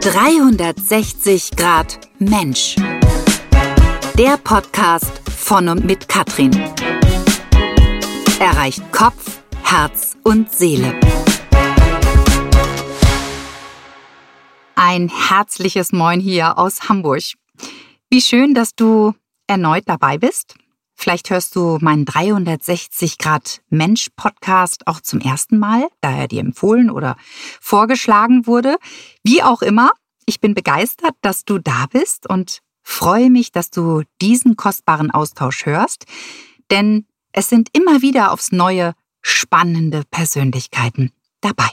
360 0.00 1.56
Grad 1.56 1.98
Mensch. 2.20 2.76
Der 4.16 4.36
Podcast 4.36 5.20
von 5.28 5.68
und 5.68 5.84
mit 5.84 6.08
Katrin. 6.08 6.52
Erreicht 8.38 8.80
Kopf, 8.92 9.40
Herz 9.64 10.16
und 10.22 10.52
Seele. 10.52 10.94
Ein 14.76 15.08
herzliches 15.08 15.90
Moin 15.90 16.20
hier 16.20 16.58
aus 16.58 16.88
Hamburg. 16.88 17.24
Wie 18.08 18.20
schön, 18.20 18.54
dass 18.54 18.76
du 18.76 19.14
erneut 19.48 19.84
dabei 19.86 20.16
bist. 20.16 20.54
Vielleicht 21.00 21.30
hörst 21.30 21.54
du 21.54 21.78
meinen 21.80 22.04
360 22.04 23.18
Grad 23.18 23.62
Mensch 23.70 24.08
Podcast 24.16 24.88
auch 24.88 25.00
zum 25.00 25.20
ersten 25.20 25.56
Mal, 25.56 25.86
da 26.00 26.10
er 26.10 26.26
dir 26.26 26.40
empfohlen 26.40 26.90
oder 26.90 27.16
vorgeschlagen 27.60 28.48
wurde. 28.48 28.78
Wie 29.22 29.44
auch 29.44 29.62
immer, 29.62 29.92
ich 30.26 30.40
bin 30.40 30.54
begeistert, 30.54 31.14
dass 31.20 31.44
du 31.44 31.60
da 31.60 31.86
bist 31.92 32.28
und 32.28 32.62
freue 32.82 33.30
mich, 33.30 33.52
dass 33.52 33.70
du 33.70 34.02
diesen 34.20 34.56
kostbaren 34.56 35.12
Austausch 35.12 35.66
hörst, 35.66 36.06
denn 36.72 37.06
es 37.30 37.48
sind 37.48 37.68
immer 37.72 38.02
wieder 38.02 38.32
aufs 38.32 38.50
neue 38.50 38.94
spannende 39.22 40.02
Persönlichkeiten 40.10 41.12
dabei. 41.40 41.70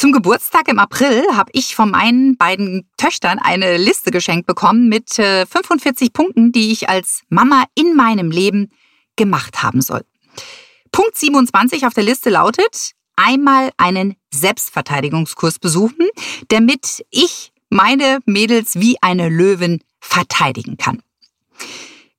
Zum 0.00 0.12
Geburtstag 0.12 0.66
im 0.68 0.78
April 0.78 1.22
habe 1.34 1.50
ich 1.52 1.76
von 1.76 1.90
meinen 1.90 2.38
beiden 2.38 2.88
Töchtern 2.96 3.38
eine 3.38 3.76
Liste 3.76 4.10
geschenkt 4.10 4.46
bekommen 4.46 4.88
mit 4.88 5.12
45 5.12 6.08
äh, 6.08 6.10
Punkten, 6.10 6.52
die 6.52 6.72
ich 6.72 6.88
als 6.88 7.20
Mama 7.28 7.64
in 7.74 7.94
meinem 7.94 8.30
Leben 8.30 8.70
gemacht 9.16 9.62
haben 9.62 9.82
soll. 9.82 10.06
Punkt 10.90 11.18
27 11.18 11.84
auf 11.84 11.92
der 11.92 12.04
Liste 12.04 12.30
lautet, 12.30 12.92
einmal 13.16 13.72
einen 13.76 14.16
Selbstverteidigungskurs 14.32 15.58
besuchen, 15.58 16.08
damit 16.48 17.04
ich 17.10 17.52
meine 17.68 18.20
Mädels 18.24 18.80
wie 18.80 18.96
eine 19.02 19.28
Löwin 19.28 19.80
verteidigen 20.00 20.78
kann. 20.78 21.02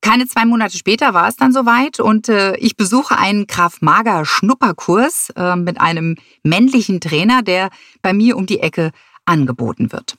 Keine 0.02 0.28
zwei 0.28 0.46
Monate 0.46 0.78
später 0.78 1.14
war 1.14 1.28
es 1.28 1.36
dann 1.36 1.54
soweit 1.54 2.00
und 2.00 2.28
äh, 2.28 2.56
ich 2.58 2.76
besuche 2.76 3.18
einen 3.18 3.46
Graf 3.46 3.82
Mager 3.82 4.26
Schnupperkurs 4.26 5.30
äh, 5.36 5.56
mit 5.56 5.80
einem 5.80 6.18
männlichen 6.44 7.00
Trainer, 7.00 7.44
der 7.44 7.70
bei 8.02 8.12
mir 8.12 8.36
um 8.36 8.48
die 8.48 8.60
Ecke 8.60 8.92
angeboten 9.26 9.92
wird. 9.92 10.18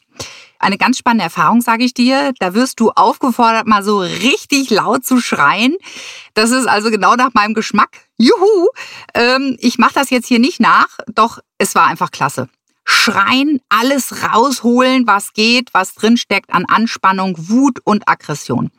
Eine 0.61 0.79
ganz 0.79 0.99
spannende 0.99 1.25
Erfahrung, 1.25 1.61
sage 1.61 1.83
ich 1.83 1.93
dir. 1.93 2.33
Da 2.39 2.55
wirst 2.55 2.79
du 2.79 2.91
aufgefordert, 2.91 3.67
mal 3.67 3.83
so 3.83 3.99
richtig 3.99 4.71
laut 4.71 5.05
zu 5.05 5.21
schreien. 5.21 5.77
Das 6.35 6.53
ist 6.53 6.69
also 6.69 6.91
genau 6.91 7.17
nach 7.17 7.35
meinem 7.35 7.53
Geschmack. 7.53 7.91
Juhu! 8.17 8.69
Ähm, 9.15 9.57
ich 9.59 9.79
mache 9.79 9.95
das 9.95 10.11
jetzt 10.11 10.29
hier 10.29 10.39
nicht 10.39 10.61
nach, 10.61 10.87
doch 11.13 11.41
es 11.59 11.75
war 11.75 11.89
einfach 11.89 12.13
klasse. 12.13 12.49
Schreien, 12.85 13.61
alles 13.69 14.23
rausholen, 14.23 15.09
was 15.09 15.33
geht, 15.33 15.75
was 15.75 15.95
drinsteckt 15.95 16.53
an 16.53 16.65
Anspannung, 16.67 17.35
Wut 17.37 17.81
und 17.83 18.09
Aggression. 18.09 18.71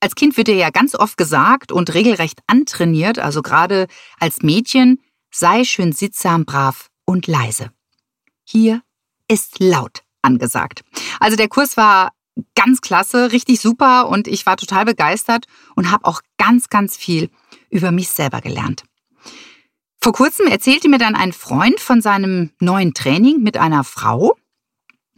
Als 0.00 0.14
Kind 0.14 0.36
wird 0.36 0.48
dir 0.48 0.54
ja 0.54 0.70
ganz 0.70 0.94
oft 0.94 1.16
gesagt 1.16 1.72
und 1.72 1.92
regelrecht 1.94 2.40
antrainiert, 2.46 3.18
also 3.18 3.42
gerade 3.42 3.88
als 4.20 4.42
Mädchen, 4.42 5.00
sei 5.30 5.64
schön 5.64 5.92
sittsam, 5.92 6.44
brav 6.44 6.88
und 7.04 7.26
leise. 7.26 7.70
Hier 8.44 8.82
ist 9.28 9.58
laut 9.58 10.02
angesagt. 10.22 10.84
Also 11.20 11.36
der 11.36 11.48
Kurs 11.48 11.76
war 11.76 12.12
ganz 12.54 12.80
klasse, 12.80 13.32
richtig 13.32 13.60
super 13.60 14.08
und 14.08 14.28
ich 14.28 14.46
war 14.46 14.56
total 14.56 14.84
begeistert 14.84 15.46
und 15.74 15.90
habe 15.90 16.04
auch 16.04 16.20
ganz, 16.36 16.68
ganz 16.68 16.96
viel 16.96 17.30
über 17.70 17.90
mich 17.90 18.08
selber 18.08 18.40
gelernt. 18.40 18.84
Vor 20.00 20.12
kurzem 20.12 20.46
erzählte 20.46 20.88
mir 20.88 20.98
dann 20.98 21.16
ein 21.16 21.32
Freund 21.32 21.80
von 21.80 22.00
seinem 22.00 22.50
neuen 22.60 22.94
Training 22.94 23.42
mit 23.42 23.56
einer 23.56 23.82
Frau, 23.82 24.36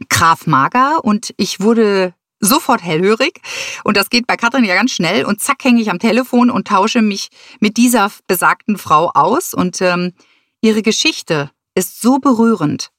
Graf 0.09 0.47
Mager, 0.47 1.03
und 1.03 1.33
ich 1.37 1.59
wurde 1.59 2.15
sofort 2.41 2.83
hellhörig. 2.83 3.39
Und 3.83 3.95
das 3.95 4.09
geht 4.09 4.27
bei 4.27 4.35
Katrin 4.35 4.65
ja 4.65 4.75
ganz 4.75 4.91
schnell. 4.91 5.23
Und 5.25 5.41
zack, 5.41 5.63
hänge 5.63 5.81
ich 5.81 5.89
am 5.89 5.99
Telefon 5.99 6.49
und 6.49 6.67
tausche 6.67 7.01
mich 7.01 7.29
mit 7.59 7.77
dieser 7.77 8.11
besagten 8.27 8.77
Frau 8.77 9.11
aus. 9.13 9.53
Und 9.53 9.81
ähm, 9.81 10.13
ihre 10.59 10.81
Geschichte 10.81 11.51
ist 11.75 12.01
so 12.01 12.19
berührend, 12.19 12.91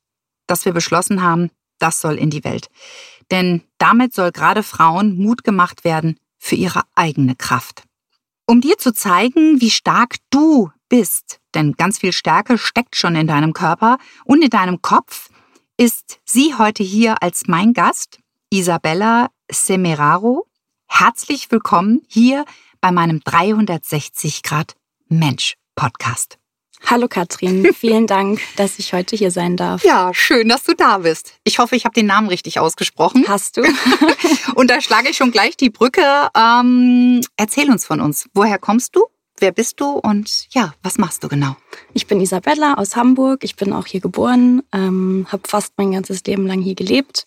dass 0.47 0.65
wir 0.65 0.73
beschlossen 0.73 1.23
haben, 1.23 1.51
das 1.79 2.01
soll 2.01 2.17
in 2.17 2.31
die 2.31 2.45
Welt. 2.45 2.69
Denn 3.31 3.63
damit 3.79 4.15
soll 4.15 4.31
gerade 4.33 4.63
Frauen 4.63 5.17
Mut 5.17 5.45
gemacht 5.45 5.85
werden 5.85 6.19
für 6.39 6.55
ihre 6.55 6.83
eigene 6.95 7.35
Kraft. 7.35 7.85
Um 8.47 8.61
dir 8.61 8.79
zu 8.79 8.93
zeigen, 8.93 9.61
wie 9.61 9.71
stark 9.71 10.17
du 10.31 10.71
bist, 10.89 11.41
denn 11.55 11.73
ganz 11.73 11.99
viel 11.99 12.13
Stärke 12.13 12.59
steckt 12.59 12.97
schon 12.97 13.17
in 13.17 13.27
deinem 13.27 13.53
Körper 13.53 13.99
und 14.25 14.43
in 14.43 14.51
deinem 14.51 14.83
Kopf, 14.83 15.29
ist 15.79 16.21
sie 16.25 16.55
heute 16.55 16.83
hier 16.83 17.23
als 17.23 17.45
mein 17.47 17.73
Gast 17.73 18.19
Isabella 18.51 19.29
Semeraro. 19.51 20.47
Herzlich 20.87 21.51
willkommen 21.51 22.03
hier 22.09 22.45
bei 22.81 22.91
meinem 22.91 23.21
360 23.21 24.43
Grad 24.43 24.75
Mensch 25.09 25.55
Podcast. 25.75 26.39
Hallo 26.85 27.07
Katrin, 27.09 27.73
vielen 27.75 28.07
Dank, 28.07 28.41
dass 28.57 28.79
ich 28.79 28.93
heute 28.93 29.17
hier 29.17 29.31
sein 29.31 29.57
darf. 29.57 29.85
Ja, 29.85 30.13
schön, 30.13 30.49
dass 30.49 30.65
du 30.65 30.75
da 30.75 30.99
bist. 30.99 31.35
Ich 31.45 31.59
hoffe, 31.59 31.77
ich 31.77 31.85
habe 31.85 31.95
den 31.95 32.07
Namen 32.07 32.29
richtig 32.29 32.59
ausgesprochen. 32.59 33.25
Hast 33.29 33.57
du? 33.57 33.63
Und 34.55 34.69
da 34.69 34.81
schlage 34.81 35.09
ich 35.09 35.17
schon 35.17 35.31
gleich 35.31 35.57
die 35.57 35.71
Brücke. 35.71 36.29
Ähm, 36.37 37.23
erzähl 37.37 37.71
uns 37.71 37.87
von 37.87 38.01
uns. 38.01 38.29
Woher 38.35 38.59
kommst 38.59 38.97
du? 38.97 39.07
Wer 39.43 39.51
bist 39.51 39.81
du 39.81 39.87
und 39.87 40.47
ja, 40.53 40.73
was 40.85 40.99
machst 40.99 41.25
du 41.25 41.29
genau? 41.29 41.57
Ich 41.95 42.07
bin 42.07 42.21
Isabella 42.21 42.75
aus 42.75 42.95
Hamburg. 42.95 43.43
Ich 43.43 43.57
bin 43.57 43.73
auch 43.73 43.87
hier 43.87 43.99
geboren, 43.99 44.63
ähm, 44.73 45.27
habe 45.33 45.43
fast 45.49 45.73
mein 45.77 45.91
ganzes 45.91 46.23
Leben 46.23 46.47
lang 46.47 46.61
hier 46.61 46.77
gelebt, 46.77 47.25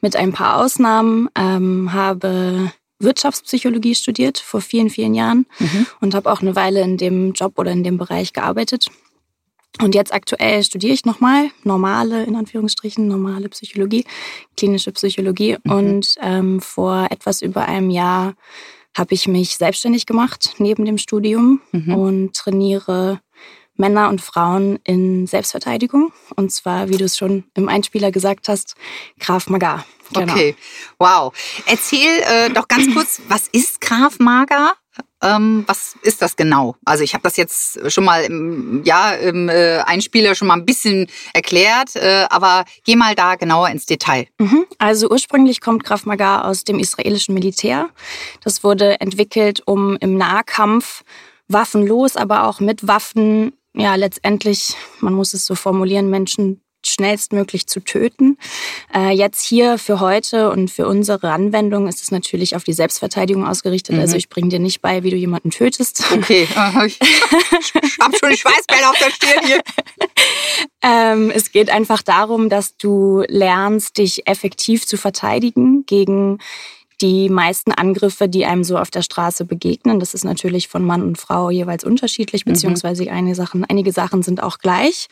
mit 0.00 0.16
ein 0.16 0.32
paar 0.32 0.56
Ausnahmen. 0.56 1.28
Ähm, 1.36 1.92
habe 1.92 2.72
Wirtschaftspsychologie 3.00 3.94
studiert 3.94 4.38
vor 4.38 4.62
vielen, 4.62 4.88
vielen 4.88 5.12
Jahren 5.12 5.44
mhm. 5.58 5.86
und 6.00 6.14
habe 6.14 6.32
auch 6.32 6.40
eine 6.40 6.56
Weile 6.56 6.80
in 6.80 6.96
dem 6.96 7.34
Job 7.34 7.58
oder 7.58 7.70
in 7.70 7.84
dem 7.84 7.98
Bereich 7.98 8.32
gearbeitet. 8.32 8.90
Und 9.82 9.94
jetzt 9.94 10.14
aktuell 10.14 10.64
studiere 10.64 10.94
ich 10.94 11.04
nochmal 11.04 11.50
normale, 11.64 12.24
in 12.24 12.34
Anführungsstrichen, 12.34 13.06
normale 13.06 13.50
Psychologie, 13.50 14.06
klinische 14.56 14.92
Psychologie. 14.92 15.58
Mhm. 15.64 15.70
Und 15.70 16.14
ähm, 16.22 16.60
vor 16.62 17.08
etwas 17.10 17.42
über 17.42 17.66
einem 17.66 17.90
Jahr 17.90 18.32
habe 18.98 19.14
ich 19.14 19.28
mich 19.28 19.56
selbstständig 19.56 20.06
gemacht 20.06 20.54
neben 20.58 20.84
dem 20.84 20.98
Studium 20.98 21.60
mhm. 21.72 21.94
und 21.94 22.34
trainiere 22.34 23.20
Männer 23.76 24.08
und 24.08 24.20
Frauen 24.20 24.80
in 24.84 25.26
Selbstverteidigung. 25.26 26.12
Und 26.34 26.50
zwar, 26.52 26.88
wie 26.88 26.96
du 26.96 27.04
es 27.04 27.16
schon 27.16 27.44
im 27.54 27.68
Einspieler 27.68 28.10
gesagt 28.10 28.48
hast, 28.48 28.74
Graf 29.20 29.48
Maga. 29.48 29.84
Genau. 30.12 30.32
Okay, 30.32 30.56
wow. 30.98 31.32
Erzähl 31.66 32.22
äh, 32.22 32.50
doch 32.50 32.66
ganz 32.66 32.92
kurz, 32.92 33.20
was 33.28 33.46
ist 33.48 33.80
Graf 33.80 34.18
Maga? 34.18 34.74
Ähm, 35.22 35.64
was 35.66 35.96
ist 36.02 36.22
das 36.22 36.36
genau? 36.36 36.76
Also 36.84 37.02
ich 37.02 37.14
habe 37.14 37.22
das 37.22 37.36
jetzt 37.36 37.90
schon 37.90 38.04
mal 38.04 38.24
im, 38.24 38.82
ja, 38.84 39.12
im 39.12 39.48
äh, 39.48 39.78
Einspieler 39.78 40.34
schon 40.34 40.48
mal 40.48 40.54
ein 40.54 40.64
bisschen 40.64 41.08
erklärt, 41.34 41.96
äh, 41.96 42.26
aber 42.30 42.64
geh 42.84 42.94
mal 42.94 43.14
da 43.14 43.34
genauer 43.34 43.68
ins 43.68 43.86
Detail. 43.86 44.28
Mhm. 44.38 44.66
Also 44.78 45.10
ursprünglich 45.10 45.60
kommt 45.60 45.84
Krav 45.84 46.06
Maga 46.06 46.42
aus 46.42 46.64
dem 46.64 46.78
israelischen 46.78 47.34
Militär. 47.34 47.90
Das 48.44 48.62
wurde 48.62 49.00
entwickelt, 49.00 49.62
um 49.66 49.96
im 50.00 50.16
Nahkampf 50.16 51.02
waffenlos, 51.48 52.16
aber 52.16 52.46
auch 52.46 52.60
mit 52.60 52.86
Waffen, 52.86 53.52
ja 53.74 53.94
letztendlich, 53.96 54.74
man 55.00 55.14
muss 55.14 55.34
es 55.34 55.46
so 55.46 55.54
formulieren, 55.54 56.10
Menschen 56.10 56.60
schnellstmöglich 56.88 57.66
zu 57.66 57.80
töten. 57.80 58.38
Äh, 58.94 59.10
jetzt 59.10 59.44
hier 59.44 59.78
für 59.78 60.00
heute 60.00 60.50
und 60.50 60.70
für 60.70 60.86
unsere 60.86 61.30
Anwendung 61.30 61.88
ist 61.88 62.02
es 62.02 62.10
natürlich 62.10 62.56
auf 62.56 62.64
die 62.64 62.72
Selbstverteidigung 62.72 63.46
ausgerichtet. 63.46 63.96
Mhm. 63.96 64.02
Also 64.02 64.16
ich 64.16 64.28
bringe 64.28 64.48
dir 64.48 64.58
nicht 64.58 64.80
bei, 64.80 65.02
wie 65.02 65.10
du 65.10 65.16
jemanden 65.16 65.50
tötest. 65.50 66.04
Okay, 66.12 66.42
ich 66.86 66.98
hab 68.00 68.16
schon 68.16 68.30
die 68.30 68.36
Schweißbälle 68.36 68.88
auf 68.88 68.98
der 68.98 69.10
Stirn 69.10 69.46
hier. 69.46 69.60
ähm, 70.82 71.30
es 71.34 71.52
geht 71.52 71.70
einfach 71.70 72.02
darum, 72.02 72.48
dass 72.48 72.76
du 72.76 73.22
lernst, 73.28 73.98
dich 73.98 74.26
effektiv 74.26 74.86
zu 74.86 74.96
verteidigen 74.96 75.84
gegen 75.86 76.38
die 77.00 77.28
meisten 77.28 77.72
Angriffe, 77.72 78.28
die 78.28 78.44
einem 78.44 78.64
so 78.64 78.76
auf 78.76 78.90
der 78.90 79.02
Straße 79.02 79.44
begegnen. 79.44 80.00
Das 80.00 80.14
ist 80.14 80.24
natürlich 80.24 80.68
von 80.68 80.84
Mann 80.84 81.02
und 81.02 81.16
Frau 81.16 81.50
jeweils 81.50 81.84
unterschiedlich, 81.84 82.44
mhm. 82.44 82.52
beziehungsweise 82.52 83.08
einige 83.10 83.34
Sachen, 83.34 83.64
einige 83.64 83.92
Sachen 83.92 84.22
sind 84.22 84.42
auch 84.42 84.58
gleich. 84.58 85.08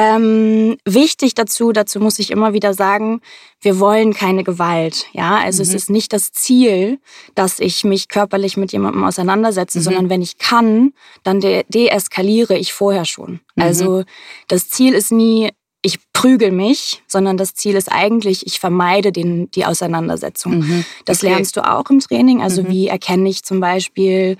Ähm, 0.00 0.76
wichtig 0.84 1.34
dazu, 1.34 1.72
dazu 1.72 1.98
muss 1.98 2.20
ich 2.20 2.30
immer 2.30 2.52
wieder 2.52 2.72
sagen, 2.72 3.20
wir 3.60 3.80
wollen 3.80 4.14
keine 4.14 4.44
Gewalt. 4.44 5.06
Ja, 5.12 5.38
also 5.38 5.60
mhm. 5.60 5.68
es 5.68 5.74
ist 5.74 5.90
nicht 5.90 6.12
das 6.12 6.30
Ziel, 6.30 7.00
dass 7.34 7.58
ich 7.58 7.82
mich 7.82 8.06
körperlich 8.06 8.56
mit 8.56 8.70
jemandem 8.70 9.02
auseinandersetze, 9.02 9.78
mhm. 9.78 9.82
sondern 9.82 10.08
wenn 10.08 10.22
ich 10.22 10.38
kann, 10.38 10.92
dann 11.24 11.40
de 11.40 11.64
deeskaliere 11.68 12.56
ich 12.56 12.72
vorher 12.72 13.06
schon. 13.06 13.40
Mhm. 13.56 13.62
Also 13.62 14.04
das 14.46 14.68
Ziel 14.68 14.94
ist 14.94 15.10
nie, 15.10 15.50
ich 15.82 15.98
prügel 16.12 16.52
mich, 16.52 17.02
sondern 17.08 17.36
das 17.36 17.54
Ziel 17.54 17.74
ist 17.74 17.90
eigentlich, 17.90 18.46
ich 18.46 18.60
vermeide 18.60 19.10
den, 19.10 19.50
die 19.50 19.64
Auseinandersetzung. 19.64 20.60
Mhm. 20.60 20.84
Das 21.06 21.24
okay. 21.24 21.32
lernst 21.32 21.56
du 21.56 21.68
auch 21.68 21.90
im 21.90 21.98
Training. 21.98 22.40
Also 22.40 22.62
mhm. 22.62 22.68
wie 22.68 22.86
erkenne 22.86 23.28
ich 23.28 23.42
zum 23.42 23.58
Beispiel 23.58 24.36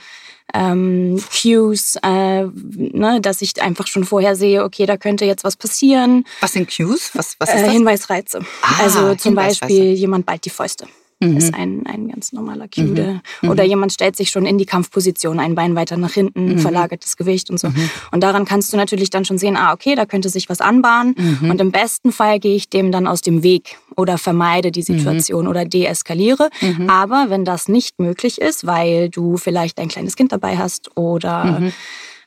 ähm, 0.55 1.23
Cues, 1.31 1.97
äh, 2.03 2.45
ne, 2.45 3.21
dass 3.21 3.43
ich 3.43 3.61
einfach 3.63 3.87
schon 3.87 4.05
vorher 4.05 4.35
sehe, 4.37 4.65
okay, 4.65 4.87
da 4.87 4.97
könnte 4.97 5.25
jetzt 5.25 5.45
was 5.45 5.57
passieren. 5.57 6.25
Was 6.41 6.53
sind 6.53 6.69
Cues? 6.75 7.11
Was, 7.15 7.37
was 7.39 7.51
ist 7.51 7.57
Äh, 7.57 7.63
das? 7.65 7.73
Hinweisreize. 7.73 8.41
Ah, 8.63 8.83
also 8.83 9.15
zum. 9.15 9.35
Beispiel 9.35 9.93
jemand 9.93 10.27
ballt 10.27 10.45
die 10.45 10.51
Fäuste. 10.51 10.87
Mhm. 11.21 11.37
Ist 11.37 11.53
ein, 11.55 11.85
ein 11.87 12.09
ganz 12.09 12.33
normaler 12.33 12.69
Cue. 12.69 12.85
Mhm. 12.85 13.21
Mhm. 13.43 13.49
Oder 13.51 13.65
jemand 13.65 13.93
stellt 13.93 14.15
sich 14.17 14.31
schon 14.31 14.47
in 14.47 14.57
die 14.57 14.67
Kampfposition, 14.67 15.41
ein 15.41 15.57
Bein 15.57 15.75
weiter 15.75 15.97
nach 15.97 16.13
hinten, 16.13 16.53
Mhm. 16.53 16.59
verlagert 16.61 17.03
das 17.05 17.17
Gewicht 17.17 17.51
und 17.51 17.59
so. 17.59 17.69
Mhm. 17.71 17.91
Und 18.13 18.23
daran 18.23 18.45
kannst 18.45 18.73
du 18.73 18.77
natürlich 18.77 19.11
dann 19.11 19.25
schon 19.25 19.37
sehen, 19.39 19.57
ah, 19.57 19.73
okay, 19.73 19.97
da 19.97 20.07
könnte 20.07 20.29
sich 20.29 20.49
was 20.49 20.61
anbahnen. 20.61 21.17
Mhm. 21.43 21.51
Und 21.51 21.61
im 21.61 21.73
besten 21.73 22.13
Fall 22.13 22.39
gehe 22.39 22.55
ich 22.55 22.69
dem 22.71 22.93
dann 22.93 23.07
aus 23.09 23.21
dem 23.21 23.43
Weg 23.43 23.79
oder 23.97 24.17
vermeide 24.17 24.71
die 24.71 24.83
Situation 24.83 25.49
oder 25.49 25.65
deeskaliere. 25.65 26.51
Aber 26.87 27.27
wenn 27.31 27.45
das 27.45 27.67
nicht 27.69 27.99
möglich 27.99 28.41
ist, 28.41 28.65
weil 28.67 29.09
du 29.09 29.37
vielleicht 29.39 29.79
ein 29.81 29.89
kleines 29.89 30.15
Kind 30.15 30.31
dabei 30.31 30.57
hast 30.57 30.97
oder 30.97 31.61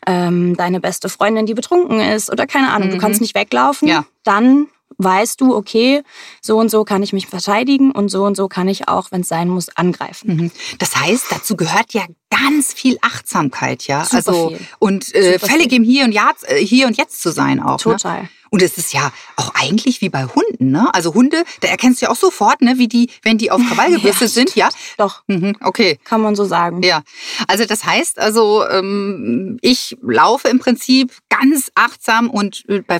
ähm, 0.06 0.58
deine 0.58 0.80
beste 0.82 1.08
Freundin, 1.10 1.46
die 1.46 1.54
betrunken 1.54 2.00
ist 2.02 2.30
oder 2.32 2.46
keine 2.48 2.72
Ahnung, 2.72 2.90
du 2.90 2.98
kannst 2.98 3.22
nicht 3.22 3.36
weglaufen, 3.36 3.88
Ja. 3.88 4.04
dann 4.24 4.68
weißt 5.03 5.42
du, 5.42 5.56
okay, 5.56 6.03
so 6.42 6.57
und 6.57 6.69
so 6.69 6.83
kann 6.83 7.03
ich 7.03 7.13
mich 7.13 7.27
verteidigen 7.27 7.92
und 7.92 8.09
so 8.09 8.24
und 8.25 8.36
so 8.36 8.48
kann 8.48 8.68
ich 8.68 8.88
auch, 8.88 9.12
wenn 9.12 9.21
es 9.21 9.27
sein 9.27 9.50
muss, 9.50 9.69
angreifen. 9.69 10.36
Mhm. 10.36 10.51
Das 10.80 10.95
heißt, 10.95 11.25
dazu 11.30 11.56
gehört 11.56 11.94
ja 11.94 12.06
ganz 12.30 12.74
viel 12.74 12.98
Achtsamkeit, 13.01 13.88
ja. 13.88 14.03
Super 14.06 14.15
also 14.15 14.50
viel. 14.50 14.59
und 14.80 15.15
äh, 15.15 15.33
Super 15.33 15.48
völlig 15.48 15.69
viel. 15.69 15.77
im 15.77 15.83
Hier 15.83 16.06
und 16.06 16.12
Jetzt, 16.12 16.50
äh, 16.50 16.65
hier 16.65 16.88
und 16.88 16.98
jetzt 16.98 17.21
zu 17.21 17.31
sein 17.31 17.59
auch. 17.59 17.77
Ne? 18.24 18.30
Und 18.53 18.62
es 18.62 18.77
ist 18.77 18.94
ja 18.94 19.12
auch 19.38 19.53
eigentlich 19.56 20.01
wie 20.01 20.09
bei 20.09 20.25
Hunden, 20.25 20.71
ne? 20.71 20.94
Also 20.94 21.13
Hunde, 21.13 21.45
da 21.62 21.69
erkennst 21.69 22.01
du 22.01 22.06
ja 22.07 22.12
auch 22.12 22.18
sofort, 22.18 22.62
ne, 22.62 22.77
wie 22.77 22.89
die, 22.89 23.09
wenn 23.24 23.38
die 23.38 23.50
auf 23.50 23.62
Krawall 23.69 23.92
gebürstet 23.95 24.21
Ja, 24.24 24.27
sind, 24.27 24.56
ja. 24.56 24.69
Doch, 24.98 25.24
Mhm, 25.27 25.56
okay. 25.62 25.98
kann 26.03 26.19
man 26.21 26.36
so 26.36 26.44
sagen. 26.44 26.83
Ja, 26.83 27.01
also 27.48 27.63
das 27.65 27.86
heißt 27.86 28.19
also, 28.19 28.68
ähm, 28.68 29.57
ich 29.62 29.95
laufe 30.01 30.50
im 30.50 30.59
Prinzip 30.59 31.13
ganz 31.30 31.71
achtsam 31.75 32.30
und 32.30 32.65
äh, 32.68 32.81
bei, 32.81 33.00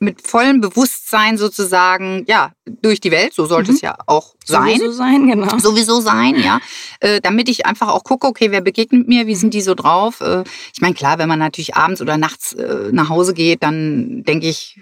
mit 0.00 0.26
vollem 0.26 0.62
Bewusstsein 0.62 1.36
sozusagen, 1.36 2.24
ja, 2.26 2.52
durch 2.82 3.00
die 3.00 3.10
Welt. 3.10 3.34
So 3.34 3.44
sollte 3.46 3.70
Mhm. 3.72 3.76
es 3.76 3.80
ja 3.82 3.98
auch 4.06 4.34
sein. 4.44 4.78
So 4.80 4.90
sein, 4.92 5.26
genau. 5.28 5.58
Sowieso 5.58 6.00
sein, 6.00 6.36
ja. 6.42 6.58
Äh, 7.00 7.20
damit 7.20 7.48
ich 7.50 7.66
einfach 7.66 7.88
auch 7.88 8.02
gucke, 8.02 8.26
okay, 8.26 8.50
wer 8.50 8.60
begegnet 8.62 9.06
mir, 9.08 9.26
wie 9.26 9.34
sind 9.36 9.52
die 9.54 9.60
so 9.60 9.74
drauf? 9.74 10.20
Äh, 10.22 10.42
ich 10.74 10.80
meine, 10.80 10.94
klar, 10.94 11.18
wenn 11.18 11.28
man 11.28 11.38
natürlich 11.38 11.76
abends 11.76 12.00
oder 12.00 12.16
nachts 12.16 12.54
äh, 12.54 12.88
nach 12.92 13.08
Hause 13.10 13.34
geht, 13.34 13.62
dann 13.62 14.24
denke 14.24 14.48
ich, 14.48 14.80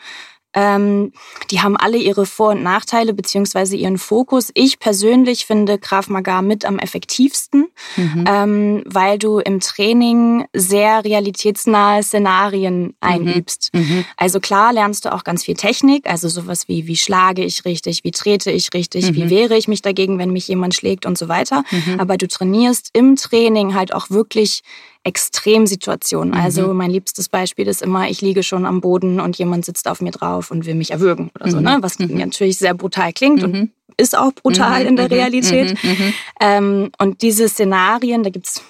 Ähm, 0.53 1.13
die 1.49 1.61
haben 1.61 1.77
alle 1.77 1.97
ihre 1.97 2.25
Vor- 2.25 2.51
und 2.51 2.63
Nachteile 2.63 3.13
beziehungsweise 3.13 3.75
ihren 3.77 3.97
Fokus. 3.97 4.49
Ich 4.53 4.79
persönlich 4.79 5.45
finde 5.45 5.77
Krav 5.77 6.09
Maga 6.09 6.41
mit 6.41 6.65
am 6.65 6.77
effektivsten, 6.79 7.67
Mhm. 7.95 8.25
ähm, 8.27 8.83
weil 8.85 9.17
du 9.17 9.39
im 9.39 9.59
Training 9.61 10.45
sehr 10.53 11.03
realitätsnahe 11.05 12.03
Szenarien 12.03 12.93
einübst. 12.99 13.69
Mhm. 13.73 14.05
Also 14.17 14.39
klar 14.39 14.73
lernst 14.73 15.05
du 15.05 15.13
auch 15.13 15.23
ganz 15.23 15.43
viel 15.45 15.55
Technik, 15.55 16.09
also 16.09 16.27
sowas 16.27 16.67
wie, 16.67 16.87
wie 16.87 16.97
schlage 16.97 17.43
ich 17.43 17.63
richtig, 17.65 18.03
wie 18.03 18.11
trete 18.11 18.51
ich 18.51 18.73
richtig, 18.73 19.11
Mhm. 19.11 19.15
wie 19.15 19.29
wehre 19.29 19.55
ich 19.55 19.67
mich 19.67 19.81
dagegen, 19.81 20.17
wenn 20.19 20.31
mich 20.31 20.47
jemand 20.47 20.73
schlägt 20.75 21.05
und 21.05 21.17
so 21.17 21.27
weiter. 21.29 21.63
Mhm. 21.71 21.99
Aber 21.99 22.17
du 22.17 22.27
trainierst 22.27 22.89
im 22.93 23.15
Training 23.15 23.73
halt 23.75 23.93
auch 23.93 24.09
wirklich 24.09 24.63
Extremsituationen. 25.03 26.29
Mhm. 26.33 26.39
Also 26.39 26.73
mein 26.73 26.91
liebstes 26.91 27.29
Beispiel 27.29 27.67
ist 27.67 27.81
immer, 27.81 28.09
ich 28.09 28.21
liege 28.21 28.43
schon 28.43 28.65
am 28.65 28.81
Boden 28.81 29.19
und 29.19 29.37
jemand 29.37 29.65
sitzt 29.65 29.87
auf 29.87 30.01
mir 30.01 30.11
drauf 30.11 30.51
und 30.51 30.65
will 30.65 30.75
mich 30.75 30.91
erwürgen 30.91 31.31
oder 31.35 31.49
so, 31.49 31.57
Mhm. 31.57 31.63
ne? 31.63 31.77
Was 31.81 31.99
Mhm. 31.99 32.17
natürlich 32.17 32.57
sehr 32.57 32.73
brutal 32.73 33.11
klingt 33.13 33.43
und 33.43 33.53
Mhm. 33.53 33.71
ist 33.97 34.17
auch 34.17 34.31
brutal 34.33 34.81
Mhm. 34.81 34.87
in 34.89 34.95
der 34.95 35.05
Mhm. 35.05 35.13
Realität. 35.13 35.83
Mhm. 35.83 35.89
Mhm. 35.91 36.13
Ähm, 36.39 36.91
und 36.99 37.21
diese 37.21 37.49
Szenarien, 37.49 38.23
da 38.23 38.29
gibt's 38.29 38.61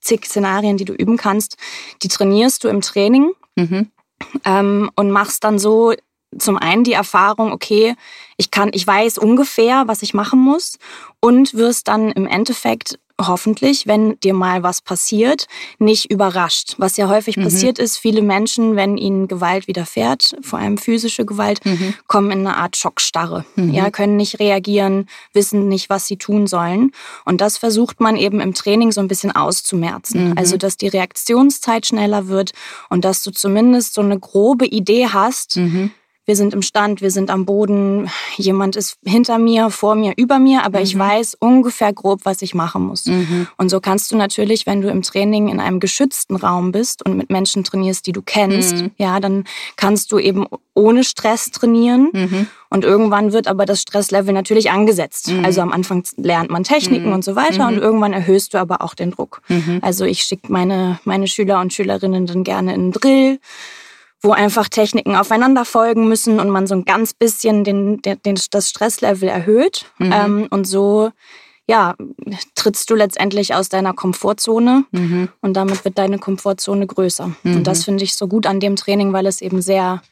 zig 0.00 0.24
Szenarien, 0.24 0.76
die 0.76 0.84
du 0.84 0.92
üben 0.94 1.16
kannst, 1.16 1.56
die 2.02 2.08
trainierst 2.08 2.64
du 2.64 2.68
im 2.68 2.80
Training 2.80 3.30
Mhm. 3.56 3.88
ähm, 4.44 4.90
und 4.96 5.10
machst 5.10 5.44
dann 5.44 5.58
so 5.58 5.92
zum 6.38 6.56
einen 6.56 6.84
die 6.84 6.92
Erfahrung, 6.92 7.52
okay, 7.52 7.96
ich 8.36 8.50
kann, 8.52 8.70
ich 8.72 8.86
weiß 8.86 9.18
ungefähr, 9.18 9.84
was 9.88 10.02
ich 10.02 10.14
machen 10.14 10.38
muss 10.40 10.78
und 11.18 11.54
wirst 11.54 11.88
dann 11.88 12.12
im 12.12 12.26
Endeffekt 12.28 12.98
hoffentlich, 13.26 13.86
wenn 13.86 14.18
dir 14.20 14.34
mal 14.34 14.62
was 14.62 14.80
passiert, 14.82 15.46
nicht 15.78 16.10
überrascht. 16.10 16.74
Was 16.78 16.96
ja 16.96 17.08
häufig 17.08 17.36
Mhm. 17.36 17.42
passiert 17.44 17.78
ist, 17.78 17.96
viele 17.98 18.22
Menschen, 18.22 18.76
wenn 18.76 18.96
ihnen 18.96 19.28
Gewalt 19.28 19.66
widerfährt, 19.68 20.36
vor 20.42 20.58
allem 20.58 20.78
physische 20.78 21.24
Gewalt, 21.24 21.64
Mhm. 21.64 21.94
kommen 22.06 22.30
in 22.30 22.46
eine 22.46 22.56
Art 22.56 22.76
Schockstarre. 22.76 23.44
Mhm. 23.56 23.72
Ja, 23.74 23.90
können 23.90 24.16
nicht 24.16 24.38
reagieren, 24.40 25.06
wissen 25.32 25.68
nicht, 25.68 25.90
was 25.90 26.06
sie 26.06 26.16
tun 26.16 26.46
sollen. 26.46 26.92
Und 27.24 27.40
das 27.40 27.56
versucht 27.58 28.00
man 28.00 28.16
eben 28.16 28.40
im 28.40 28.54
Training 28.54 28.92
so 28.92 29.00
ein 29.00 29.08
bisschen 29.08 29.32
auszumerzen. 29.34 30.30
Mhm. 30.30 30.38
Also, 30.38 30.56
dass 30.56 30.76
die 30.76 30.88
Reaktionszeit 30.88 31.86
schneller 31.86 32.28
wird 32.28 32.52
und 32.88 33.04
dass 33.04 33.22
du 33.22 33.30
zumindest 33.30 33.94
so 33.94 34.00
eine 34.00 34.18
grobe 34.18 34.66
Idee 34.66 35.08
hast, 35.08 35.56
Mhm. 35.56 35.90
Wir 36.30 36.36
sind 36.36 36.54
im 36.54 36.62
Stand, 36.62 37.00
wir 37.02 37.10
sind 37.10 37.28
am 37.28 37.44
Boden, 37.44 38.08
jemand 38.36 38.76
ist 38.76 38.98
hinter 39.04 39.36
mir, 39.38 39.68
vor 39.70 39.96
mir, 39.96 40.12
über 40.16 40.38
mir, 40.38 40.64
aber 40.64 40.80
ich 40.80 40.94
Mhm. 40.94 41.00
weiß 41.00 41.34
ungefähr 41.40 41.92
grob, 41.92 42.20
was 42.22 42.40
ich 42.40 42.54
machen 42.54 42.84
muss. 42.86 43.06
Mhm. 43.06 43.48
Und 43.56 43.68
so 43.68 43.80
kannst 43.80 44.12
du 44.12 44.16
natürlich, 44.16 44.64
wenn 44.64 44.80
du 44.80 44.88
im 44.88 45.02
Training 45.02 45.48
in 45.48 45.58
einem 45.58 45.80
geschützten 45.80 46.36
Raum 46.36 46.70
bist 46.70 47.04
und 47.04 47.16
mit 47.16 47.30
Menschen 47.30 47.64
trainierst, 47.64 48.06
die 48.06 48.12
du 48.12 48.22
kennst, 48.22 48.76
Mhm. 48.76 48.90
ja, 48.96 49.18
dann 49.18 49.42
kannst 49.74 50.12
du 50.12 50.20
eben 50.20 50.46
ohne 50.74 51.02
Stress 51.02 51.50
trainieren. 51.50 52.10
Mhm. 52.12 52.46
Und 52.68 52.84
irgendwann 52.84 53.32
wird 53.32 53.48
aber 53.48 53.66
das 53.66 53.82
Stresslevel 53.82 54.32
natürlich 54.32 54.70
angesetzt. 54.70 55.32
Mhm. 55.32 55.44
Also 55.44 55.62
am 55.62 55.72
Anfang 55.72 56.04
lernt 56.16 56.48
man 56.48 56.62
Techniken 56.62 57.08
Mhm. 57.08 57.14
und 57.14 57.24
so 57.24 57.34
weiter 57.34 57.66
und 57.66 57.76
irgendwann 57.78 58.12
erhöhst 58.12 58.54
du 58.54 58.58
aber 58.58 58.82
auch 58.82 58.94
den 58.94 59.10
Druck. 59.10 59.42
Also 59.80 60.04
ich 60.04 60.22
schicke 60.22 60.52
meine, 60.52 61.00
meine 61.02 61.26
Schüler 61.26 61.60
und 61.60 61.72
Schülerinnen 61.72 62.26
dann 62.26 62.44
gerne 62.44 62.72
in 62.72 62.80
einen 62.82 62.92
Drill, 62.92 63.40
wo 64.22 64.32
einfach 64.32 64.68
Techniken 64.68 65.16
aufeinander 65.16 65.64
folgen 65.64 66.08
müssen 66.08 66.40
und 66.40 66.50
man 66.50 66.66
so 66.66 66.74
ein 66.74 66.84
ganz 66.84 67.14
bisschen 67.14 67.64
den, 67.64 68.02
den, 68.02 68.20
den, 68.22 68.38
das 68.50 68.68
Stresslevel 68.68 69.28
erhöht. 69.28 69.86
Mhm. 69.98 70.12
Ähm, 70.12 70.48
und 70.50 70.66
so 70.66 71.10
ja, 71.68 71.94
trittst 72.56 72.90
du 72.90 72.96
letztendlich 72.96 73.54
aus 73.54 73.68
deiner 73.68 73.92
Komfortzone 73.94 74.84
Mhm. 74.90 75.28
und 75.40 75.54
damit 75.54 75.84
wird 75.84 75.98
deine 75.98 76.18
Komfortzone 76.18 76.84
größer. 76.86 77.30
Mhm. 77.44 77.56
Und 77.58 77.66
das 77.68 77.84
finde 77.84 78.02
ich 78.02 78.16
so 78.16 78.26
gut 78.26 78.46
an 78.46 78.58
dem 78.58 78.74
Training, 78.74 79.12
weil 79.12 79.24
es 79.26 79.40
eben 79.40 79.62
sehr 79.62 80.02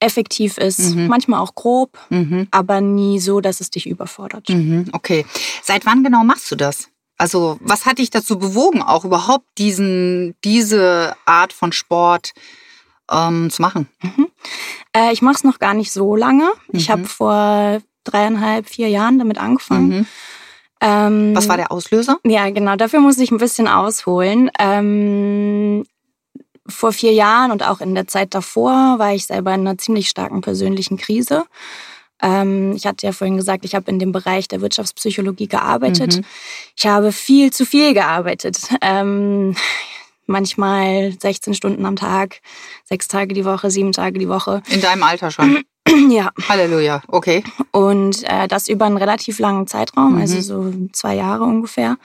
effektiv 0.00 0.58
ist, 0.58 0.96
Mhm. 0.96 1.06
manchmal 1.06 1.40
auch 1.40 1.54
grob, 1.54 1.96
Mhm. 2.10 2.48
aber 2.50 2.80
nie 2.80 3.20
so, 3.20 3.40
dass 3.40 3.60
es 3.60 3.70
dich 3.70 3.86
überfordert. 3.86 4.48
Mhm. 4.48 4.86
Okay. 4.92 5.24
Seit 5.62 5.86
wann 5.86 6.02
genau 6.02 6.24
machst 6.24 6.50
du 6.50 6.56
das? 6.56 6.88
Also, 7.18 7.56
was 7.60 7.86
hat 7.86 7.98
dich 7.98 8.10
dazu 8.10 8.38
bewogen, 8.38 8.82
auch 8.82 9.04
überhaupt 9.04 9.46
diesen, 9.58 10.34
diese 10.44 11.14
Art 11.24 11.52
von 11.52 11.70
Sport 11.72 12.32
ähm, 13.10 13.50
zu 13.50 13.62
machen? 13.62 13.88
Äh, 14.94 15.12
ich 15.12 15.22
mache 15.22 15.34
es 15.36 15.44
noch 15.44 15.58
gar 15.58 15.74
nicht 15.74 15.92
so 15.92 16.16
lange. 16.16 16.48
Ich 16.72 16.88
Mhm. 16.88 16.92
habe 16.92 17.04
vor 17.04 17.78
dreieinhalb, 18.04 18.68
vier 18.68 18.88
Jahren 18.88 19.18
damit 19.18 19.38
angefangen. 19.38 19.88
Mhm. 19.88 20.06
Ähm, 20.80 21.32
Was 21.34 21.48
war 21.48 21.56
der 21.56 21.72
Auslöser? 21.72 22.18
Ja, 22.24 22.48
genau, 22.50 22.76
dafür 22.76 23.00
muss 23.00 23.18
ich 23.18 23.30
ein 23.30 23.38
bisschen 23.38 23.66
ausholen. 23.68 24.50
Ähm, 24.58 25.84
vor 26.68 26.92
vier 26.92 27.12
Jahren 27.12 27.50
und 27.52 27.62
auch 27.66 27.80
in 27.80 27.94
der 27.94 28.08
Zeit 28.08 28.34
davor 28.34 28.98
war 28.98 29.14
ich 29.14 29.26
selber 29.26 29.54
in 29.54 29.60
einer 29.60 29.78
ziemlich 29.78 30.08
starken 30.08 30.40
persönlichen 30.40 30.96
Krise. 30.98 31.44
Ähm, 32.20 32.72
ich 32.74 32.86
hatte 32.86 33.06
ja 33.06 33.12
vorhin 33.12 33.36
gesagt, 33.36 33.64
ich 33.64 33.74
habe 33.74 33.90
in 33.90 33.98
dem 33.98 34.10
Bereich 34.12 34.48
der 34.48 34.60
Wirtschaftspsychologie 34.60 35.48
gearbeitet. 35.48 36.16
Mhm. 36.16 36.24
Ich 36.76 36.86
habe 36.86 37.12
viel 37.12 37.52
zu 37.52 37.64
viel 37.66 37.94
gearbeitet. 37.94 38.58
Ähm, 38.80 39.54
manchmal 40.26 41.14
16 41.20 41.54
Stunden 41.54 41.84
am 41.86 41.96
Tag, 41.96 42.40
sechs 42.84 43.08
Tage 43.08 43.34
die 43.34 43.44
Woche, 43.44 43.70
sieben 43.70 43.92
Tage 43.92 44.18
die 44.18 44.28
Woche. 44.28 44.62
In 44.68 44.80
deinem 44.80 45.02
Alter 45.02 45.30
schon. 45.30 45.62
ja, 46.10 46.30
Halleluja. 46.48 47.02
Okay. 47.08 47.42
und 47.72 48.22
äh, 48.24 48.48
das 48.48 48.68
über 48.68 48.84
einen 48.86 48.96
relativ 48.96 49.38
langen 49.38 49.66
Zeitraum, 49.66 50.14
Mhm. 50.14 50.20
also 50.20 50.40
so 50.40 50.72
zwei 50.92 51.14
Jahre 51.14 51.44
ungefähr. 51.44 51.96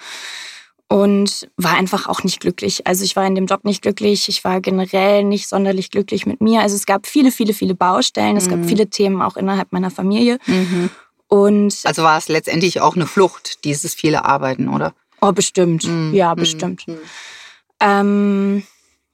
Und 0.88 1.48
war 1.56 1.76
einfach 1.76 2.08
auch 2.10 2.24
nicht 2.26 2.42
glücklich. 2.42 2.86
Also 2.86 3.06
ich 3.06 3.16
war 3.16 3.26
in 3.26 3.34
dem 3.34 3.46
Job 3.46 3.64
nicht 3.64 3.82
glücklich. 3.82 4.28
Ich 4.28 4.44
war 4.44 4.60
generell 4.60 5.24
nicht 5.24 5.48
sonderlich 5.48 5.90
glücklich 5.90 6.26
mit 6.26 6.42
mir. 6.42 6.60
Also 6.60 6.76
es 6.76 6.86
gab 6.86 7.08
viele, 7.08 7.32
viele, 7.32 7.54
viele 7.54 7.76
Baustellen. 7.76 8.36
Es 8.36 8.48
Mhm. 8.48 8.50
gab 8.50 8.66
viele 8.66 8.90
Themen 8.90 9.22
auch 9.22 9.38
innerhalb 9.38 9.72
meiner 9.72 9.90
Familie. 9.90 10.38
Mhm. 10.48 10.90
Und 11.30 11.80
Also 11.86 12.04
war 12.04 12.18
es 12.18 12.28
letztendlich 12.28 12.82
auch 12.82 12.98
eine 12.98 13.08
Flucht, 13.08 13.64
dieses 13.64 13.94
viele 13.94 14.26
Arbeiten, 14.26 14.68
oder? 14.68 14.94
oh, 15.22 15.32
bestimmt. 15.32 15.86
Mhm. 15.86 16.14
Ja, 16.14 16.36
Mhm. 16.36 16.40
bestimmt. 16.42 16.86
Ähm, 17.82 18.64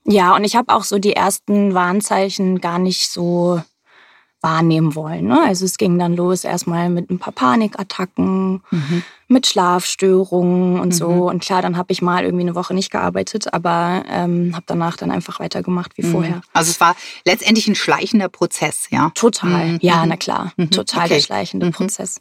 ja, 0.04 0.34
und 0.36 0.44
ich 0.44 0.56
habe 0.56 0.72
auch 0.74 0.84
so 0.84 0.98
die 0.98 1.14
ersten 1.14 1.74
Warnzeichen 1.74 2.60
gar 2.60 2.78
nicht 2.78 3.10
so 3.10 3.60
wahrnehmen 4.40 4.94
wollen. 4.94 5.26
Ne? 5.26 5.40
Also 5.42 5.64
es 5.64 5.78
ging 5.78 5.98
dann 5.98 6.14
los 6.14 6.44
erstmal 6.44 6.90
mit 6.90 7.10
ein 7.10 7.18
paar 7.18 7.32
Panikattacken, 7.32 8.62
mhm. 8.70 9.02
mit 9.26 9.46
Schlafstörungen 9.46 10.78
und 10.78 10.88
mhm. 10.88 10.92
so. 10.92 11.08
Und 11.28 11.42
klar, 11.42 11.60
dann 11.60 11.76
habe 11.76 11.92
ich 11.92 12.02
mal 12.02 12.24
irgendwie 12.24 12.44
eine 12.44 12.54
Woche 12.54 12.72
nicht 12.72 12.90
gearbeitet, 12.90 13.52
aber 13.52 14.04
ähm, 14.08 14.52
habe 14.54 14.64
danach 14.66 14.96
dann 14.96 15.10
einfach 15.10 15.40
weitergemacht 15.40 15.92
wie 15.96 16.06
mhm. 16.06 16.12
vorher. 16.12 16.40
Also 16.52 16.70
es 16.70 16.80
war 16.80 16.94
letztendlich 17.24 17.66
ein 17.66 17.74
schleichender 17.74 18.28
Prozess, 18.28 18.86
ja? 18.90 19.10
Total, 19.14 19.66
mhm. 19.66 19.78
ja, 19.82 20.02
mhm. 20.04 20.08
na 20.10 20.16
klar, 20.16 20.52
mhm. 20.56 20.70
total 20.70 21.06
okay. 21.06 21.14
der 21.14 21.20
schleichende 21.20 21.70
Prozess. 21.72 22.20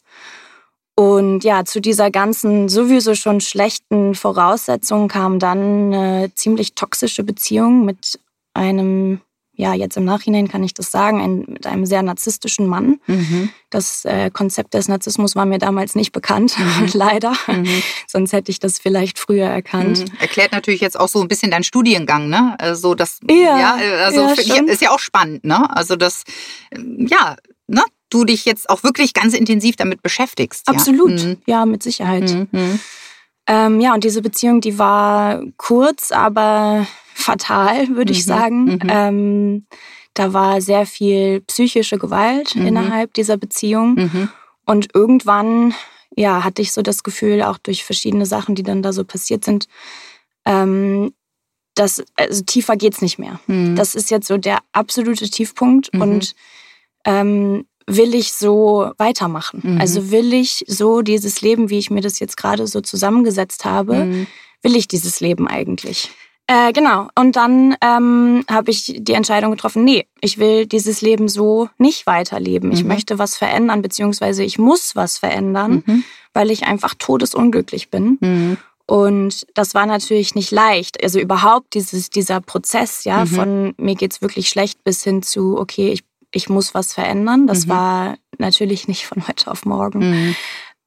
Und 1.00 1.44
ja, 1.44 1.63
zu 1.63 1.80
dieser 1.80 2.10
ganzen 2.10 2.70
sowieso 2.70 3.13
schon 3.13 3.39
schlechten 3.39 4.16
Voraussetzung 4.16 5.08
kam 5.08 5.38
dann 5.38 5.94
eine 5.94 6.34
ziemlich 6.34 6.74
toxische 6.74 7.24
Beziehung 7.24 7.86
mit 7.86 8.20
einem 8.56 9.22
ja, 9.60 9.74
jetzt 9.74 9.98
im 9.98 10.06
Nachhinein 10.06 10.48
kann 10.48 10.63
ich 10.63 10.75
das 10.75 10.92
sagen, 10.92 11.20
ein, 11.20 11.46
mit 11.48 11.66
einem 11.66 11.88
sehr 11.88 12.04
narzisstischen 12.04 12.68
Mann. 12.68 13.00
Mhm. 13.08 13.50
Das 13.72 14.06
äh, 14.06 14.30
Konzept 14.30 14.75
des 14.75 14.88
Narzissmus 14.88 15.36
war 15.36 15.48
mir 15.48 15.58
damals 15.58 15.96
nicht 15.96 16.12
bekannt, 16.12 16.56
mhm. 16.60 16.89
leider. 16.94 17.34
Mhm. 17.48 17.82
Sonst 18.06 18.34
hätte 18.34 18.51
ich 18.51 18.60
das 18.60 18.77
vielleicht 18.77 19.18
früher 19.18 19.48
erkannt. 19.48 20.01
Mhm. 20.01 20.18
Erklärt 20.20 20.51
natürlich 20.51 20.82
jetzt 20.82 21.00
auch 21.00 21.08
so 21.08 21.22
ein 21.22 21.27
bisschen 21.27 21.50
deinen 21.50 21.63
Studiengang, 21.63 22.30
ne? 22.30 22.56
Also 22.60 22.94
das, 22.94 23.20
ja, 23.27 23.60
ja 23.60 23.75
also 24.06 24.30
ja, 24.44 24.62
ist 24.63 24.82
ja 24.82 24.92
auch 24.92 25.00
spannend, 25.00 25.44
ne? 25.44 25.75
Also 25.75 25.96
das, 25.96 26.24
ja, 26.75 27.36
ne? 27.66 27.82
Du 28.10 28.24
dich 28.24 28.46
jetzt 28.46 28.70
auch 28.70 28.84
wirklich 28.84 29.14
ganz 29.14 29.34
intensiv 29.34 29.76
damit 29.76 30.02
beschäftigst. 30.02 30.68
Absolut, 30.68 31.20
ja, 31.20 31.26
mhm. 31.26 31.38
ja 31.46 31.66
mit 31.66 31.84
Sicherheit. 31.84 32.48
Mhm. 32.52 32.80
Ähm, 33.48 33.80
ja, 33.80 33.94
und 33.94 34.04
diese 34.04 34.22
Beziehung, 34.22 34.62
die 34.62 34.78
war 34.78 35.42
kurz, 35.58 36.12
aber 36.12 36.86
fatal, 37.14 37.88
würde 37.90 38.14
mhm. 38.14 38.18
ich 38.18 38.26
sagen. 38.26 38.64
Mhm. 38.66 38.80
Ähm, 38.90 39.66
da 40.14 40.34
war 40.34 40.62
sehr 40.62 40.86
viel 40.86 41.42
psychische 41.42 41.98
Gewalt 41.98 42.56
mhm. 42.56 42.68
innerhalb 42.68 43.14
dieser 43.14 43.38
Beziehung. 43.38 43.96
Mhm. 43.96 44.30
Und 44.66 44.90
irgendwann, 44.94 45.74
ja, 46.16 46.44
hatte 46.44 46.62
ich 46.62 46.74
so 46.74 46.82
das 46.82 47.04
Gefühl, 47.04 47.42
auch 47.44 47.58
durch 47.58 47.84
verschiedene 47.84 48.26
Sachen, 48.26 48.56
die 48.56 48.64
dann 48.64 48.82
da 48.82 48.92
so 48.92 49.04
passiert 49.04 49.46
sind, 49.46 49.68
ähm, 50.46 51.14
dass, 51.76 52.04
also 52.16 52.44
tiefer 52.44 52.76
geht's 52.76 53.02
nicht 53.02 53.20
mehr. 53.20 53.40
Das 53.76 53.94
ist 53.94 54.10
jetzt 54.10 54.28
so 54.28 54.38
der 54.38 54.60
absolute 54.72 55.30
Tiefpunkt. 55.30 55.90
Und 55.94 56.34
ähm, 57.06 57.66
will 57.88 58.13
ich 58.13 58.34
so 58.34 58.91
weitermachen? 58.98 59.62
Mhm. 59.63 59.82
Also 59.82 60.12
will 60.12 60.34
ich 60.34 60.63
so 60.67 61.01
dieses 61.01 61.41
Leben, 61.41 61.70
wie 61.70 61.79
ich 61.79 61.89
mir 61.89 62.01
das 62.01 62.20
jetzt 62.20 62.38
gerade 62.38 62.67
so 62.67 62.82
zusammengesetzt 62.82 63.65
habe, 63.65 63.96
mhm. 64.06 64.27
will 64.62 64.75
ich 64.75 64.88
dieses 64.88 65.22
Leben 65.22 65.48
eigentlich? 65.48 66.12
Äh, 66.48 66.72
genau. 66.72 67.08
Und 67.15 67.36
dann 67.36 67.75
ähm, 67.82 68.46
habe 68.50 68.72
ich 68.72 68.94
die 68.98 69.13
Entscheidung 69.13 69.51
getroffen, 69.51 69.84
nee, 69.84 70.06
ich 70.22 70.38
will 70.38 70.65
dieses 70.65 71.01
Leben 71.01 71.27
so 71.27 71.70
nicht 71.77 72.06
weiterleben. 72.06 72.70
Mhm. 72.70 72.75
Ich 72.75 72.84
möchte 72.84 73.20
was 73.20 73.36
verändern, 73.36 73.82
beziehungsweise 73.82 74.44
ich 74.44 74.58
muss 74.58 74.96
was 74.96 75.17
verändern, 75.17 75.84
mhm. 75.86 76.03
weil 76.34 76.51
ich 76.51 76.65
einfach 76.65 76.94
todesunglücklich 76.94 77.89
bin. 77.89 78.17
Mhm. 78.22 78.58
Und 78.86 79.46
das 79.53 79.74
war 79.74 79.86
natürlich 79.86 80.36
nicht 80.36 80.51
leicht. 80.51 81.03
Also 81.03 81.20
überhaupt 81.20 81.74
dieses, 81.74 82.10
dieser 82.10 82.39
Prozess, 82.39 83.03
ja, 83.03 83.25
mhm. 83.25 83.27
von 83.27 83.74
mir 83.77 83.96
geht's 83.96 84.22
wirklich 84.22 84.48
schlecht 84.48 84.82
bis 84.86 85.03
hin 85.03 85.22
zu, 85.24 85.58
okay, 85.58 85.91
ich 85.91 86.06
ich 86.38 86.50
muss 86.50 86.74
was 86.74 86.94
verändern. 86.94 87.48
Das 87.48 87.65
mhm. 87.65 87.70
war 87.70 88.17
natürlich 88.38 88.88
nicht 88.88 89.06
von 89.06 89.27
heute 89.27 89.51
auf 89.51 89.65
morgen. 89.65 90.00
Mhm. 90.00 90.36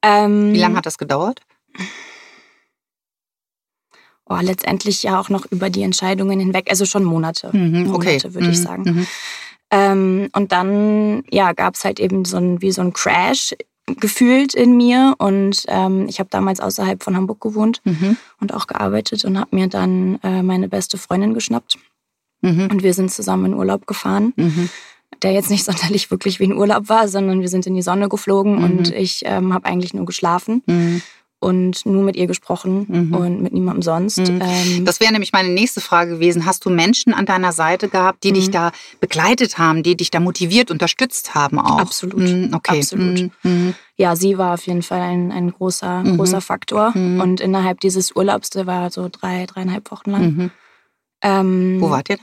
Ähm, 0.02 0.54
Wie 0.54 0.58
lange 0.58 0.76
hat 0.76 0.86
das 0.86 0.96
gedauert? 0.96 1.40
Oh, 4.24 4.38
letztendlich 4.40 5.02
ja 5.02 5.20
auch 5.20 5.28
noch 5.28 5.44
über 5.50 5.68
die 5.70 5.82
Entscheidungen 5.82 6.38
hinweg, 6.38 6.68
also 6.70 6.86
schon 6.86 7.02
Monate. 7.02 7.50
Mhm, 7.52 7.92
okay. 7.92 8.12
Monate, 8.12 8.34
würde 8.34 8.50
ich 8.50 8.58
mhm, 8.58 8.62
sagen. 8.62 8.82
Mhm. 8.84 9.06
Ähm, 9.72 10.28
und 10.34 10.52
dann 10.52 11.24
ja, 11.30 11.52
gab 11.52 11.74
es 11.74 11.84
halt 11.84 11.98
eben 11.98 12.24
so 12.24 12.36
ein, 12.36 12.62
wie 12.62 12.70
so 12.70 12.80
ein 12.80 12.92
Crash 12.92 13.54
gefühlt 13.86 14.54
in 14.54 14.76
mir. 14.76 15.16
Und 15.18 15.64
ähm, 15.66 16.06
ich 16.08 16.20
habe 16.20 16.30
damals 16.30 16.60
außerhalb 16.60 17.02
von 17.02 17.16
Hamburg 17.16 17.40
gewohnt 17.40 17.80
mhm. 17.84 18.16
und 18.40 18.54
auch 18.54 18.68
gearbeitet 18.68 19.24
und 19.24 19.36
habe 19.36 19.56
mir 19.56 19.66
dann 19.66 20.20
äh, 20.22 20.42
meine 20.44 20.68
beste 20.68 20.96
Freundin 20.96 21.34
geschnappt. 21.34 21.76
Mhm. 22.40 22.68
Und 22.70 22.82
wir 22.84 22.94
sind 22.94 23.10
zusammen 23.10 23.46
in 23.46 23.54
Urlaub 23.54 23.88
gefahren. 23.88 24.32
Mhm 24.36 24.70
der 25.22 25.32
jetzt 25.32 25.50
nicht 25.50 25.64
sonderlich 25.70 26.10
wirklich 26.10 26.40
wie 26.40 26.44
ein 26.44 26.56
Urlaub 26.56 26.88
war, 26.88 27.08
sondern 27.08 27.40
wir 27.40 27.48
sind 27.48 27.66
in 27.66 27.74
die 27.74 27.82
Sonne 27.82 28.08
geflogen 28.08 28.56
mhm. 28.56 28.64
und 28.64 28.92
ich 28.92 29.22
ähm, 29.24 29.54
habe 29.54 29.66
eigentlich 29.66 29.94
nur 29.94 30.06
geschlafen. 30.06 30.62
Mhm. 30.66 31.02
Und 31.42 31.86
nur 31.86 32.02
mit 32.02 32.16
ihr 32.16 32.26
gesprochen 32.26 32.84
mhm. 32.86 33.14
und 33.14 33.40
mit 33.40 33.54
niemandem 33.54 33.80
sonst. 33.80 34.18
Mhm. 34.18 34.42
Ähm, 34.42 34.84
das 34.84 35.00
wäre 35.00 35.10
nämlich 35.10 35.32
meine 35.32 35.48
nächste 35.48 35.80
Frage 35.80 36.10
gewesen. 36.10 36.44
Hast 36.44 36.66
du 36.66 36.68
Menschen 36.68 37.14
an 37.14 37.24
deiner 37.24 37.52
Seite 37.52 37.88
gehabt, 37.88 38.24
die 38.24 38.32
dich 38.32 38.48
mhm. 38.48 38.52
da 38.52 38.72
begleitet 39.00 39.56
haben, 39.56 39.82
die 39.82 39.96
dich 39.96 40.10
da 40.10 40.20
motiviert, 40.20 40.70
unterstützt 40.70 41.34
haben 41.34 41.58
auch? 41.58 41.78
Absolut. 41.78 42.18
Mhm, 42.18 42.50
okay. 42.52 42.80
Absolut. 42.80 43.30
Ja, 43.96 44.16
sie 44.16 44.36
war 44.36 44.52
auf 44.52 44.66
jeden 44.66 44.82
Fall 44.82 45.00
ein, 45.00 45.32
ein 45.32 45.50
großer, 45.50 46.04
großer 46.14 46.42
Faktor. 46.42 46.92
Und 46.94 47.40
innerhalb 47.40 47.80
dieses 47.80 48.14
Urlaubs, 48.14 48.50
der 48.50 48.66
war 48.66 48.90
so 48.90 49.08
drei, 49.10 49.46
dreieinhalb 49.46 49.90
Wochen 49.90 50.10
lang. 50.10 50.50
Ähm, 51.22 51.78
Wo 51.80 51.88
wart 51.88 52.10
ihr 52.10 52.16
da? 52.16 52.22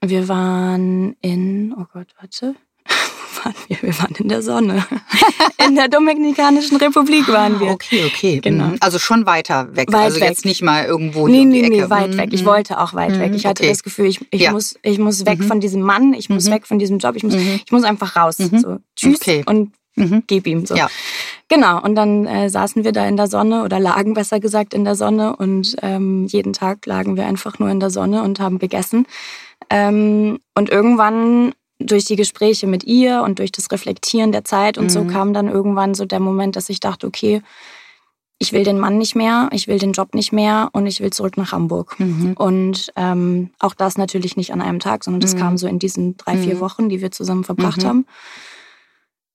Wir 0.00 0.28
waren 0.28 1.16
in, 1.20 1.74
oh 1.76 1.84
Gott, 1.92 2.08
warte. 2.20 2.54
Wo 2.86 3.44
waren 3.44 3.54
wir? 3.66 3.82
Wir 3.82 3.98
waren 3.98 4.14
in 4.16 4.28
der 4.28 4.42
Sonne. 4.42 4.86
In 5.66 5.74
der 5.74 5.88
Dominikanischen 5.88 6.76
Republik 6.78 7.28
waren 7.28 7.60
wir. 7.60 7.72
Okay, 7.72 8.04
okay. 8.06 8.40
Genau. 8.40 8.68
Mhm. 8.68 8.76
Also 8.80 8.98
schon 8.98 9.26
weiter 9.26 9.74
weg. 9.76 9.92
Weit 9.92 10.00
also 10.00 10.20
weg. 10.20 10.30
jetzt 10.30 10.44
nicht 10.44 10.62
mal 10.62 10.86
irgendwo 10.86 11.28
nee, 11.28 11.40
um 11.40 11.50
die 11.50 11.62
Ecke. 11.62 11.82
Nee, 11.82 11.90
weit 11.90 12.16
weg. 12.16 12.30
Ich 12.32 12.42
mhm. 12.42 12.46
wollte 12.46 12.80
auch 12.80 12.94
weit 12.94 13.18
weg. 13.18 13.32
Ich 13.34 13.44
hatte 13.44 13.64
okay. 13.64 13.72
das 13.72 13.82
Gefühl, 13.82 14.06
ich, 14.06 14.24
ich, 14.30 14.42
ja. 14.42 14.52
muss, 14.52 14.78
ich 14.82 14.98
muss 14.98 15.26
weg 15.26 15.40
mhm. 15.40 15.44
von 15.44 15.60
diesem 15.60 15.82
Mann, 15.82 16.14
ich 16.14 16.30
muss 16.30 16.46
mhm. 16.46 16.52
weg 16.52 16.66
von 16.66 16.78
diesem 16.78 16.98
Job, 16.98 17.16
ich 17.16 17.22
muss, 17.24 17.34
mhm. 17.34 17.60
ich 17.64 17.72
muss 17.72 17.82
einfach 17.82 18.16
raus. 18.16 18.38
Mhm. 18.38 18.58
So, 18.58 18.76
tschüss 18.96 19.20
okay. 19.20 19.42
und 19.44 19.72
mhm. 19.96 20.22
gib 20.26 20.46
ihm. 20.46 20.64
So. 20.64 20.74
Ja. 20.74 20.88
Genau, 21.48 21.82
und 21.82 21.94
dann 21.96 22.26
äh, 22.26 22.48
saßen 22.48 22.84
wir 22.84 22.92
da 22.92 23.06
in 23.06 23.16
der 23.16 23.26
Sonne 23.26 23.64
oder 23.64 23.80
lagen 23.80 24.14
besser 24.14 24.38
gesagt 24.38 24.74
in 24.74 24.84
der 24.84 24.94
Sonne 24.94 25.36
und 25.36 25.76
ähm, 25.82 26.26
jeden 26.26 26.52
Tag 26.52 26.86
lagen 26.86 27.16
wir 27.16 27.26
einfach 27.26 27.58
nur 27.58 27.68
in 27.68 27.80
der 27.80 27.90
Sonne 27.90 28.22
und 28.22 28.38
haben 28.38 28.58
gegessen. 28.58 29.06
Ähm, 29.70 30.38
und 30.54 30.70
irgendwann 30.70 31.52
durch 31.78 32.04
die 32.04 32.16
Gespräche 32.16 32.66
mit 32.66 32.84
ihr 32.84 33.22
und 33.22 33.38
durch 33.38 33.52
das 33.52 33.70
Reflektieren 33.70 34.32
der 34.32 34.44
Zeit 34.44 34.78
und 34.78 34.84
mhm. 34.84 34.90
so 34.90 35.04
kam 35.04 35.32
dann 35.32 35.48
irgendwann 35.48 35.94
so 35.94 36.04
der 36.04 36.20
Moment, 36.20 36.56
dass 36.56 36.68
ich 36.68 36.80
dachte, 36.80 37.06
okay, 37.06 37.42
ich 38.40 38.52
will 38.52 38.62
den 38.62 38.78
Mann 38.78 38.98
nicht 38.98 39.16
mehr, 39.16 39.48
ich 39.52 39.66
will 39.66 39.78
den 39.78 39.92
Job 39.92 40.14
nicht 40.14 40.32
mehr 40.32 40.70
und 40.72 40.86
ich 40.86 41.00
will 41.00 41.12
zurück 41.12 41.36
nach 41.36 41.52
Hamburg. 41.52 41.98
Mhm. 41.98 42.34
Und 42.34 42.92
ähm, 42.94 43.50
auch 43.58 43.74
das 43.74 43.98
natürlich 43.98 44.36
nicht 44.36 44.52
an 44.52 44.62
einem 44.62 44.78
Tag, 44.78 45.02
sondern 45.02 45.20
das 45.20 45.34
mhm. 45.34 45.38
kam 45.38 45.58
so 45.58 45.66
in 45.66 45.80
diesen 45.80 46.16
drei, 46.16 46.36
vier 46.36 46.56
mhm. 46.56 46.60
Wochen, 46.60 46.88
die 46.88 47.00
wir 47.00 47.10
zusammen 47.10 47.42
verbracht 47.42 47.82
mhm. 47.82 47.86
haben. 47.86 48.06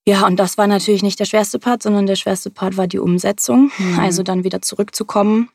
Ja, 0.06 0.26
und 0.26 0.38
das 0.38 0.58
war 0.58 0.68
natürlich 0.68 1.04
nicht 1.04 1.20
der 1.20 1.26
schwerste 1.26 1.60
Part, 1.60 1.84
sondern 1.84 2.06
der 2.06 2.16
schwerste 2.16 2.50
Part 2.50 2.78
war 2.78 2.88
die 2.88 3.00
Umsetzung. 3.00 3.72
Mhm. 3.78 4.00
Also 4.00 4.24
dann 4.24 4.46
wieder 4.46 4.62
zurückzukommen, 4.62 5.50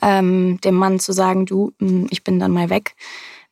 ähm, 0.00 0.58
dem 0.62 0.74
Mann 0.74 0.98
zu 0.98 1.12
sagen, 1.12 1.44
du, 1.44 1.72
hm, 1.78 2.06
ich 2.10 2.24
bin 2.24 2.38
dann 2.38 2.52
mal 2.52 2.70
weg 2.70 2.94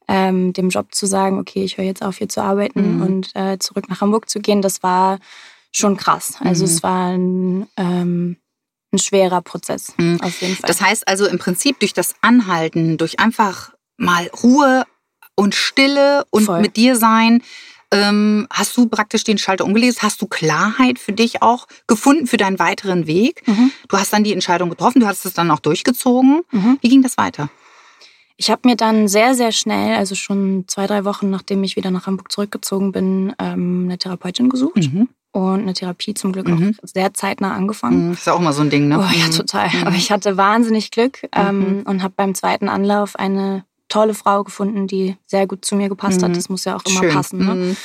ähm, 0.09 0.53
dem 0.53 0.69
Job 0.69 0.95
zu 0.95 1.07
sagen, 1.07 1.39
okay, 1.39 1.65
ich 1.65 1.79
höre 1.79 1.85
jetzt 1.85 2.03
auf 2.03 2.19
hier 2.19 2.29
zu 2.29 2.43
arbeiten 2.43 2.97
mhm. 2.97 3.03
und 3.03 3.31
äh, 3.35 3.59
zurück 3.59 3.89
nach 3.89 4.01
Hamburg 4.01 4.29
zu 4.29 4.41
gehen, 4.41 4.63
das 4.63 4.83
war 4.83 5.19
schon 5.73 5.97
krass. 5.97 6.37
Also 6.41 6.65
mhm. 6.65 6.71
es 6.71 6.83
war 6.83 7.13
ein, 7.13 7.67
ähm, 7.77 8.37
ein 8.93 8.99
schwerer 8.99 9.43
Prozess, 9.43 9.95
mhm. 9.97 10.21
auf 10.21 10.41
jeden 10.41 10.57
Fall. 10.57 10.69
Das 10.69 10.81
heißt 10.81 11.09
also 11.09 11.27
im 11.27 11.39
Prinzip 11.39 11.81
durch 11.81 11.95
das 11.95 12.15
Anhalten, 12.21 12.97
durch 12.99 13.19
einfach 13.19 13.73
mal 13.97 14.31
Ruhe 14.43 14.85
und 15.37 15.55
Stille 15.55 16.25
und 16.31 16.45
Voll. 16.45 16.61
mit 16.61 16.77
dir 16.77 16.97
sein, 16.97 17.43
ähm, 17.91 18.49
hast 18.51 18.77
du 18.77 18.89
praktisch 18.89 19.25
den 19.25 19.39
Schalter 19.39 19.65
umgelesen? 19.65 20.01
Hast 20.03 20.21
du 20.21 20.27
Klarheit 20.27 20.99
für 20.99 21.13
dich 21.13 21.43
auch 21.43 21.67
gefunden 21.87 22.27
für 22.27 22.37
deinen 22.37 22.59
weiteren 22.59 23.07
Weg? 23.07 23.47
Mhm. 23.47 23.71
Du 23.89 23.97
hast 23.97 24.13
dann 24.13 24.25
die 24.25 24.33
Entscheidung 24.33 24.69
getroffen, 24.69 25.01
du 25.01 25.07
hast 25.07 25.25
es 25.25 25.35
dann 25.35 25.51
auch 25.51 25.61
durchgezogen. 25.61 26.43
Mhm. 26.51 26.79
Wie 26.81 26.89
ging 26.89 27.03
das 27.03 27.17
weiter? 27.17 27.51
Ich 28.37 28.51
habe 28.51 28.69
mir 28.69 28.77
dann 28.77 29.07
sehr, 29.07 29.35
sehr 29.35 29.53
schnell, 29.53 29.97
also 29.97 30.15
schon 30.15 30.65
zwei, 30.67 30.87
drei 30.87 31.05
Wochen 31.05 31.31
nachdem 31.31 31.63
ich 31.63 31.77
wieder 31.77 31.91
nach 31.91 32.07
Hamburg 32.07 32.33
zurückgezogen 32.33 32.93
bin, 32.93 33.33
ähm, 33.39 33.85
eine 33.85 33.99
Therapeutin 33.99 34.49
gesucht. 34.49 34.93
Mhm. 34.93 35.09
Und 35.31 35.63
eine 35.63 35.75
Therapie 35.75 36.15
zum 36.15 36.33
Glück 36.33 36.47
mhm. 36.47 36.77
auch 36.81 36.89
sehr 36.89 37.13
zeitnah 37.13 37.55
angefangen. 37.55 38.09
Mhm. 38.09 38.13
Ist 38.13 38.27
ja 38.27 38.35
auch 38.35 38.41
mal 38.41 38.53
so 38.53 38.63
ein 38.63 38.71
Ding, 38.71 38.87
ne? 38.87 38.99
Oh 38.99 39.19
ja, 39.19 39.27
mhm. 39.27 39.33
total. 39.33 39.69
Mhm. 39.69 39.87
Aber 39.87 39.97
ich 39.97 40.13
hatte 40.13 40.37
wahnsinnig 40.37 40.93
Glück 40.93 41.29
ähm, 41.33 41.83
und 41.87 42.03
habe 42.05 42.15
beim 42.17 42.35
zweiten 42.35 42.69
Anlauf 42.69 43.17
eine 43.17 43.65
tolle 43.89 44.15
Frau 44.15 44.45
gefunden, 44.45 44.87
die 44.87 45.17
sehr 45.27 45.47
gut 45.47 45.65
zu 45.65 45.77
mir 45.77 45.89
gepasst 45.89 46.23
hat. 46.23 46.37
Das 46.37 46.49
muss 46.49 46.65
ja 46.65 46.77
auch 46.77 46.85
immer 46.85 47.01
Schön. 47.01 47.13
passen. 47.13 47.39
Ne? 47.39 47.77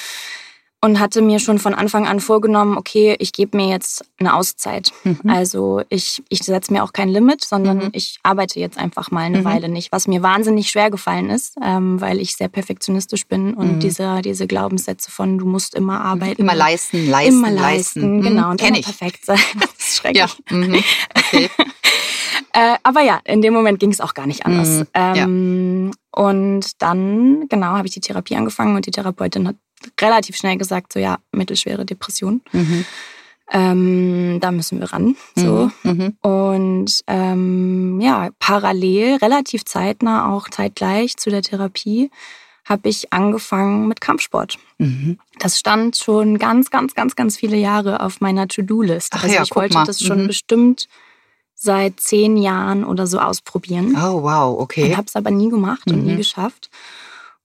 Und 0.82 1.00
hatte 1.00 1.22
mir 1.22 1.40
schon 1.40 1.60
von 1.60 1.74
Anfang 1.74 2.08
an 2.08 2.22
vorgenommen, 2.22 2.78
okay, 2.78 3.16
ich 3.20 3.34
gebe 3.34 3.58
mir 3.58 3.68
jetzt 3.68 4.06
eine 4.18 4.34
Auszeit. 4.34 4.92
Mhm. 5.04 5.20
Also 5.28 5.82
ich, 5.90 6.24
ich 6.30 6.40
setze 6.40 6.72
mir 6.72 6.84
auch 6.84 6.94
kein 6.94 7.10
Limit, 7.10 7.44
sondern 7.44 7.78
mhm. 7.78 7.90
ich 7.92 8.20
arbeite 8.24 8.60
jetzt 8.60 8.78
einfach 8.78 9.12
mal 9.12 9.22
eine 9.22 9.40
mhm. 9.40 9.46
Weile 9.46 9.70
nicht, 9.70 9.92
was 9.92 10.08
mir 10.08 10.24
wahnsinnig 10.24 10.70
schwer 10.70 10.90
gefallen 10.90 11.30
ist, 11.30 11.58
ähm, 11.62 12.00
weil 12.00 12.20
ich 12.20 12.38
sehr 12.38 12.48
perfektionistisch 12.48 13.28
bin 13.28 13.54
und 13.54 13.76
mhm. 13.76 13.80
diese, 13.82 14.22
diese 14.22 14.48
Glaubenssätze 14.48 15.12
von 15.12 15.38
du 15.38 15.46
musst 15.46 15.76
immer 15.76 16.00
arbeiten. 16.00 16.42
Immer 16.42 16.56
leisten, 16.56 17.10
leisten, 17.10 17.34
immer 17.34 17.52
leisten. 17.52 18.02
leisten. 18.02 18.22
Genau, 18.22 18.46
mhm. 18.46 18.52
und 18.52 18.62
Kenn 18.62 18.70
immer 18.70 18.80
ich. 18.80 18.86
perfekt 18.86 19.26
sein. 19.26 19.40
Das 19.60 19.88
ist 19.88 19.98
schrecklich. 19.98 20.36
Ja. 20.50 20.56
Mhm. 20.56 20.84
Okay. 21.16 21.50
äh, 22.54 22.76
aber 22.84 23.02
ja, 23.02 23.20
in 23.26 23.42
dem 23.42 23.54
Moment 23.54 23.80
ging 23.80 23.92
es 23.92 24.00
auch 24.00 24.14
gar 24.14 24.28
nicht 24.28 24.46
anders. 24.46 24.86
Ähm, 24.94 25.92
ja. 25.92 26.24
Und 26.24 26.82
dann, 26.82 27.48
genau, 27.50 27.68
habe 27.68 27.88
ich 27.88 27.94
die 27.94 28.00
Therapie 28.00 28.36
angefangen 28.36 28.76
und 28.76 28.86
die 28.86 28.92
Therapeutin 28.92 29.48
hat 29.48 29.56
relativ 30.00 30.36
schnell 30.36 30.58
gesagt, 30.58 30.94
so 30.94 31.00
ja, 31.00 31.20
mittelschwere 31.32 31.86
Depression. 31.86 32.42
Mhm. 32.52 32.86
Ähm, 33.52 34.38
da 34.42 34.52
müssen 34.52 34.80
wir 34.80 34.92
ran. 34.94 35.16
So. 35.36 35.72
Mhm, 35.84 35.92
mhm. 35.92 36.18
Und 36.22 37.02
ähm, 37.08 38.00
ja, 38.02 38.30
parallel, 38.40 39.16
relativ 39.18 39.66
zeitnah, 39.66 40.32
auch 40.32 40.50
zeitgleich 40.50 41.18
zu 41.18 41.30
der 41.30 41.42
Therapie, 41.42 42.12
habe 42.66 42.88
ich 42.90 43.12
angefangen 43.12 43.88
mit 43.88 44.00
Kampfsport. 44.00 44.60
Mhm. 44.78 45.18
Das 45.40 45.58
stand 45.58 45.98
schon 45.98 46.38
ganz, 46.38 46.70
ganz, 46.70 46.94
ganz, 46.94 47.16
ganz 47.16 47.38
viele 47.38 47.58
Jahre 47.58 48.02
auf 48.02 48.22
meiner 48.22 48.48
To-Do-List. 48.48 49.14
Also 49.16 49.28
ja, 49.28 49.42
ich 49.42 49.56
wollte 49.56 49.74
mal. 49.74 49.86
das 49.86 50.00
schon 50.00 50.24
mhm. 50.24 50.28
bestimmt 50.28 50.88
seit 51.56 52.00
zehn 52.00 52.38
Jahren 52.38 52.86
oder 52.86 53.08
so 53.08 53.20
ausprobieren. 53.20 53.96
Oh, 53.98 54.22
wow, 54.22 54.60
okay. 54.60 54.92
Und 54.92 54.98
habe 54.98 55.08
es 55.08 55.16
aber 55.16 55.32
nie 55.32 55.50
gemacht 55.50 55.92
und 55.92 56.06
nie 56.06 56.14
mhm. 56.14 56.18
geschafft. 56.18 56.70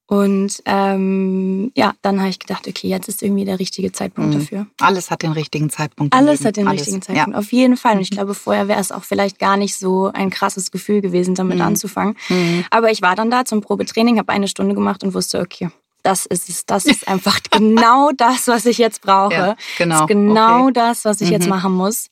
Und 0.07 0.61
ähm, 0.65 1.71
ja, 1.75 1.93
dann 2.03 2.19
habe 2.19 2.29
ich 2.29 2.37
gedacht, 2.37 2.67
okay, 2.67 2.87
jetzt 2.87 3.07
ist 3.07 3.23
irgendwie 3.23 3.43
der 3.43 3.59
richtige 3.59 3.91
Zeitpunkt 3.91 4.35
mhm. 4.35 4.39
dafür. 4.39 4.67
Alles 4.79 5.09
hat 5.09 5.23
den 5.23 5.31
richtigen 5.31 5.71
Zeitpunkt. 5.71 6.13
Alles 6.13 6.45
hat 6.45 6.57
den 6.57 6.67
Alles. 6.67 6.81
richtigen 6.81 7.01
Zeitpunkt, 7.01 7.31
ja. 7.31 7.39
auf 7.39 7.51
jeden 7.51 7.75
Fall. 7.75 7.95
Und 7.95 8.01
ich 8.01 8.11
mhm. 8.11 8.15
glaube, 8.15 8.35
vorher 8.35 8.67
wäre 8.67 8.79
es 8.79 8.91
auch 8.91 9.03
vielleicht 9.03 9.39
gar 9.39 9.57
nicht 9.57 9.75
so 9.75 10.11
ein 10.13 10.29
krasses 10.29 10.69
Gefühl 10.69 11.01
gewesen, 11.01 11.33
damit 11.33 11.57
mhm. 11.57 11.63
anzufangen. 11.63 12.15
Mhm. 12.29 12.65
Aber 12.69 12.91
ich 12.91 13.01
war 13.01 13.15
dann 13.15 13.31
da 13.31 13.45
zum 13.45 13.61
Probetraining, 13.61 14.19
habe 14.19 14.31
eine 14.31 14.47
Stunde 14.47 14.75
gemacht 14.75 15.03
und 15.03 15.15
wusste, 15.15 15.39
okay, 15.39 15.69
das 16.03 16.27
ist 16.27 16.49
es. 16.49 16.67
Das 16.67 16.85
ist 16.85 17.07
einfach 17.07 17.39
genau 17.49 18.11
das, 18.15 18.47
was 18.47 18.67
ich 18.67 18.77
jetzt 18.77 19.01
brauche. 19.01 19.33
Ja, 19.33 19.55
genau. 19.77 19.95
Das 19.95 20.01
ist 20.01 20.07
genau 20.07 20.63
okay. 20.65 20.73
das, 20.73 21.05
was 21.05 21.21
ich 21.21 21.29
jetzt 21.29 21.45
mhm. 21.45 21.49
machen 21.49 21.73
muss. 21.73 22.09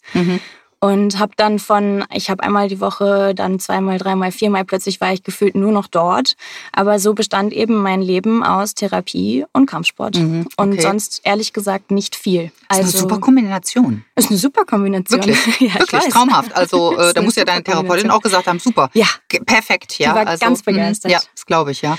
Mhm 0.84 0.94
und 0.94 1.18
habe 1.18 1.32
dann 1.38 1.60
von, 1.60 2.04
ich 2.14 2.30
habe 2.30 2.44
einmal 2.44 2.68
die 2.68 2.82
Woche, 2.82 3.34
dann 3.34 3.58
zweimal, 3.58 3.98
dreimal, 4.00 4.34
viermal, 4.34 4.66
plötzlich 4.66 5.00
war 5.00 5.14
ich 5.14 5.24
gefühlt 5.24 5.56
nur 5.56 5.72
noch 5.72 5.88
dort. 5.88 6.36
Aber 6.74 7.00
so 7.00 7.14
bestand 7.14 7.54
eben 7.54 7.76
mein 7.76 8.02
Leben 8.02 8.44
aus 8.44 8.74
Therapie 8.74 9.46
und 9.54 9.66
Kampfsport. 9.66 10.18
Mhm, 10.18 10.48
okay. 10.58 10.70
Und 10.70 10.82
sonst 10.82 11.22
ehrlich 11.24 11.54
gesagt 11.54 11.92
nicht 11.92 12.18
viel. 12.18 12.52
Also, 12.68 12.84
ist 12.84 12.96
eine 12.96 13.02
super 13.02 13.20
Kombination. 13.22 14.04
Ist 14.16 14.30
eine 14.30 14.38
super 14.38 14.66
Kombination. 14.66 15.22
Wirklich, 15.26 15.60
ja, 15.62 15.80
Wirklich 15.80 16.04
traumhaft. 16.10 16.54
Also 16.54 16.98
äh, 17.00 17.14
da 17.14 17.22
muss 17.22 17.38
ja 17.38 17.46
deine 17.46 17.64
Therapeutin 17.64 18.12
auch 18.12 18.22
gesagt 18.22 18.48
haben, 18.48 18.60
super, 18.60 18.90
ja. 18.94 19.08
perfekt. 19.46 19.98
Ja, 20.00 20.10
die 20.10 20.16
war 20.20 20.28
also, 20.28 20.46
ganz 20.46 20.64
begeistert. 20.64 21.14
Ja, 21.14 21.20
das 21.34 21.46
glaube 21.46 21.72
ich, 21.72 21.82
ja. 21.82 21.98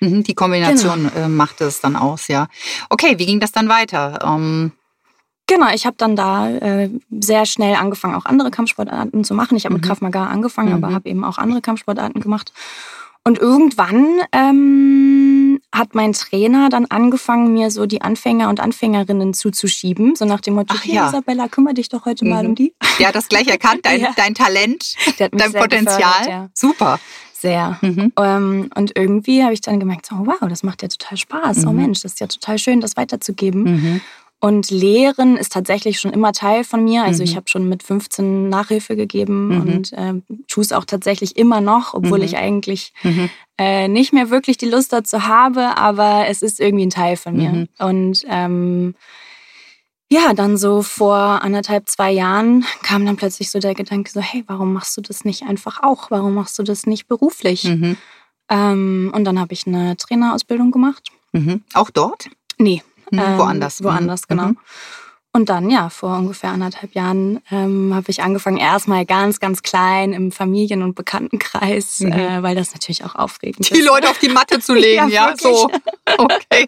Mhm, 0.00 0.22
die 0.22 0.34
Kombination 0.34 1.10
genau. 1.14 1.26
äh, 1.26 1.28
macht 1.28 1.62
es 1.62 1.80
dann 1.80 1.96
aus, 1.96 2.28
ja. 2.28 2.48
Okay, 2.90 3.18
wie 3.18 3.24
ging 3.24 3.40
das 3.40 3.52
dann 3.52 3.70
weiter? 3.70 4.18
Ähm, 4.22 4.72
Genau, 5.48 5.68
ich 5.74 5.86
habe 5.86 5.96
dann 5.98 6.14
da 6.14 6.50
äh, 6.50 6.90
sehr 7.10 7.46
schnell 7.46 7.74
angefangen, 7.74 8.14
auch 8.14 8.26
andere 8.26 8.50
Kampfsportarten 8.50 9.24
zu 9.24 9.34
machen. 9.34 9.56
Ich 9.56 9.64
habe 9.64 9.74
mhm. 9.74 9.80
mit 9.80 9.88
Krav 9.88 10.00
Maga 10.02 10.26
angefangen, 10.26 10.68
mhm. 10.68 10.84
aber 10.84 10.94
habe 10.94 11.08
eben 11.08 11.24
auch 11.24 11.38
andere 11.38 11.62
Kampfsportarten 11.62 12.20
gemacht. 12.20 12.52
Und 13.24 13.38
irgendwann 13.38 14.20
ähm, 14.32 15.60
hat 15.74 15.94
mein 15.94 16.12
Trainer 16.12 16.68
dann 16.68 16.86
angefangen, 16.86 17.52
mir 17.52 17.70
so 17.70 17.86
die 17.86 18.02
Anfänger 18.02 18.48
und 18.48 18.60
Anfängerinnen 18.60 19.34
zuzuschieben. 19.34 20.16
So 20.16 20.26
nach 20.26 20.40
dem 20.40 20.54
Motto, 20.54 20.74
Ach, 20.78 20.84
ja. 20.84 21.08
Isabella, 21.08 21.48
kümmere 21.48 21.74
dich 21.74 21.88
doch 21.88 22.04
heute 22.04 22.24
mhm. 22.24 22.30
mal 22.30 22.46
um 22.46 22.54
die. 22.54 22.74
Der 22.98 23.08
hat 23.08 23.14
das 23.14 23.28
gleich 23.28 23.48
erkannt, 23.48 23.80
dein, 23.84 24.00
ja. 24.02 24.12
dein 24.16 24.34
Talent, 24.34 24.94
dein 25.18 25.52
Potenzial. 25.52 26.28
Ja. 26.28 26.48
Super. 26.52 27.00
Sehr. 27.32 27.78
Mhm. 27.80 28.12
Ähm, 28.18 28.70
und 28.74 28.96
irgendwie 28.96 29.42
habe 29.42 29.54
ich 29.54 29.60
dann 29.60 29.80
gemerkt, 29.80 30.06
so, 30.06 30.16
wow, 30.16 30.48
das 30.48 30.62
macht 30.62 30.82
ja 30.82 30.88
total 30.88 31.16
Spaß. 31.16 31.58
Oh 31.58 31.60
mhm. 31.60 31.68
Oh 31.68 31.72
Mensch, 31.72 32.02
das 32.02 32.12
ist 32.12 32.20
ja 32.20 32.26
total 32.26 32.58
schön, 32.58 32.80
das 32.80 32.96
weiterzugeben. 32.96 33.62
Mhm. 33.62 34.00
Und 34.40 34.70
Lehren 34.70 35.36
ist 35.36 35.52
tatsächlich 35.52 35.98
schon 35.98 36.12
immer 36.12 36.32
Teil 36.32 36.62
von 36.62 36.84
mir. 36.84 37.02
Also 37.02 37.22
mhm. 37.22 37.28
ich 37.28 37.36
habe 37.36 37.48
schon 37.48 37.68
mit 37.68 37.82
15 37.82 38.48
Nachhilfe 38.48 38.94
gegeben 38.94 39.48
mhm. 39.48 39.60
und 39.60 39.92
äh, 39.92 40.14
tue 40.46 40.62
es 40.62 40.72
auch 40.72 40.84
tatsächlich 40.84 41.36
immer 41.36 41.60
noch, 41.60 41.94
obwohl 41.94 42.18
mhm. 42.18 42.24
ich 42.24 42.36
eigentlich 42.36 42.92
mhm. 43.02 43.30
äh, 43.58 43.88
nicht 43.88 44.12
mehr 44.12 44.30
wirklich 44.30 44.56
die 44.56 44.68
Lust 44.68 44.92
dazu 44.92 45.26
habe, 45.26 45.76
aber 45.76 46.26
es 46.28 46.42
ist 46.42 46.60
irgendwie 46.60 46.86
ein 46.86 46.90
Teil 46.90 47.16
von 47.16 47.36
mir. 47.36 47.50
Mhm. 47.50 47.68
Und 47.80 48.24
ähm, 48.28 48.94
ja, 50.08 50.32
dann 50.34 50.56
so 50.56 50.82
vor 50.82 51.16
anderthalb, 51.16 51.88
zwei 51.88 52.12
Jahren 52.12 52.64
kam 52.82 53.04
dann 53.04 53.16
plötzlich 53.16 53.50
so 53.50 53.58
der 53.58 53.74
Gedanke 53.74 54.10
so, 54.10 54.20
hey, 54.20 54.44
warum 54.46 54.72
machst 54.72 54.96
du 54.96 55.00
das 55.00 55.24
nicht 55.24 55.42
einfach 55.42 55.82
auch? 55.82 56.12
Warum 56.12 56.34
machst 56.34 56.56
du 56.60 56.62
das 56.62 56.86
nicht 56.86 57.08
beruflich? 57.08 57.64
Mhm. 57.64 57.96
Ähm, 58.48 59.12
und 59.12 59.24
dann 59.24 59.40
habe 59.40 59.52
ich 59.52 59.66
eine 59.66 59.96
Trainerausbildung 59.96 60.70
gemacht. 60.70 61.08
Auch 61.74 61.90
dort? 61.90 62.30
Nee, 62.56 62.82
ähm, 63.12 63.38
woanders. 63.38 63.82
Woanders, 63.82 64.22
mhm. 64.22 64.26
genau. 64.28 64.48
Mhm. 64.48 64.58
Und 65.30 65.50
dann, 65.50 65.68
ja, 65.70 65.90
vor 65.90 66.16
ungefähr 66.16 66.50
anderthalb 66.50 66.94
Jahren 66.94 67.40
ähm, 67.50 67.92
habe 67.94 68.10
ich 68.10 68.22
angefangen, 68.22 68.56
erstmal 68.56 69.04
ganz, 69.04 69.40
ganz 69.40 69.62
klein 69.62 70.12
im 70.12 70.32
Familien- 70.32 70.82
und 70.82 70.94
Bekanntenkreis, 70.94 72.00
mhm. 72.00 72.12
äh, 72.12 72.42
weil 72.42 72.56
das 72.56 72.72
natürlich 72.72 73.04
auch 73.04 73.14
aufregend 73.14 73.68
die 73.68 73.74
ist. 73.74 73.80
Die 73.80 73.86
Leute 73.86 74.08
auf 74.08 74.18
die 74.18 74.30
Matte 74.30 74.58
zu 74.58 74.74
legen, 74.74 75.08
ja, 75.10 75.30
ja 75.30 75.34
so. 75.36 75.70
Okay. 76.16 76.66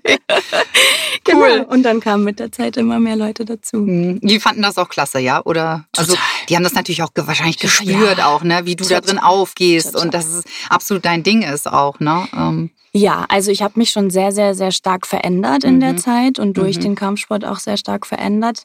Genau. 1.25 1.39
cool. 1.41 1.51
Genau. 1.51 1.69
Und 1.69 1.83
dann 1.83 2.01
kamen 2.01 2.23
mit 2.23 2.39
der 2.39 2.53
Zeit 2.53 2.77
immer 2.77 3.01
mehr 3.01 3.17
Leute 3.17 3.47
dazu. 3.47 3.79
Mhm. 3.79 4.21
Die 4.21 4.39
fanden 4.39 4.61
das 4.61 4.77
auch 4.77 4.91
klasse, 4.91 5.19
ja? 5.19 5.43
Oder? 5.45 5.87
Also, 5.97 6.13
Total. 6.13 6.25
Also, 6.27 6.47
die 6.49 6.57
haben 6.57 6.63
das 6.63 6.75
natürlich 6.75 7.03
auch 7.03 7.11
wahrscheinlich 7.15 7.59
gespürt, 7.59 8.19
ja. 8.19 8.27
auch, 8.27 8.43
ne? 8.43 8.67
Wie 8.67 8.77
du 8.77 8.85
Total. 8.85 9.01
da 9.01 9.07
drin 9.07 9.19
aufgehst 9.19 9.93
Total. 9.93 10.03
und 10.07 10.15
dass 10.15 10.27
es 10.27 10.45
absolut 10.69 11.07
dein 11.07 11.23
Ding 11.23 11.43
ist 11.43 11.67
auch, 11.67 11.99
ne? 11.99 12.29
Ähm. 12.37 12.71
Ja, 12.93 13.25
also 13.29 13.53
ich 13.53 13.63
habe 13.63 13.79
mich 13.79 13.91
schon 13.91 14.11
sehr, 14.11 14.33
sehr, 14.33 14.55
sehr 14.55 14.73
stark 14.73 15.07
verändert 15.07 15.63
in 15.63 15.77
mhm. 15.77 15.81
der 15.81 15.97
Zeit 15.97 16.39
und 16.41 16.57
durch 16.57 16.79
mhm. 16.79 16.83
den 16.83 16.95
Kampfsport 16.97 17.45
auch 17.45 17.61
sehr 17.61 17.77
stark 17.77 18.05
verändert. 18.05 18.65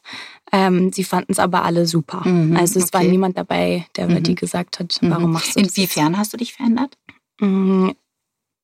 Ähm, 0.52 0.92
sie 0.92 1.04
fanden 1.04 1.32
es 1.32 1.38
aber 1.38 1.64
alle 1.64 1.86
super. 1.86 2.26
Mhm. 2.26 2.56
Also 2.56 2.80
es 2.80 2.86
okay. 2.86 2.94
war 2.94 3.02
niemand 3.04 3.38
dabei, 3.38 3.86
der 3.94 4.06
über 4.06 4.20
die 4.20 4.32
mhm. 4.32 4.36
gesagt 4.36 4.80
hat, 4.80 4.98
mhm. 5.00 5.10
warum 5.10 5.32
machst 5.32 5.56
du 5.56 5.62
das? 5.62 5.76
Inwiefern 5.76 6.18
hast 6.18 6.32
du 6.32 6.38
dich 6.38 6.54
verändert? 6.54 6.98
Mm, 7.40 7.90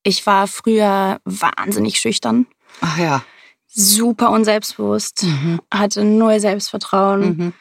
ich 0.02 0.26
war 0.26 0.48
früher 0.48 1.20
wahnsinnig 1.24 2.00
schüchtern. 2.00 2.46
Ach 2.80 2.98
ja. 2.98 3.22
Super 3.68 4.30
unselbstbewusst, 4.30 5.22
mhm. 5.22 5.60
hatte 5.72 6.04
null 6.04 6.40
Selbstvertrauen 6.40 7.54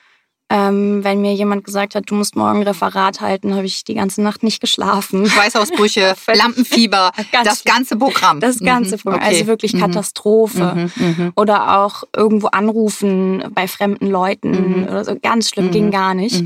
ähm, 0.52 1.02
wenn 1.02 1.22
mir 1.22 1.34
jemand 1.34 1.64
gesagt 1.64 1.96
hat, 1.96 2.12
du 2.12 2.16
musst 2.16 2.36
morgen 2.36 2.62
Referat 2.64 3.22
halten, 3.22 3.56
habe 3.56 3.66
ich 3.66 3.86
die 3.86 3.94
ganze 3.94 4.22
Nacht 4.22 4.44
nicht 4.44 4.60
geschlafen. 4.60 5.26
Schweißausbrüche, 5.30 6.14
Lampenfieber, 6.34 7.12
Ganz 7.32 7.48
das 7.48 7.64
ganze 7.64 7.96
Programm. 7.96 8.42
Das 8.42 8.60
ganze 8.60 8.98
mhm. 8.98 9.00
Programm, 9.00 9.22
okay. 9.22 9.30
also 9.30 9.48
wirklich 9.48 9.74
mhm. 9.74 9.80
Katastrophe. 9.80 10.90
Mhm. 10.98 11.32
Oder 11.38 11.80
auch 11.80 12.04
irgendwo 12.14 12.48
anrufen 12.48 13.46
bei 13.56 13.68
fremden 13.70 14.08
Leuten 14.08 14.88
oder 14.90 15.06
so. 15.06 15.16
Ganz 15.22 15.50
schlimm, 15.50 15.72
ging 15.72 15.90
gar 15.90 16.14
nicht 16.14 16.44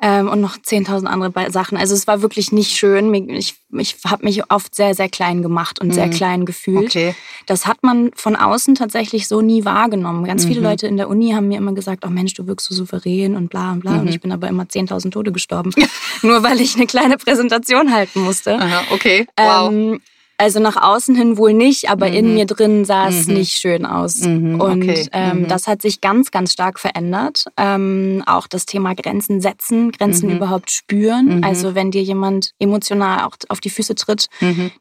ähm, 0.00 0.28
und 0.28 0.40
noch 0.40 0.56
10.000 0.56 1.06
andere 1.06 1.50
Sachen. 1.50 1.76
Also 1.76 1.94
es 1.94 2.06
war 2.06 2.22
wirklich 2.22 2.52
nicht 2.52 2.76
schön. 2.76 3.12
Ich, 3.32 3.56
ich 3.72 3.96
habe 4.06 4.24
mich 4.24 4.50
oft 4.50 4.74
sehr, 4.74 4.94
sehr 4.94 5.08
klein 5.08 5.42
gemacht 5.42 5.80
und 5.80 5.88
mhm. 5.88 5.92
sehr 5.92 6.08
klein 6.08 6.46
gefühlt. 6.46 6.90
Okay. 6.90 7.14
Das 7.46 7.66
hat 7.66 7.82
man 7.82 8.10
von 8.14 8.36
außen 8.36 8.76
tatsächlich 8.76 9.26
so 9.26 9.40
nie 9.40 9.64
wahrgenommen. 9.64 10.24
Ganz 10.24 10.44
mhm. 10.44 10.48
viele 10.48 10.60
Leute 10.60 10.86
in 10.86 10.96
der 10.96 11.08
Uni 11.08 11.32
haben 11.32 11.48
mir 11.48 11.58
immer 11.58 11.72
gesagt, 11.72 12.04
oh 12.06 12.10
Mensch, 12.10 12.34
du 12.34 12.46
wirkst 12.46 12.68
so 12.68 12.74
souverän 12.74 13.34
und 13.34 13.48
bla 13.48 13.72
und 13.72 13.80
bla. 13.80 13.92
Mhm. 13.92 14.00
Und 14.00 14.08
ich 14.08 14.20
bin 14.20 14.30
aber 14.30 14.48
immer 14.48 14.64
10.000 14.64 15.10
Tote 15.10 15.32
gestorben. 15.32 15.72
Nur 16.22 16.42
weil 16.44 16.60
ich 16.60 16.76
eine 16.76 16.86
kleine 16.86 17.16
Präsentation 17.16 17.92
halten 17.92 18.20
musste. 18.20 18.56
Aha, 18.56 18.82
okay, 18.92 19.26
wow. 19.36 19.70
Ähm, 19.70 20.00
also 20.38 20.60
nach 20.60 20.76
außen 20.76 21.14
hin 21.14 21.36
wohl 21.36 21.52
nicht, 21.52 21.90
aber 21.90 22.08
mhm. 22.08 22.14
in 22.14 22.34
mir 22.34 22.46
drin 22.46 22.84
sah 22.84 23.08
es 23.08 23.26
mhm. 23.26 23.34
nicht 23.34 23.60
schön 23.60 23.84
aus. 23.84 24.20
Mhm, 24.22 24.60
und 24.60 24.82
okay. 24.84 25.08
ähm, 25.12 25.40
mhm. 25.40 25.48
das 25.48 25.66
hat 25.66 25.82
sich 25.82 26.00
ganz, 26.00 26.30
ganz 26.30 26.52
stark 26.52 26.78
verändert. 26.78 27.44
Ähm, 27.56 28.22
auch 28.26 28.46
das 28.46 28.64
Thema 28.64 28.94
Grenzen 28.94 29.40
setzen, 29.40 29.90
Grenzen 29.92 30.30
mhm. 30.30 30.36
überhaupt 30.36 30.70
spüren. 30.70 31.38
Mhm. 31.38 31.44
Also 31.44 31.74
wenn 31.74 31.90
dir 31.90 32.02
jemand 32.02 32.52
emotional 32.58 33.24
auch 33.24 33.36
auf 33.48 33.60
die 33.60 33.70
Füße 33.70 33.96
tritt, 33.96 34.28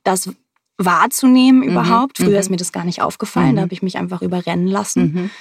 das 0.03 0.29
wahrzunehmen 0.77 1.63
überhaupt. 1.63 2.19
Früher 2.19 2.39
ist 2.39 2.51
mir 2.51 2.57
das 2.57 2.71
gar 2.71 2.85
nicht 2.85 3.01
aufgefallen, 3.01 3.55
da 3.55 3.63
habe 3.63 3.73
ich 3.73 3.81
mich 3.81 3.97
einfach 3.97 4.21
überrennen 4.21 4.67
lassen. 4.67 5.31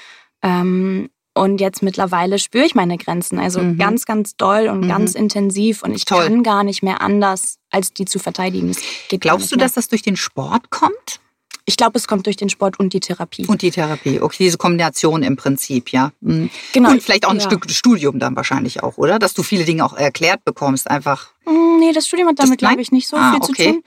Ähm, 0.43 1.11
und 1.37 1.61
jetzt 1.61 1.83
mittlerweile 1.83 2.39
spüre 2.39 2.65
ich 2.65 2.75
meine 2.75 2.97
Grenzen. 2.97 3.39
Also 3.39 3.61
mhm. 3.61 3.79
ganz, 3.79 4.07
ganz 4.07 4.37
doll 4.37 4.69
und 4.69 4.81
mhm. 4.81 4.89
ganz 4.89 5.15
intensiv. 5.15 5.83
Und 5.83 5.95
ich 5.95 6.05
Toll. 6.05 6.25
kann 6.25 6.43
gar 6.43 6.65
nicht 6.65 6.83
mehr 6.83 7.01
anders, 7.01 7.59
als 7.71 7.93
die 7.93 8.05
zu 8.05 8.19
verteidigen. 8.19 8.75
Glaubst 9.09 9.53
du, 9.53 9.57
dass 9.57 9.73
das 9.73 9.89
durch 9.89 10.03
den 10.03 10.17
Sport 10.17 10.71
kommt? 10.71 11.21
Ich 11.69 11.77
glaube, 11.77 11.99
es 11.99 12.07
kommt 12.07 12.27
durch 12.27 12.37
den 12.37 12.49
Sport 12.49 12.79
und 12.79 12.93
die 12.93 13.01
Therapie. 13.01 13.45
Und 13.47 13.61
die 13.61 13.73
Therapie, 13.73 14.21
okay, 14.21 14.45
diese 14.45 14.57
Kombination 14.57 15.25
im 15.25 15.37
Prinzip, 15.37 15.91
ja. 15.91 16.13
Mhm. 16.21 16.49
Genau. 16.73 16.91
Und 16.93 17.03
vielleicht 17.03 17.27
auch 17.27 17.31
ein 17.31 17.41
ja. 17.41 17.43
Stück 17.43 17.69
Studium 17.69 18.21
dann 18.21 18.37
wahrscheinlich 18.37 18.83
auch, 18.85 18.99
oder? 18.99 19.19
Dass 19.19 19.35
du 19.35 19.43
viele 19.43 19.65
Dinge 19.65 19.85
auch 19.85 19.97
erklärt 19.97 20.45
bekommst, 20.45 20.89
einfach. 20.89 21.33
Mm, 21.47 21.79
nee, 21.79 21.93
das 21.93 22.07
Studium 22.07 22.29
hat 22.29 22.39
damit, 22.39 22.59
glaube 22.59 22.81
ich, 22.81 22.93
nicht 22.93 23.09
so 23.09 23.17
ah, 23.17 23.31
viel 23.31 23.41
okay. 23.41 23.65
zu 23.65 23.73
tun. 23.73 23.83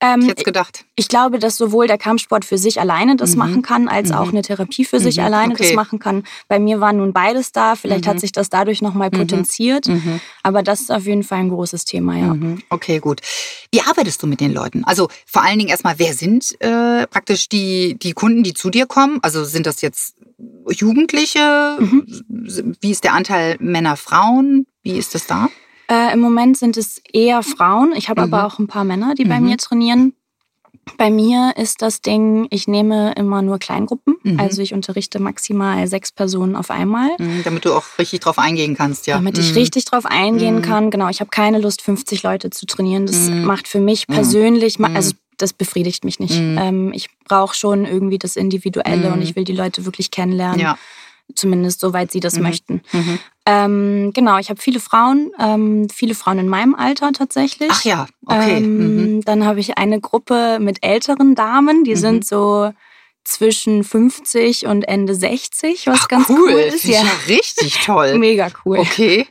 Ähm, 0.00 0.20
ich 0.22 0.26
jetzt 0.28 0.44
gedacht. 0.44 0.84
Ich 0.96 1.08
glaube, 1.08 1.38
dass 1.38 1.56
sowohl 1.56 1.86
der 1.86 1.98
Kampfsport 1.98 2.44
für 2.44 2.58
sich 2.58 2.80
alleine 2.80 3.16
das 3.16 3.32
mhm. 3.32 3.38
machen 3.38 3.62
kann, 3.62 3.88
als 3.88 4.08
mhm. 4.08 4.16
auch 4.16 4.28
eine 4.28 4.42
Therapie 4.42 4.84
für 4.84 4.98
sich 4.98 5.18
mhm. 5.18 5.24
alleine 5.24 5.52
okay. 5.54 5.64
das 5.64 5.74
machen 5.74 5.98
kann. 5.98 6.24
Bei 6.48 6.58
mir 6.58 6.80
war 6.80 6.92
nun 6.92 7.12
beides 7.12 7.52
da. 7.52 7.76
Vielleicht 7.76 8.06
hat 8.06 8.16
mhm. 8.16 8.20
sich 8.20 8.32
das 8.32 8.48
dadurch 8.48 8.82
nochmal 8.82 9.10
mhm. 9.12 9.18
potenziert. 9.18 9.86
Mhm. 9.86 10.20
Aber 10.42 10.62
das 10.62 10.80
ist 10.80 10.90
auf 10.90 11.04
jeden 11.06 11.22
Fall 11.22 11.40
ein 11.40 11.50
großes 11.50 11.84
Thema, 11.84 12.16
ja. 12.16 12.36
Okay, 12.70 12.98
gut. 12.98 13.20
Wie 13.70 13.80
arbeitest 13.82 14.22
du 14.22 14.26
mit 14.26 14.40
den 14.40 14.52
Leuten? 14.52 14.84
Also 14.84 15.08
vor 15.26 15.42
allen 15.42 15.58
Dingen 15.58 15.70
erstmal, 15.70 15.98
wer 15.98 16.14
sind 16.14 16.60
äh, 16.60 17.06
praktisch 17.06 17.48
die, 17.48 17.96
die 17.98 18.12
Kunden, 18.12 18.42
die 18.42 18.54
zu 18.54 18.70
dir 18.70 18.86
kommen? 18.86 19.18
Also 19.22 19.44
sind 19.44 19.66
das 19.66 19.82
jetzt 19.82 20.16
Jugendliche? 20.68 21.78
Wie 22.80 22.90
ist 22.90 23.04
der 23.04 23.14
Anteil 23.14 23.56
Männer, 23.60 23.96
Frauen? 23.96 24.66
Wie 24.82 24.98
ist 24.98 25.14
das 25.14 25.26
da? 25.26 25.48
Äh, 25.92 26.14
Im 26.14 26.20
Moment 26.20 26.56
sind 26.56 26.78
es 26.78 27.02
eher 27.12 27.42
Frauen. 27.42 27.92
Ich 27.94 28.08
habe 28.08 28.26
mhm. 28.26 28.32
aber 28.32 28.46
auch 28.46 28.58
ein 28.58 28.66
paar 28.66 28.84
Männer, 28.84 29.14
die 29.14 29.26
mhm. 29.26 29.28
bei 29.28 29.40
mir 29.40 29.58
trainieren. 29.58 30.14
Bei 30.96 31.10
mir 31.10 31.52
ist 31.56 31.82
das 31.82 32.00
Ding, 32.00 32.48
ich 32.50 32.66
nehme 32.66 33.12
immer 33.12 33.42
nur 33.42 33.58
Kleingruppen. 33.58 34.16
Mhm. 34.22 34.40
Also 34.40 34.62
ich 34.62 34.72
unterrichte 34.72 35.20
maximal 35.20 35.86
sechs 35.86 36.10
Personen 36.10 36.56
auf 36.56 36.70
einmal. 36.70 37.10
Mhm, 37.18 37.42
damit 37.44 37.66
du 37.66 37.74
auch 37.74 37.84
richtig 37.98 38.20
drauf 38.20 38.38
eingehen 38.38 38.74
kannst, 38.74 39.06
ja. 39.06 39.16
Damit 39.16 39.36
ich 39.38 39.50
mhm. 39.50 39.58
richtig 39.58 39.84
drauf 39.84 40.06
eingehen 40.06 40.56
mhm. 40.56 40.62
kann. 40.62 40.90
Genau, 40.90 41.08
ich 41.08 41.20
habe 41.20 41.30
keine 41.30 41.58
Lust, 41.58 41.82
50 41.82 42.22
Leute 42.22 42.50
zu 42.50 42.64
trainieren. 42.64 43.06
Das 43.06 43.28
mhm. 43.28 43.44
macht 43.44 43.68
für 43.68 43.80
mich 43.80 44.06
persönlich, 44.06 44.80
also 44.80 45.12
das 45.36 45.52
befriedigt 45.52 46.04
mich 46.04 46.18
nicht. 46.20 46.34
Ähm, 46.34 46.92
ich 46.94 47.10
brauche 47.26 47.54
schon 47.54 47.84
irgendwie 47.84 48.18
das 48.18 48.36
Individuelle 48.36 49.12
und 49.12 49.22
ich 49.22 49.36
will 49.36 49.44
die 49.44 49.54
Leute 49.54 49.84
wirklich 49.84 50.10
kennenlernen. 50.10 50.60
Ja. 50.60 50.78
Zumindest 51.34 51.80
soweit 51.80 52.12
sie 52.12 52.20
das 52.20 52.36
mhm. 52.36 52.42
möchten. 52.42 52.82
Mhm. 52.92 53.18
Ähm, 53.46 54.10
genau, 54.14 54.38
ich 54.38 54.50
habe 54.50 54.60
viele 54.60 54.80
Frauen, 54.80 55.30
ähm, 55.38 55.88
viele 55.88 56.14
Frauen 56.14 56.38
in 56.38 56.48
meinem 56.48 56.74
Alter 56.74 57.12
tatsächlich. 57.12 57.70
Ach 57.72 57.84
ja, 57.84 58.06
okay. 58.26 58.58
Ähm, 58.58 59.16
mhm. 59.16 59.20
Dann 59.22 59.44
habe 59.44 59.60
ich 59.60 59.78
eine 59.78 60.00
Gruppe 60.00 60.58
mit 60.60 60.84
älteren 60.84 61.34
Damen, 61.34 61.84
die 61.84 61.92
mhm. 61.92 61.96
sind 61.96 62.26
so 62.26 62.72
zwischen 63.24 63.84
50 63.84 64.66
und 64.66 64.82
Ende 64.82 65.14
60, 65.14 65.86
was 65.86 66.00
Ach, 66.02 66.08
ganz 66.08 66.28
cool, 66.28 66.50
cool 66.52 66.60
ist. 66.60 66.84
Ja. 66.84 67.02
ja, 67.02 67.10
richtig 67.28 67.80
toll. 67.84 68.18
Mega 68.18 68.48
cool. 68.64 68.78
Okay. 68.78 69.26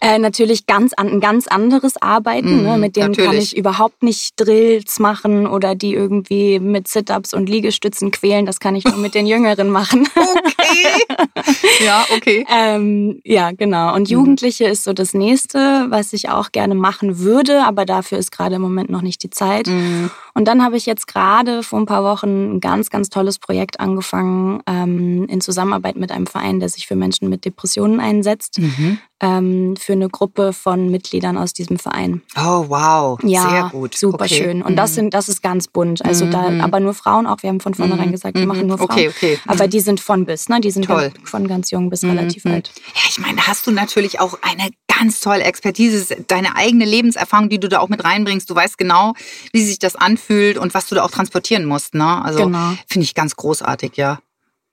Äh, 0.00 0.18
natürlich 0.18 0.66
ganz 0.66 0.92
an, 0.92 1.08
ein 1.08 1.20
ganz 1.20 1.46
anderes 1.46 2.00
Arbeiten. 2.00 2.60
Mm, 2.60 2.62
ne? 2.62 2.74
Mhm, 2.74 2.80
mit 2.80 2.96
denen 2.96 3.10
natürlich. 3.10 3.30
kann 3.30 3.38
ich 3.38 3.56
überhaupt 3.56 4.02
nicht 4.02 4.34
Drills 4.36 4.98
machen 4.98 5.46
oder 5.46 5.74
die 5.74 5.94
irgendwie 5.94 6.60
mit 6.60 6.88
Sit-ups 6.88 7.34
und 7.34 7.48
Liegestützen 7.48 8.10
quälen. 8.10 8.46
Das 8.46 8.60
kann 8.60 8.74
ich 8.76 8.84
nur 8.84 8.96
mit 8.96 9.14
den 9.14 9.26
Jüngeren 9.26 9.70
machen. 9.70 10.08
Okay. 10.66 11.84
ja, 11.84 12.04
okay. 12.14 12.44
ähm, 12.52 13.20
ja, 13.24 13.52
genau. 13.52 13.94
Und 13.94 14.08
mhm. 14.08 14.14
Jugendliche 14.14 14.68
mm. 14.68 14.72
ist 14.72 14.84
so 14.84 14.92
das 14.92 15.14
nächste, 15.14 15.86
was 15.88 16.12
ich 16.12 16.28
auch 16.28 16.50
gerne 16.52 16.74
machen 16.74 17.20
würde, 17.20 17.64
aber 17.64 17.86
dafür 17.86 18.18
ist 18.18 18.32
gerade 18.32 18.56
im 18.56 18.62
Moment 18.62 18.90
noch 18.90 19.02
nicht 19.02 19.22
die 19.22 19.30
Zeit. 19.30 19.68
Mm. 19.68 20.06
Und 20.36 20.44
dann 20.44 20.62
habe 20.62 20.76
ich 20.76 20.84
jetzt 20.84 21.06
gerade 21.06 21.62
vor 21.62 21.78
ein 21.78 21.86
paar 21.86 22.04
Wochen 22.04 22.56
ein 22.56 22.60
ganz, 22.60 22.90
ganz 22.90 23.08
tolles 23.08 23.38
Projekt 23.38 23.80
angefangen 23.80 24.62
ähm, 24.66 25.24
in 25.30 25.40
Zusammenarbeit 25.40 25.96
mit 25.96 26.12
einem 26.12 26.26
Verein, 26.26 26.60
der 26.60 26.68
sich 26.68 26.86
für 26.86 26.94
Menschen 26.94 27.30
mit 27.30 27.46
Depressionen 27.46 28.00
einsetzt. 28.00 28.58
Mhm. 28.58 28.98
Ähm, 29.18 29.76
für 29.78 29.94
eine 29.94 30.10
Gruppe 30.10 30.52
von 30.52 30.90
Mitgliedern 30.90 31.38
aus 31.38 31.54
diesem 31.54 31.78
Verein. 31.78 32.20
Oh, 32.36 32.66
wow. 32.68 33.18
Ja, 33.22 33.48
Sehr 33.48 33.68
gut. 33.72 33.94
Super 33.94 34.26
okay. 34.26 34.34
schön. 34.34 34.60
Und 34.60 34.72
mhm. 34.72 34.76
das, 34.76 34.94
sind, 34.94 35.14
das 35.14 35.30
ist 35.30 35.42
ganz 35.42 35.68
bunt. 35.68 36.04
Also 36.04 36.26
mhm. 36.26 36.32
da, 36.32 36.50
aber 36.62 36.80
nur 36.80 36.92
Frauen 36.92 37.26
auch. 37.26 37.42
Wir 37.42 37.48
haben 37.48 37.60
von 37.60 37.72
vornherein 37.72 38.08
mhm. 38.08 38.12
gesagt, 38.12 38.36
wir 38.36 38.46
machen 38.46 38.66
nur 38.66 38.76
Frauen. 38.76 38.90
Okay, 38.90 39.08
okay. 39.08 39.38
Aber 39.46 39.64
mhm. 39.64 39.70
die 39.70 39.80
sind 39.80 40.00
von 40.00 40.26
bis, 40.26 40.50
ne? 40.50 40.60
Die 40.60 40.70
sind 40.70 40.84
Toll. 40.84 41.12
von 41.24 41.48
ganz 41.48 41.70
jung 41.70 41.88
bis 41.88 42.04
relativ 42.04 42.44
alt. 42.44 42.72
Ja, 42.94 43.00
ich 43.08 43.18
meine, 43.18 43.36
da 43.36 43.46
hast 43.46 43.66
du 43.66 43.70
natürlich 43.70 44.20
auch 44.20 44.36
eine 44.42 44.68
ganz 44.98 45.20
tolle 45.20 45.44
Expertise, 45.44 46.16
deine 46.26 46.56
eigene 46.56 46.84
Lebenserfahrung, 46.84 47.48
die 47.48 47.58
du 47.58 47.68
da 47.68 47.80
auch 47.80 47.88
mit 47.88 48.04
reinbringst. 48.04 48.48
Du 48.48 48.54
weißt 48.54 48.78
genau, 48.78 49.14
wie 49.52 49.64
sich 49.64 49.78
das 49.78 49.96
anfühlt 49.96 50.58
und 50.58 50.74
was 50.74 50.88
du 50.88 50.94
da 50.94 51.02
auch 51.02 51.10
transportieren 51.10 51.64
musst. 51.64 51.94
Ne? 51.94 52.24
Also 52.24 52.44
genau. 52.44 52.74
finde 52.88 53.04
ich 53.04 53.14
ganz 53.14 53.36
großartig, 53.36 53.96
ja. 53.96 54.20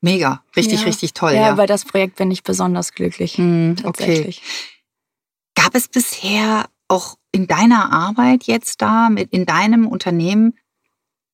Mega, 0.02 0.44
richtig, 0.56 0.82
ja. 0.82 0.86
richtig 0.86 1.14
toll. 1.14 1.34
Ja, 1.34 1.42
ja, 1.42 1.54
über 1.54 1.66
das 1.66 1.86
Projekt 1.86 2.18
bin 2.18 2.30
ich 2.30 2.44
besonders 2.44 2.92
glücklich. 2.92 3.38
Hm, 3.38 3.78
tatsächlich. 3.82 4.42
Okay. 4.44 5.64
Gab 5.64 5.76
es 5.76 5.88
bisher 5.88 6.66
auch 6.90 7.16
in 7.32 7.48
deiner 7.48 7.94
Arbeit 7.94 8.44
jetzt 8.44 8.82
da, 8.82 9.10
mit 9.10 9.32
in 9.32 9.46
deinem 9.46 9.88
Unternehmen, 9.88 10.58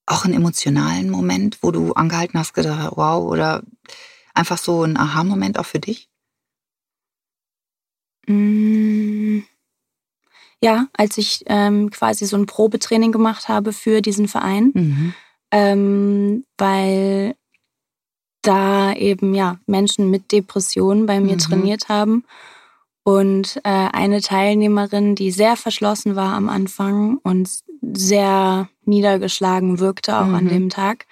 auch 0.06 0.25
einen 0.25 0.36
emotionalen 0.36 1.10
Moment, 1.10 1.60
wo 1.62 1.71
du 1.71 1.93
angehalten 1.93 2.39
hast, 2.39 2.54
gedacht, 2.54 2.93
wow, 2.95 3.23
oder 3.23 3.63
einfach 4.34 4.58
so 4.58 4.84
ein 4.84 4.97
Aha-Moment 4.97 5.58
auch 5.60 5.65
für 5.65 5.80
dich? 5.80 6.09
Mm. 8.29 9.43
Ja, 10.61 10.87
als 10.93 11.17
ich 11.17 11.43
ähm, 11.47 11.89
quasi 11.89 12.25
so 12.25 12.35
ein 12.35 12.45
Probetraining 12.45 13.11
gemacht 13.13 13.47
habe 13.47 13.71
für 13.71 14.01
diesen 14.01 14.27
Verein, 14.27 14.71
mhm. 14.73 15.13
ähm, 15.51 16.45
weil 16.57 17.35
da 18.41 18.93
eben 18.93 19.33
ja 19.33 19.57
Menschen 19.67 20.09
mit 20.09 20.31
Depressionen 20.31 21.05
bei 21.05 21.21
mir 21.21 21.33
mhm. 21.33 21.39
trainiert 21.39 21.87
haben 21.87 22.25
und 23.03 23.61
äh, 23.63 23.69
eine 23.69 24.21
Teilnehmerin, 24.21 25.15
die 25.15 25.31
sehr 25.31 25.55
verschlossen 25.55 26.15
war 26.15 26.33
am 26.33 26.49
Anfang 26.49 27.19
und 27.23 27.49
sehr 27.81 28.69
niedergeschlagen 28.83 29.79
wirkte 29.79 30.17
auch 30.17 30.25
mhm. 30.25 30.35
an 30.35 30.47
dem 30.49 30.69
Tag, 30.69 31.05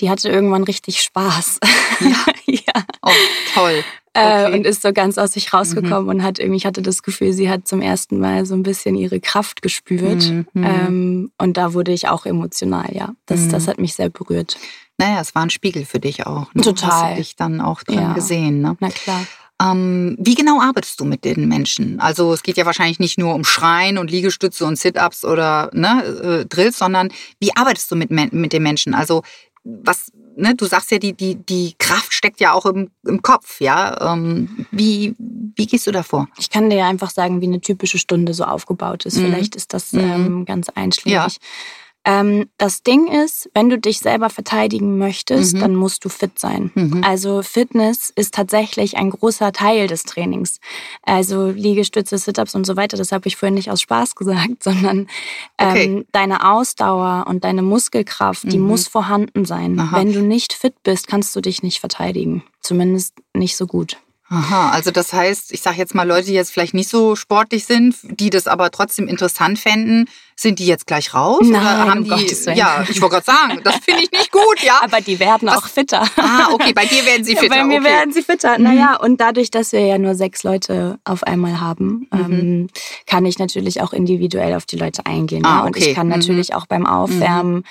die 0.00 0.10
hatte 0.10 0.28
irgendwann 0.28 0.64
richtig 0.64 1.00
Spaß. 1.00 1.60
Ja, 2.00 2.24
ja. 2.46 2.84
Oh, 3.02 3.10
toll. 3.54 3.84
Äh, 4.16 4.46
okay. 4.46 4.54
und 4.54 4.64
ist 4.64 4.82
so 4.82 4.92
ganz 4.92 5.18
aus 5.18 5.32
sich 5.32 5.52
rausgekommen 5.52 6.04
mhm. 6.04 6.08
und 6.08 6.22
hat 6.22 6.38
irgendwie, 6.38 6.58
ich 6.58 6.66
hatte 6.66 6.82
das 6.82 7.02
Gefühl, 7.02 7.32
sie 7.32 7.50
hat 7.50 7.66
zum 7.66 7.80
ersten 7.80 8.20
Mal 8.20 8.46
so 8.46 8.54
ein 8.54 8.62
bisschen 8.62 8.94
ihre 8.94 9.18
Kraft 9.18 9.60
gespürt. 9.60 10.30
Mhm. 10.30 10.46
Ähm, 10.54 11.32
und 11.36 11.56
da 11.56 11.74
wurde 11.74 11.92
ich 11.92 12.08
auch 12.08 12.24
emotional, 12.24 12.94
ja. 12.94 13.14
Das, 13.26 13.40
mhm. 13.40 13.50
das 13.50 13.66
hat 13.66 13.80
mich 13.80 13.94
sehr 13.94 14.10
berührt. 14.10 14.56
Naja, 14.98 15.20
es 15.20 15.34
war 15.34 15.42
ein 15.42 15.50
Spiegel 15.50 15.84
für 15.84 15.98
dich 15.98 16.26
auch. 16.26 16.54
Ne? 16.54 16.62
Total. 16.62 16.90
Hast 16.90 17.10
du 17.10 17.16
dich 17.16 17.36
dann 17.36 17.60
auch 17.60 17.82
drin 17.82 17.98
ja. 17.98 18.12
gesehen, 18.12 18.60
ne? 18.60 18.76
Na 18.78 18.90
klar. 18.90 19.26
Ähm, 19.62 20.16
wie 20.18 20.34
genau 20.34 20.60
arbeitest 20.60 20.98
du 21.00 21.04
mit 21.04 21.24
den 21.24 21.48
Menschen? 21.48 22.00
Also 22.00 22.32
es 22.32 22.42
geht 22.42 22.56
ja 22.56 22.66
wahrscheinlich 22.66 22.98
nicht 22.98 23.18
nur 23.18 23.34
um 23.34 23.44
Schreien 23.44 23.98
und 23.98 24.10
Liegestütze 24.10 24.64
und 24.64 24.78
Sit-ups 24.78 25.24
oder 25.24 25.70
ne, 25.72 26.04
äh, 26.04 26.46
Drills, 26.46 26.78
sondern 26.78 27.10
wie 27.40 27.54
arbeitest 27.56 27.90
du 27.90 27.96
mit, 27.96 28.10
mit 28.10 28.52
den 28.52 28.62
Menschen? 28.62 28.94
Also 28.94 29.22
was, 29.64 30.12
ne, 30.36 30.54
du 30.54 30.66
sagst 30.66 30.90
ja, 30.90 30.98
die, 30.98 31.14
die, 31.14 31.36
die 31.36 31.74
Kraft 31.78 32.12
steckt 32.12 32.38
ja 32.40 32.52
auch 32.52 32.66
im, 32.66 32.90
im 33.06 33.22
Kopf, 33.22 33.60
ja. 33.60 34.12
Ähm, 34.12 34.66
wie, 34.70 35.14
wie 35.18 35.66
gehst 35.66 35.86
du 35.86 35.90
da 35.90 36.02
vor? 36.02 36.28
Ich 36.38 36.50
kann 36.50 36.68
dir 36.68 36.76
ja 36.76 36.88
einfach 36.88 37.10
sagen, 37.10 37.40
wie 37.40 37.46
eine 37.46 37.60
typische 37.60 37.98
Stunde 37.98 38.34
so 38.34 38.44
aufgebaut 38.44 39.06
ist. 39.06 39.16
Mhm. 39.16 39.22
Vielleicht 39.22 39.56
ist 39.56 39.72
das 39.72 39.92
mhm. 39.92 40.00
ähm, 40.00 40.44
ganz 40.44 40.68
einschlägig. 40.68 41.12
Ja. 41.14 41.28
Ähm, 42.04 42.50
das 42.58 42.82
Ding 42.82 43.06
ist, 43.06 43.50
wenn 43.54 43.70
du 43.70 43.78
dich 43.78 43.98
selber 43.98 44.28
verteidigen 44.28 44.98
möchtest, 44.98 45.54
mhm. 45.54 45.60
dann 45.60 45.74
musst 45.74 46.04
du 46.04 46.08
fit 46.08 46.38
sein. 46.38 46.70
Mhm. 46.74 47.02
Also 47.02 47.42
Fitness 47.42 48.12
ist 48.14 48.34
tatsächlich 48.34 48.96
ein 48.96 49.10
großer 49.10 49.52
Teil 49.52 49.86
des 49.86 50.02
Trainings. 50.02 50.60
Also 51.02 51.48
Liegestütze, 51.48 52.18
Sit-ups 52.18 52.54
und 52.54 52.66
so 52.66 52.76
weiter, 52.76 52.96
das 52.96 53.12
habe 53.12 53.26
ich 53.28 53.36
vorhin 53.36 53.54
nicht 53.54 53.70
aus 53.70 53.80
Spaß 53.80 54.14
gesagt, 54.16 54.62
sondern 54.62 55.06
okay. 55.56 55.84
ähm, 55.84 56.04
deine 56.12 56.46
Ausdauer 56.50 57.24
und 57.26 57.44
deine 57.44 57.62
Muskelkraft, 57.62 58.44
die 58.44 58.58
mhm. 58.58 58.66
muss 58.66 58.86
vorhanden 58.86 59.44
sein. 59.44 59.78
Aha. 59.78 59.96
Wenn 59.96 60.12
du 60.12 60.20
nicht 60.20 60.52
fit 60.52 60.74
bist, 60.82 61.06
kannst 61.06 61.34
du 61.34 61.40
dich 61.40 61.62
nicht 61.62 61.80
verteidigen. 61.80 62.42
Zumindest 62.60 63.14
nicht 63.32 63.56
so 63.56 63.66
gut. 63.66 63.96
Aha, 64.28 64.70
also 64.70 64.90
das 64.90 65.12
heißt, 65.12 65.52
ich 65.52 65.60
sage 65.60 65.76
jetzt 65.76 65.94
mal 65.94 66.08
Leute, 66.08 66.26
die 66.28 66.32
jetzt 66.32 66.50
vielleicht 66.50 66.72
nicht 66.72 66.88
so 66.88 67.14
sportlich 67.14 67.66
sind, 67.66 67.96
die 68.02 68.30
das 68.30 68.46
aber 68.46 68.70
trotzdem 68.70 69.06
interessant 69.06 69.58
fänden, 69.58 70.08
sind 70.36 70.58
die 70.58 70.66
jetzt 70.66 70.86
gleich 70.86 71.14
raus? 71.14 71.40
Nein, 71.42 71.60
oder 71.60 71.90
haben 71.90 72.10
um 72.10 72.18
die, 72.18 72.34
ja, 72.54 72.84
ich 72.88 73.00
wollte 73.00 73.14
gerade 73.14 73.26
sagen, 73.26 73.60
das 73.62 73.76
finde 73.76 74.02
ich 74.02 74.10
nicht 74.12 74.32
gut, 74.32 74.62
ja. 74.62 74.80
aber 74.82 75.00
die 75.00 75.18
werden 75.18 75.48
Was? 75.48 75.58
auch 75.58 75.68
fitter. 75.68 76.02
Ah, 76.16 76.48
okay, 76.52 76.72
bei 76.72 76.86
dir 76.86 77.04
werden 77.06 77.24
sie 77.24 77.36
fitter. 77.36 77.54
bei 77.54 77.64
mir 77.64 77.80
okay. 77.80 77.88
werden 77.88 78.12
sie 78.12 78.22
fitter. 78.22 78.58
Mhm. 78.58 78.64
Naja, 78.64 78.96
und 78.96 79.20
dadurch, 79.20 79.50
dass 79.50 79.72
wir 79.72 79.80
ja 79.80 79.98
nur 79.98 80.14
sechs 80.14 80.42
Leute 80.42 80.98
auf 81.04 81.22
einmal 81.22 81.60
haben, 81.60 82.08
mhm. 82.12 82.20
ähm, 82.32 82.66
kann 83.06 83.24
ich 83.26 83.38
natürlich 83.38 83.80
auch 83.80 83.92
individuell 83.92 84.54
auf 84.54 84.66
die 84.66 84.76
Leute 84.76 85.06
eingehen. 85.06 85.44
Ah, 85.44 85.58
ja? 85.58 85.60
Und 85.62 85.76
okay. 85.76 85.90
ich 85.90 85.94
kann 85.94 86.08
mhm. 86.08 86.14
natürlich 86.14 86.54
auch 86.54 86.66
beim 86.66 86.86
Aufwärmen 86.86 87.56
mhm 87.56 87.64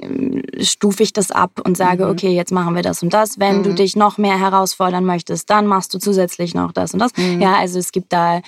ähm, 0.00 0.42
stufe 0.60 1.02
ich 1.02 1.12
das 1.12 1.30
ab 1.30 1.60
und 1.64 1.76
sage, 1.76 2.04
mhm. 2.04 2.10
okay, 2.10 2.30
jetzt 2.30 2.52
machen 2.52 2.74
wir 2.74 2.82
das 2.82 3.02
und 3.02 3.12
das. 3.12 3.38
Wenn 3.38 3.58
mhm. 3.58 3.62
du 3.64 3.74
dich 3.74 3.96
noch 3.96 4.18
mehr 4.18 4.38
herausfordern 4.38 5.04
möchtest, 5.04 5.50
dann 5.50 5.66
machst 5.66 5.92
du 5.94 5.98
zusätzlich 5.98 6.54
noch 6.54 6.72
das 6.72 6.92
und 6.92 7.00
das. 7.00 7.12
Mhm. 7.16 7.40
Ja, 7.40 7.56
also 7.56 7.78
es 7.78 7.92
gibt 7.92 8.12
da, 8.12 8.40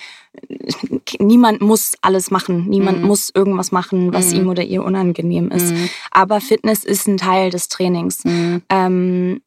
niemand 1.19 1.61
muss 1.61 1.95
alles 2.01 2.31
machen. 2.31 2.67
Niemand 2.67 3.01
mhm. 3.01 3.07
muss 3.07 3.31
irgendwas 3.33 3.71
machen, 3.71 4.13
was 4.13 4.31
mhm. 4.31 4.39
ihm 4.39 4.49
oder 4.49 4.63
ihr 4.63 4.83
unangenehm 4.83 5.51
ist. 5.51 5.73
Mhm. 5.73 5.89
Aber 6.11 6.41
Fitness 6.41 6.83
ist 6.83 7.07
ein 7.07 7.17
Teil 7.17 7.49
des 7.49 7.67
Trainings. 7.67 8.23
Ähm, 8.69 9.41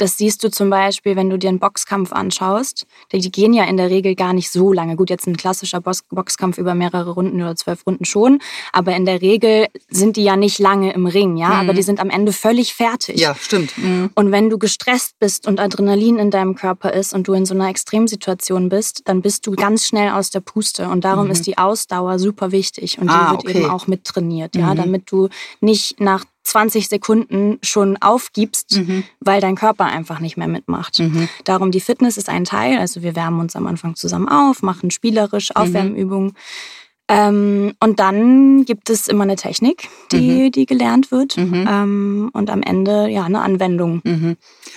das 0.00 0.16
siehst 0.16 0.42
du 0.42 0.50
zum 0.50 0.70
Beispiel, 0.70 1.16
wenn 1.16 1.30
du 1.30 1.38
dir 1.38 1.48
einen 1.48 1.58
Boxkampf 1.58 2.12
anschaust. 2.12 2.86
Die 3.12 3.30
gehen 3.30 3.52
ja 3.52 3.64
in 3.64 3.76
der 3.76 3.90
Regel 3.90 4.14
gar 4.14 4.32
nicht 4.32 4.50
so 4.50 4.72
lange. 4.72 4.96
Gut, 4.96 5.10
jetzt 5.10 5.26
ein 5.26 5.36
klassischer 5.36 5.80
Boxkampf 5.80 6.58
über 6.58 6.74
mehrere 6.74 7.10
Runden 7.10 7.40
oder 7.40 7.56
zwölf 7.56 7.86
Runden 7.86 8.04
schon. 8.04 8.40
Aber 8.72 8.94
in 8.96 9.04
der 9.04 9.20
Regel 9.20 9.66
sind 9.88 10.16
die 10.16 10.24
ja 10.24 10.36
nicht 10.36 10.58
lange 10.58 10.92
im 10.92 11.06
Ring, 11.06 11.36
ja. 11.36 11.48
Mhm. 11.48 11.54
Aber 11.54 11.74
die 11.74 11.82
sind 11.82 12.00
am 12.00 12.10
Ende 12.10 12.32
völlig 12.32 12.74
fertig. 12.74 13.20
Ja, 13.20 13.34
stimmt. 13.34 13.76
Mhm. 13.76 14.10
Und 14.14 14.32
wenn 14.32 14.48
du 14.50 14.58
gestresst 14.58 15.18
bist 15.18 15.46
und 15.46 15.60
Adrenalin 15.60 16.18
in 16.18 16.30
deinem 16.30 16.54
Körper 16.54 16.92
ist 16.92 17.12
und 17.12 17.28
du 17.28 17.32
in 17.34 17.44
so 17.44 17.54
einer 17.54 17.68
Extremsituation 17.68 18.68
bist, 18.68 19.02
dann 19.06 19.22
bist 19.22 19.46
du 19.46 19.52
ganz 19.52 19.86
schnell 19.86 20.10
aus 20.10 20.30
der 20.30 20.40
Puste. 20.40 20.88
Und 20.88 21.04
darum 21.04 21.26
mhm. 21.26 21.32
ist 21.32 21.46
die 21.46 21.58
Ausdauer 21.58 22.18
super 22.18 22.52
wichtig. 22.52 22.98
Und 22.98 23.08
die 23.08 23.14
ah, 23.14 23.32
wird 23.32 23.44
okay. 23.44 23.58
eben 23.58 23.70
auch 23.70 23.86
mittrainiert, 23.86 24.56
ja. 24.56 24.72
Mhm. 24.72 24.76
Damit 24.76 25.12
du 25.12 25.28
nicht 25.60 26.00
nach 26.00 26.24
20 26.50 26.88
Sekunden 26.88 27.58
schon 27.62 27.96
aufgibst, 27.96 28.76
mhm. 28.76 29.04
weil 29.20 29.40
dein 29.40 29.54
Körper 29.54 29.86
einfach 29.86 30.20
nicht 30.20 30.36
mehr 30.36 30.48
mitmacht. 30.48 30.98
Mhm. 30.98 31.28
Darum, 31.44 31.70
die 31.70 31.80
Fitness 31.80 32.16
ist 32.16 32.28
ein 32.28 32.44
Teil. 32.44 32.78
Also 32.78 33.02
wir 33.02 33.16
wärmen 33.16 33.40
uns 33.40 33.56
am 33.56 33.66
Anfang 33.66 33.94
zusammen 33.96 34.28
auf, 34.28 34.62
machen 34.62 34.90
spielerisch 34.90 35.50
mhm. 35.50 35.56
Aufwärmübungen. 35.56 36.32
Ähm, 37.08 37.74
und 37.80 37.98
dann 37.98 38.64
gibt 38.64 38.88
es 38.90 39.08
immer 39.08 39.24
eine 39.24 39.36
Technik, 39.36 39.88
die, 40.12 40.44
mhm. 40.44 40.52
die 40.52 40.66
gelernt 40.66 41.10
wird. 41.10 41.36
Mhm. 41.36 41.66
Ähm, 41.68 42.30
und 42.32 42.50
am 42.50 42.62
Ende 42.62 43.08
ja 43.08 43.24
eine 43.24 43.40
Anwendung. 43.40 44.00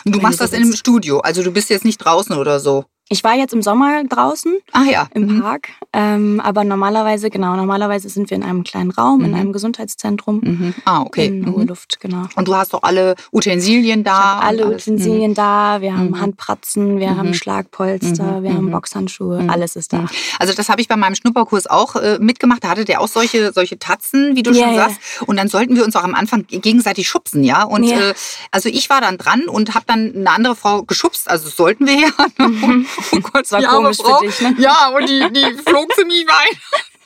Und 0.05 0.15
du 0.15 0.19
machst 0.19 0.41
das 0.41 0.53
in 0.53 0.63
einem 0.63 0.73
Studio, 0.73 1.19
also 1.19 1.43
du 1.43 1.51
bist 1.51 1.69
jetzt 1.69 1.85
nicht 1.85 1.97
draußen 1.97 2.35
oder 2.35 2.59
so. 2.59 2.85
Ich 3.13 3.23
war 3.23 3.35
jetzt 3.35 3.53
im 3.53 3.61
Sommer 3.61 4.03
draußen 4.05 4.55
Ah 4.71 4.85
ja. 4.89 5.07
im 5.13 5.27
Mhm. 5.35 5.41
Park, 5.43 5.67
ähm, 5.93 6.41
aber 6.43 6.63
normalerweise, 6.63 7.29
genau, 7.29 7.55
normalerweise 7.55 8.09
sind 8.09 8.31
wir 8.31 8.37
in 8.37 8.41
einem 8.43 8.63
kleinen 8.63 8.89
Raum, 8.89 9.21
in 9.23 9.29
Mhm. 9.29 9.35
einem 9.37 9.53
Gesundheitszentrum 9.53 10.37
Mhm. 10.43 10.73
Ah, 10.85 11.01
okay. 11.03 11.27
in 11.27 11.41
Mhm. 11.41 11.67
Luft, 11.67 11.99
genau. 11.99 12.23
Und 12.35 12.47
du 12.47 12.55
hast 12.55 12.73
doch 12.73 12.81
alle 12.81 13.13
Utensilien 13.31 14.03
da. 14.03 14.39
Alle 14.39 14.65
alles. 14.65 14.87
Utensilien 14.87 15.35
da, 15.35 15.79
wir 15.81 15.95
haben 15.95 16.07
Mhm. 16.09 16.21
Handpratzen, 16.21 16.99
wir 16.99 17.11
Mhm. 17.11 17.17
haben 17.17 17.33
Schlagpolster, 17.35 18.39
Mhm. 18.39 18.43
wir 18.43 18.53
haben 18.55 18.65
Mhm. 18.65 18.71
Boxhandschuhe, 18.71 19.43
Mhm. 19.43 19.49
alles 19.51 19.75
ist 19.75 19.93
da. 19.93 19.97
Mhm. 19.99 20.07
Also 20.39 20.53
das 20.55 20.67
habe 20.69 20.81
ich 20.81 20.87
bei 20.87 20.95
meinem 20.95 21.13
Schnupperkurs 21.13 21.67
auch 21.67 21.95
äh, 21.95 22.17
mitgemacht. 22.19 22.63
Da 22.63 22.69
hatte 22.69 22.83
der 22.83 22.99
auch 22.99 23.07
solche, 23.07 23.53
solche 23.53 23.77
Tatzen, 23.77 24.35
wie 24.35 24.41
du 24.41 24.49
Ja, 24.53 24.65
schon 24.65 24.75
sagst. 24.75 24.97
Und 25.27 25.37
dann 25.37 25.49
sollten 25.49 25.75
wir 25.75 25.83
uns 25.85 25.95
auch 25.95 26.03
am 26.03 26.15
Anfang 26.15 26.45
gegenseitig 26.47 27.07
schubsen, 27.07 27.43
ja. 27.43 27.61
Und 27.63 27.83
Ja. 27.83 28.09
Äh, 28.09 28.13
also 28.49 28.69
ich 28.69 28.89
war 28.89 29.01
dann 29.01 29.19
dran 29.19 29.43
und 29.47 29.75
habe 29.75 29.85
dann 29.85 30.13
eine 30.15 30.31
andere 30.31 30.55
Frau 30.55 30.81
geschubst. 30.81 31.29
Also 31.29 31.47
sollten 31.49 31.85
wir 31.85 31.93
ja. 31.99 32.09
Oh 33.11 33.19
Gott, 33.19 33.43
Das 33.43 33.51
war 33.51 33.59
arme 33.65 33.75
komisch 33.75 33.97
für 33.97 34.03
Frau. 34.03 34.19
dich, 34.21 34.41
ne? 34.41 34.55
Ja, 34.57 34.89
und 34.89 35.07
die, 35.09 35.27
die 35.31 35.53
flog 35.67 35.93
ziemlich 35.95 36.25
weit. 36.27 36.57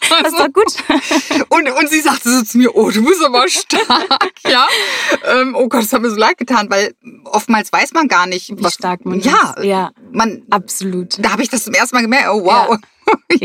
Das 0.09 0.31
ist 0.31 0.39
doch 0.39 0.53
gut. 0.53 1.47
Und, 1.49 1.69
und 1.71 1.89
sie 1.89 2.01
sagte 2.01 2.29
so 2.31 2.43
zu 2.43 2.59
mir, 2.59 2.73
oh, 2.75 2.91
du 2.91 3.03
bist 3.03 3.21
aber 3.25 3.49
stark, 3.49 4.31
ja. 4.47 4.67
Ähm, 5.25 5.55
oh 5.57 5.67
Gott, 5.67 5.81
das 5.83 5.91
hat 5.91 6.01
mir 6.01 6.11
so 6.11 6.15
leid 6.15 6.37
getan, 6.37 6.69
weil 6.69 6.93
oftmals 7.25 7.73
weiß 7.73 7.93
man 7.93 8.07
gar 8.07 8.27
nicht, 8.27 8.55
Wie 8.55 8.69
stark 8.69 9.05
man 9.05 9.19
ja, 9.19 9.55
ist. 9.57 9.65
Ja, 9.65 9.91
man, 10.11 10.43
absolut. 10.51 11.15
da 11.17 11.31
habe 11.31 11.41
ich 11.41 11.49
das 11.49 11.63
zum 11.63 11.73
ersten 11.73 11.95
Mal 11.95 12.03
gemerkt, 12.03 12.29
oh 12.31 12.43
wow. 12.43 12.69
Ja. 12.71 12.77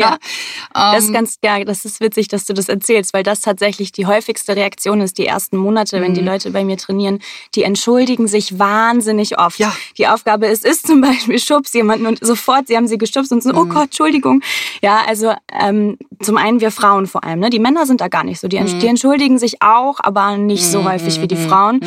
Das 0.74 1.02
ist 1.04 1.08
Ähm, 1.08 1.12
ganz, 1.14 1.38
ja, 1.44 1.62
das 1.64 1.84
ist 1.84 2.00
witzig, 2.00 2.28
dass 2.28 2.44
du 2.46 2.54
das 2.54 2.68
erzählst, 2.68 3.12
weil 3.14 3.22
das 3.22 3.40
tatsächlich 3.40 3.92
die 3.92 4.06
häufigste 4.06 4.56
Reaktion 4.56 5.00
ist, 5.00 5.18
die 5.18 5.26
ersten 5.26 5.56
Monate, 5.56 6.00
wenn 6.00 6.14
die 6.14 6.20
Mhm. 6.22 6.28
Leute 6.28 6.50
bei 6.50 6.64
mir 6.64 6.76
trainieren. 6.78 7.18
Die 7.54 7.62
entschuldigen 7.62 8.26
sich 8.28 8.58
wahnsinnig 8.58 9.38
oft. 9.38 9.58
Ja. 9.58 9.74
Die 9.98 10.06
Aufgabe 10.08 10.46
ist, 10.46 10.64
ist 10.64 10.86
zum 10.86 11.00
Beispiel 11.02 11.38
Schubs 11.38 11.72
jemanden 11.74 12.06
und 12.06 12.24
sofort, 12.24 12.68
sie 12.68 12.76
haben 12.76 12.86
sie 12.88 12.98
geschubst 12.98 13.32
und 13.32 13.42
so, 13.42 13.50
oh 13.54 13.64
Mhm. 13.64 13.68
Gott, 13.70 13.84
Entschuldigung. 13.84 14.40
Ja, 14.82 15.02
also 15.06 15.34
ähm, 15.52 15.98
zum 16.20 16.36
einen 16.36 16.60
wir 16.60 16.70
Frauen 16.70 17.06
vor 17.06 17.24
allem, 17.24 17.40
ne? 17.40 17.50
Die 17.50 17.58
Männer 17.58 17.84
sind 17.86 18.00
da 18.00 18.08
gar 18.08 18.24
nicht 18.24 18.40
so. 18.40 18.48
Die, 18.48 18.58
Mhm. 18.60 18.78
die 18.78 18.86
entschuldigen 18.86 19.38
sich 19.38 19.60
auch, 19.62 19.98
aber 20.00 20.36
nicht 20.38 20.64
so 20.66 20.80
Mhm, 20.80 20.88
häufig 20.88 21.20
wie 21.20 21.28
die 21.28 21.34
mhm, 21.36 21.48
Frauen. 21.48 21.80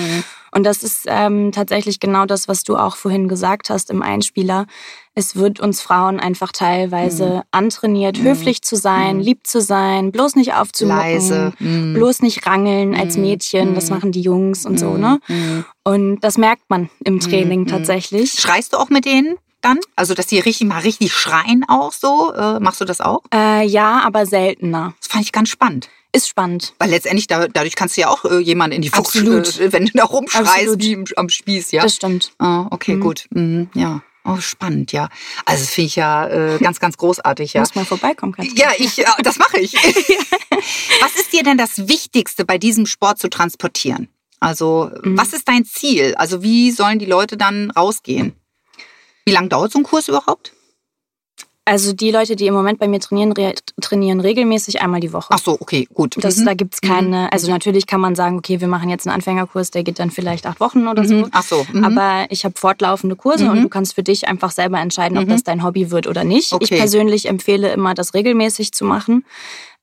Mhm. 0.56 0.60
Und 0.60 0.64
das 0.64 0.84
ist 0.84 1.06
ähm, 1.08 1.52
tatsächlich 1.52 2.00
genau 2.00 2.26
das, 2.26 2.48
was 2.48 2.64
du 2.64 2.78
auch 2.78 2.96
vorhin 2.96 3.28
gesagt 3.28 3.70
hast 3.70 3.90
im 3.90 4.02
Einspieler. 4.02 4.66
Es 5.14 5.36
wird 5.36 5.60
uns 5.60 5.82
Frauen 5.82 6.20
einfach 6.20 6.52
teilweise 6.52 7.44
antrainiert, 7.52 8.22
höflich 8.22 8.62
zu 8.62 8.76
sein, 8.76 9.18
Mhm. 9.18 9.22
lieb 9.24 9.48
zu 9.48 9.62
sein, 9.62 10.12
bloß 10.12 10.36
nicht 10.36 10.54
aufzumucken, 10.54 11.00
leise. 11.02 11.54
Mhm. 11.60 11.94
bloß 11.94 12.22
nicht 12.22 12.46
rangeln 12.48 12.96
als 12.96 13.16
Mhm. 13.16 13.22
Mädchen. 13.24 13.76
Das 13.76 13.90
Mhm. 13.90 13.96
machen 13.96 14.12
die 14.12 14.22
Jungs 14.22 14.66
und 14.66 14.80
so, 14.80 14.92
Mhm. 14.92 15.00
ne? 15.00 15.20
Mhm. 15.28 15.66
Und 15.84 16.20
das 16.22 16.38
merkt 16.38 16.64
man 16.70 16.90
im 17.04 17.20
Training 17.20 17.62
Mhm. 17.62 17.68
tatsächlich. 17.68 18.32
Schreist 18.34 18.74
du 18.74 18.78
auch 18.78 18.90
mit 18.90 19.06
denen 19.06 19.36
dann? 19.62 19.80
Also, 19.96 20.14
dass 20.14 20.28
die 20.28 20.40
richtig 20.40 20.68
mal 20.68 20.80
richtig 20.82 21.14
schreien 21.14 21.64
auch 21.68 21.92
so? 21.94 22.34
Äh, 22.34 22.60
machst 22.60 22.82
du 22.82 22.86
das 22.86 23.02
auch? 23.02 23.22
Äh, 23.34 23.66
ja, 23.66 24.02
aber 24.06 24.26
seltener. 24.26 24.94
Das 25.00 25.08
fand 25.10 25.24
ich 25.24 25.32
ganz 25.32 25.50
spannend. 25.50 25.90
Ist 26.16 26.30
spannend. 26.30 26.74
Weil 26.80 26.92
letztendlich 26.92 27.28
da, 27.28 27.48
dadurch 27.48 27.76
kannst 27.76 27.98
du 27.98 28.02
ja 28.02 28.10
auch 28.10 28.24
äh, 28.26 28.40
jemanden 28.40 28.78
in 28.78 28.82
die 28.82 28.90
Fuchs, 28.90 29.16
äh, 29.16 29.72
wenn 29.74 29.86
du 29.88 29.92
da 29.94 30.06
rumschreist 30.06 30.80
wie 30.80 30.94
im, 30.94 31.06
am 31.18 31.30
Spieß, 31.30 31.72
ja. 31.72 31.82
Das 31.84 31.96
stimmt. 31.96 32.32
Ah, 32.40 32.68
okay, 32.72 32.96
Mhm. 32.96 33.00
gut. 33.02 33.26
Mhm, 33.32 33.70
ja. 33.74 34.02
Oh, 34.28 34.38
spannend, 34.40 34.92
ja. 34.92 35.10
Also 35.46 35.64
das 35.64 35.70
finde 35.74 35.88
ich 35.88 35.96
ja 35.98 36.28
äh, 36.28 36.58
ganz, 36.62 36.80
ganz 36.80 36.98
großartig, 36.98 37.52
Du 37.52 37.58
ja. 37.58 37.62
musst 37.62 37.76
mal 37.76 37.86
vorbeikommen, 37.86 38.32
kannst 38.34 38.58
Ja, 38.58 38.72
ich, 38.78 38.98
äh, 39.00 39.06
das 39.24 39.38
mache 39.38 39.60
ich. 39.60 39.74
was 41.02 41.16
ist 41.16 41.34
dir 41.34 41.44
denn 41.44 41.58
das 41.58 41.88
Wichtigste 41.88 42.46
bei 42.46 42.58
diesem 42.58 42.86
Sport 42.86 43.20
zu 43.20 43.30
transportieren? 43.30 44.08
Also, 44.40 44.90
Mhm. 45.04 45.18
was 45.18 45.34
ist 45.34 45.48
dein 45.48 45.66
Ziel? 45.66 46.16
Also, 46.16 46.42
wie 46.44 46.72
sollen 46.72 47.00
die 47.00 47.06
Leute 47.06 47.38
dann 47.38 47.72
rausgehen? 47.72 48.34
Wie 49.26 49.32
lange 49.32 49.50
dauert 49.50 49.72
so 49.72 49.80
ein 49.80 49.84
Kurs 49.84 50.08
überhaupt? 50.08 50.54
Also 51.68 51.94
die 51.94 52.12
Leute, 52.12 52.36
die 52.36 52.46
im 52.46 52.54
Moment 52.54 52.78
bei 52.78 52.88
mir 52.88 53.00
trainieren, 53.00 53.32
re 53.32 53.56
trainieren 53.82 54.20
regelmäßig 54.20 54.82
einmal 54.84 55.00
die 55.00 55.12
Woche. 55.14 55.30
Ach 55.32 55.40
so, 55.40 55.58
okay, 55.60 55.88
gut. 55.92 56.16
Das, 56.24 56.38
Mhm. 56.38 56.46
Da 56.46 56.54
gibt's 56.54 56.80
keine, 56.80 57.32
also 57.34 57.50
natürlich 57.50 57.88
kann 57.88 58.00
man 58.02 58.14
sagen, 58.14 58.38
okay, 58.38 58.62
wir 58.62 58.68
machen 58.68 58.88
jetzt 58.90 59.08
einen 59.08 59.16
Anfängerkurs, 59.16 59.72
der 59.72 59.84
geht 59.84 59.98
dann 59.98 60.12
vielleicht 60.12 60.46
acht 60.46 60.60
Wochen 60.60 60.88
oder 60.88 61.06
so. 61.06 61.16
Mhm. 61.16 61.28
Ach 61.32 61.42
so. 61.44 61.66
mhm. 61.74 61.84
Aber 61.84 62.28
ich 62.30 62.46
habe 62.46 62.54
fortlaufende 62.56 63.16
Kurse 63.16 63.46
Mhm. 63.46 63.50
und 63.52 63.62
du 63.64 63.70
kannst 63.70 63.96
für 63.96 64.04
dich 64.04 64.28
einfach 64.28 64.52
selber 64.52 64.80
entscheiden, 64.80 65.18
ob 65.18 65.26
Mhm. 65.26 65.30
das 65.32 65.44
dein 65.44 65.64
Hobby 65.64 65.90
wird 65.90 66.06
oder 66.06 66.24
nicht. 66.24 66.48
Ich 66.48 66.54
Okay. 66.54 66.78
persönlich 66.78 67.28
empfehle 67.28 67.74
immer, 67.74 67.96
das 67.96 68.14
regelmäßig 68.14 68.72
zu 68.72 68.86
machen. 68.86 69.26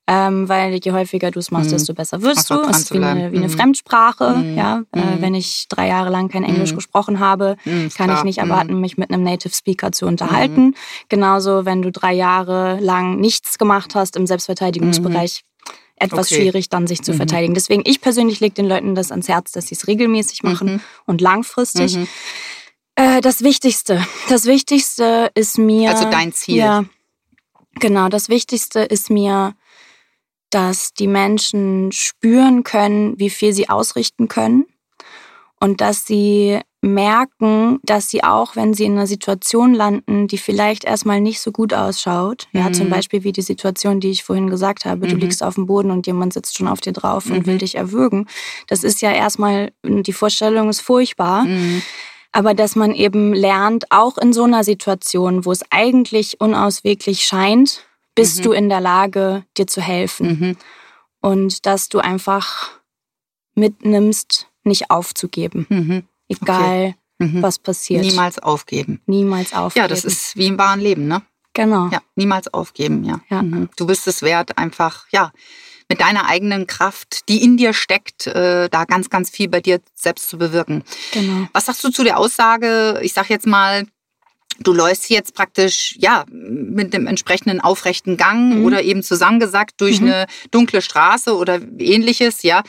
Ähm, 0.05 0.49
weil 0.49 0.75
je 0.83 0.91
häufiger 0.91 1.31
du 1.31 1.39
es 1.39 1.49
machst, 1.49 1.67
Mhm. 1.69 1.75
desto 1.75 1.93
besser 1.93 2.21
wirst 2.21 2.49
du. 2.49 2.55
Es 2.63 2.79
ist 2.79 2.93
wie 2.93 2.97
eine, 2.97 3.31
wie 3.31 3.37
eine 3.37 3.47
Mhm. 3.47 3.51
Fremdsprache. 3.51 4.33
Mhm. 4.35 4.57
Ja, 4.57 4.83
äh, 4.93 4.99
Mhm. 5.15 5.21
wenn 5.21 5.33
ich 5.33 5.67
drei 5.69 5.87
Jahre 5.87 6.09
lang 6.09 6.27
kein 6.27 6.43
Englisch 6.43 6.71
Mhm. 6.71 6.75
gesprochen 6.75 7.19
habe, 7.19 7.55
Mhm, 7.63 7.71
kann 7.71 7.83
ich 7.87 7.93
klar. 8.15 8.23
nicht 8.25 8.37
Mhm. 8.37 8.49
erwarten, 8.49 8.79
mich 8.81 8.97
mit 8.97 9.11
einem 9.11 9.23
Native 9.23 9.53
Speaker 9.55 9.93
zu 9.93 10.05
unterhalten. 10.05 10.75
Genauso, 11.07 11.63
wenn 11.63 11.81
du 11.81 11.89
drei 11.89 12.11
Jahre 12.11 12.79
lang 12.81 13.15
nichts 13.21 13.57
gemacht 13.57 13.95
hast 13.95 14.17
im 14.17 14.27
Selbstverteidigungsbereich, 14.27 15.43
etwas 15.95 16.27
Okay. 16.27 16.35
schwierig, 16.41 16.67
dann 16.67 16.85
sich 16.85 17.01
zu 17.01 17.13
verteidigen. 17.13 17.53
Deswegen, 17.53 17.83
ich 17.85 18.01
persönlich 18.01 18.41
lege 18.41 18.55
den 18.55 18.67
Leuten 18.67 18.95
das 18.95 19.09
ans 19.09 19.29
Herz, 19.29 19.53
dass 19.53 19.67
sie 19.67 19.75
es 19.75 19.87
regelmäßig 19.87 20.43
machen 20.43 20.81
und 21.05 21.21
langfristig. 21.21 21.97
Äh, 22.95 23.21
das 23.21 23.41
Wichtigste. 23.41 24.05
Das 24.27 24.45
Wichtigste 24.45 25.31
ist 25.33 25.57
mir. 25.57 25.91
Also 25.91 26.09
dein 26.09 26.33
Ziel. 26.33 26.57
Ja. 26.57 26.83
Genau, 27.75 28.09
das 28.09 28.27
Wichtigste 28.29 28.81
ist 28.81 29.09
mir, 29.09 29.55
dass 30.53 30.93
die 30.93 31.07
Menschen 31.07 31.91
spüren 31.91 32.63
können, 32.63 33.17
wie 33.19 33.29
viel 33.29 33.53
sie 33.53 33.69
ausrichten 33.69 34.27
können 34.27 34.65
und 35.59 35.81
dass 35.81 36.05
sie 36.05 36.59
merken, 36.81 37.79
dass 37.83 38.09
sie 38.09 38.23
auch, 38.25 38.57
wenn 38.57 38.73
sie 38.73 38.83
in 38.83 38.93
einer 38.93 39.07
Situation 39.07 39.73
landen, 39.73 40.27
die 40.27 40.37
vielleicht 40.37 40.83
erstmal 40.83 41.21
nicht 41.21 41.39
so 41.39 41.51
gut 41.53 41.73
ausschaut, 41.73 42.47
ja, 42.51 42.63
Mhm. 42.69 42.73
zum 42.73 42.89
Beispiel 42.89 43.23
wie 43.23 43.31
die 43.31 43.41
Situation, 43.41 44.01
die 44.01 44.11
ich 44.11 44.23
vorhin 44.25 44.49
gesagt 44.49 44.83
habe, 44.83 45.07
du 45.07 45.15
Mhm. 45.15 45.21
liegst 45.21 45.41
auf 45.41 45.55
dem 45.55 45.65
Boden 45.65 45.91
und 45.91 46.05
jemand 46.07 46.33
sitzt 46.33 46.57
schon 46.57 46.67
auf 46.67 46.81
dir 46.81 46.91
drauf 46.91 47.25
und 47.27 47.39
Mhm. 47.39 47.45
will 47.45 47.57
dich 47.57 47.75
erwürgen. 47.75 48.27
Das 48.67 48.83
ist 48.83 49.01
ja 49.01 49.11
erstmal, 49.13 49.71
die 49.83 50.11
Vorstellung 50.13 50.69
ist 50.69 50.81
furchtbar. 50.81 51.45
Mhm. 51.45 51.81
Aber 52.33 52.53
dass 52.53 52.75
man 52.75 52.93
eben 52.93 53.33
lernt, 53.33 53.85
auch 53.91 54.17
in 54.17 54.33
so 54.33 54.43
einer 54.43 54.63
Situation, 54.65 55.45
wo 55.45 55.51
es 55.53 55.61
eigentlich 55.69 56.41
unausweglich 56.41 57.23
scheint, 57.25 57.85
bist 58.15 58.39
Mhm. 58.39 58.43
du 58.43 58.51
in 58.51 58.69
der 58.69 58.81
Lage, 58.81 59.45
dir 59.57 59.67
zu 59.67 59.81
helfen. 59.81 60.27
Mhm. 60.39 60.57
Und 61.21 61.65
dass 61.65 61.89
du 61.89 61.99
einfach 61.99 62.71
mitnimmst, 63.55 64.47
nicht 64.63 64.89
aufzugeben. 64.89 65.65
Mhm. 65.69 66.03
Egal, 66.27 66.95
Mhm. 67.19 67.41
was 67.43 67.59
passiert. 67.59 68.01
Niemals 68.01 68.39
aufgeben. 68.39 69.01
Niemals 69.05 69.53
aufgeben. 69.53 69.83
Ja, 69.83 69.87
das 69.87 70.03
ist 70.03 70.35
wie 70.35 70.47
im 70.47 70.57
wahren 70.57 70.79
Leben, 70.79 71.07
ne? 71.07 71.21
Genau. 71.53 71.87
Ja, 71.89 72.01
niemals 72.15 72.51
aufgeben, 72.53 73.03
ja. 73.03 73.19
Ja. 73.29 73.43
Mhm. 73.43 73.69
Du 73.77 73.85
bist 73.85 74.07
es 74.07 74.23
wert, 74.23 74.57
einfach, 74.57 75.05
ja, 75.11 75.31
mit 75.89 76.01
deiner 76.01 76.25
eigenen 76.27 76.65
Kraft, 76.65 77.29
die 77.29 77.43
in 77.43 77.57
dir 77.57 77.73
steckt, 77.73 78.25
äh, 78.25 78.67
da 78.69 78.85
ganz, 78.85 79.09
ganz 79.11 79.29
viel 79.29 79.47
bei 79.49 79.61
dir 79.61 79.79
selbst 79.93 80.29
zu 80.29 80.37
bewirken. 80.39 80.83
genau. 81.11 81.47
Was 81.53 81.65
sagst 81.67 81.83
du 81.83 81.89
zu 81.89 82.03
der 82.03 82.17
Aussage, 82.17 82.99
ich 83.03 83.13
sag 83.13 83.29
jetzt 83.29 83.45
mal, 83.45 83.85
du 84.59 84.73
läufst 84.73 85.09
jetzt 85.09 85.33
praktisch, 85.33 85.95
ja, 85.99 86.25
mit 86.29 86.93
dem 86.93 87.07
entsprechenden 87.07 87.59
aufrechten 87.61 88.17
Gang 88.17 88.59
Mhm. 88.59 88.65
oder 88.65 88.83
eben 88.83 89.03
zusammengesackt 89.03 89.79
durch 89.81 89.99
Mhm. 90.01 90.07
eine 90.07 90.25
dunkle 90.51 90.81
Straße 90.81 91.35
oder 91.35 91.59
ähnliches, 91.79 92.43
ja. 92.43 92.63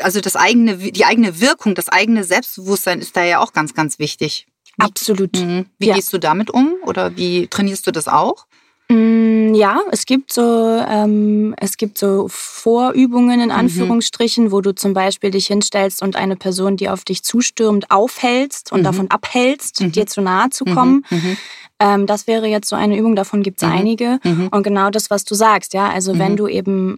Also 0.00 0.20
das 0.20 0.36
eigene, 0.36 0.76
die 0.76 1.04
eigene 1.04 1.40
Wirkung, 1.40 1.74
das 1.74 1.88
eigene 1.88 2.24
Selbstbewusstsein 2.24 3.00
ist 3.00 3.16
da 3.16 3.24
ja 3.24 3.38
auch 3.40 3.52
ganz, 3.52 3.74
ganz 3.74 3.98
wichtig. 3.98 4.46
Wie, 4.76 4.84
Absolut. 4.84 5.36
Mhm. 5.36 5.66
Wie 5.78 5.86
Ja. 5.88 5.94
gehst 5.94 6.12
du 6.12 6.18
damit 6.18 6.50
um 6.50 6.74
oder 6.84 7.16
wie 7.16 7.46
trainierst 7.48 7.86
du 7.86 7.90
das 7.90 8.06
auch? 8.08 8.46
Mm, 8.88 9.19
Ja, 9.54 9.80
es 9.90 10.06
gibt 10.06 10.32
so, 10.32 10.42
ähm, 10.88 11.54
es 11.58 11.76
gibt 11.76 11.98
so 11.98 12.26
Vorübungen 12.28 13.40
in 13.40 13.46
Mhm. 13.48 13.54
Anführungsstrichen, 13.54 14.52
wo 14.52 14.60
du 14.60 14.74
zum 14.74 14.92
Beispiel 14.94 15.30
dich 15.30 15.46
hinstellst 15.46 16.02
und 16.02 16.16
eine 16.16 16.36
Person, 16.36 16.76
die 16.76 16.88
auf 16.88 17.04
dich 17.04 17.22
zustürmt, 17.22 17.90
aufhältst 17.90 18.72
und 18.72 18.80
Mhm. 18.80 18.84
davon 18.84 19.10
abhältst, 19.10 19.80
Mhm. 19.80 19.92
dir 19.92 20.06
zu 20.06 20.20
nahe 20.20 20.50
zu 20.50 20.64
kommen. 20.64 21.04
Mhm. 21.10 21.36
Ähm, 21.80 22.06
das 22.06 22.26
wäre 22.26 22.46
jetzt 22.46 22.68
so 22.68 22.76
eine 22.76 22.96
Übung, 22.98 23.16
davon 23.16 23.42
gibt 23.42 23.62
es 23.62 23.66
Mhm. 23.68 23.74
einige. 23.74 24.18
Mhm. 24.24 24.48
Und 24.50 24.62
genau 24.62 24.90
das, 24.90 25.10
was 25.10 25.24
du 25.24 25.34
sagst, 25.34 25.72
ja, 25.74 25.88
also 25.88 26.18
wenn 26.18 26.32
Mhm. 26.32 26.36
du 26.36 26.48
eben 26.48 26.96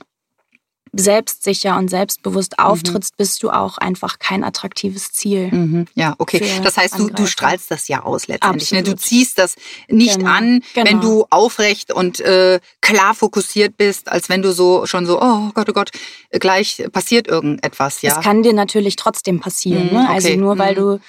selbstsicher 0.95 1.79
und 1.79 1.89
selbstbewusst 1.89 2.59
auftrittst, 2.59 3.17
bist 3.17 3.43
du 3.43 3.51
auch 3.51 3.79
einfach 3.79 4.19
kein 4.19 4.45
attraktives 4.45 5.13
Ziel. 5.13 5.49
Mhm. 5.51 5.87
Ja, 5.95 6.15
okay. 6.19 6.45
Das 6.63 6.77
heißt, 6.77 6.99
du, 6.99 7.09
du 7.09 7.27
strahlst 7.27 7.71
das 7.71 7.89
ja 7.89 8.03
aus 8.03 8.27
letztendlich. 8.29 8.73
Ne? 8.73 8.83
Du 8.83 8.95
ziehst 8.95 9.39
das 9.39 9.57
nicht 9.89 10.19
Genau. 10.19 10.31
an, 10.31 10.61
wenn 10.75 10.85
Genau. 10.85 11.01
du 11.01 11.27
aufrecht 11.31 11.93
und 11.93 12.21
äh, 12.21 12.61
klar 12.83 13.15
fokussiert 13.15 13.77
bist, 13.79 14.11
als 14.11 14.29
wenn 14.29 14.43
du 14.43 14.53
so 14.53 14.85
schon 14.87 15.07
so, 15.07 15.21
oh 15.21 15.51
Gott, 15.55 15.69
oh 15.71 15.73
Gott, 15.73 15.91
gleich 16.31 16.85
passiert 16.93 17.27
irgendetwas, 17.27 18.03
ja. 18.03 18.19
Es 18.19 18.25
kann 18.25 18.43
dir 18.43 18.53
natürlich 18.53 18.97
trotzdem 18.97 19.41
passieren. 19.41 19.87
Mhm, 19.87 19.93
ne? 19.95 20.09
Also 20.11 20.29
okay. 20.29 20.37
nur 20.37 20.59
weil 20.59 20.73
Mhm. 20.73 20.77
du 20.79 21.01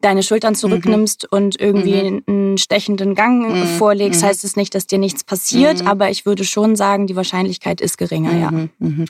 deine 0.00 0.22
Schultern 0.22 0.54
zurücknimmst 0.54 1.30
und 1.30 1.60
irgendwie 1.60 2.22
einen 2.26 2.56
stechenden 2.58 3.14
Gang 3.14 3.48
Mhm. 3.54 3.66
vorlegst, 3.78 4.22
Mhm. 4.22 4.26
heißt 4.26 4.44
es 4.44 4.56
nicht, 4.56 4.74
dass 4.74 4.86
dir 4.86 4.98
nichts 4.98 5.24
passiert. 5.24 5.82
Mhm. 5.82 5.86
Aber 5.88 6.10
ich 6.10 6.24
würde 6.26 6.44
schon 6.44 6.76
sagen, 6.76 7.06
die 7.06 7.16
Wahrscheinlichkeit 7.16 7.80
ist 7.80 7.98
geringer, 7.98 8.36
ja. 8.36 8.50
Mhm, 8.50 8.70
mhm. 8.78 9.04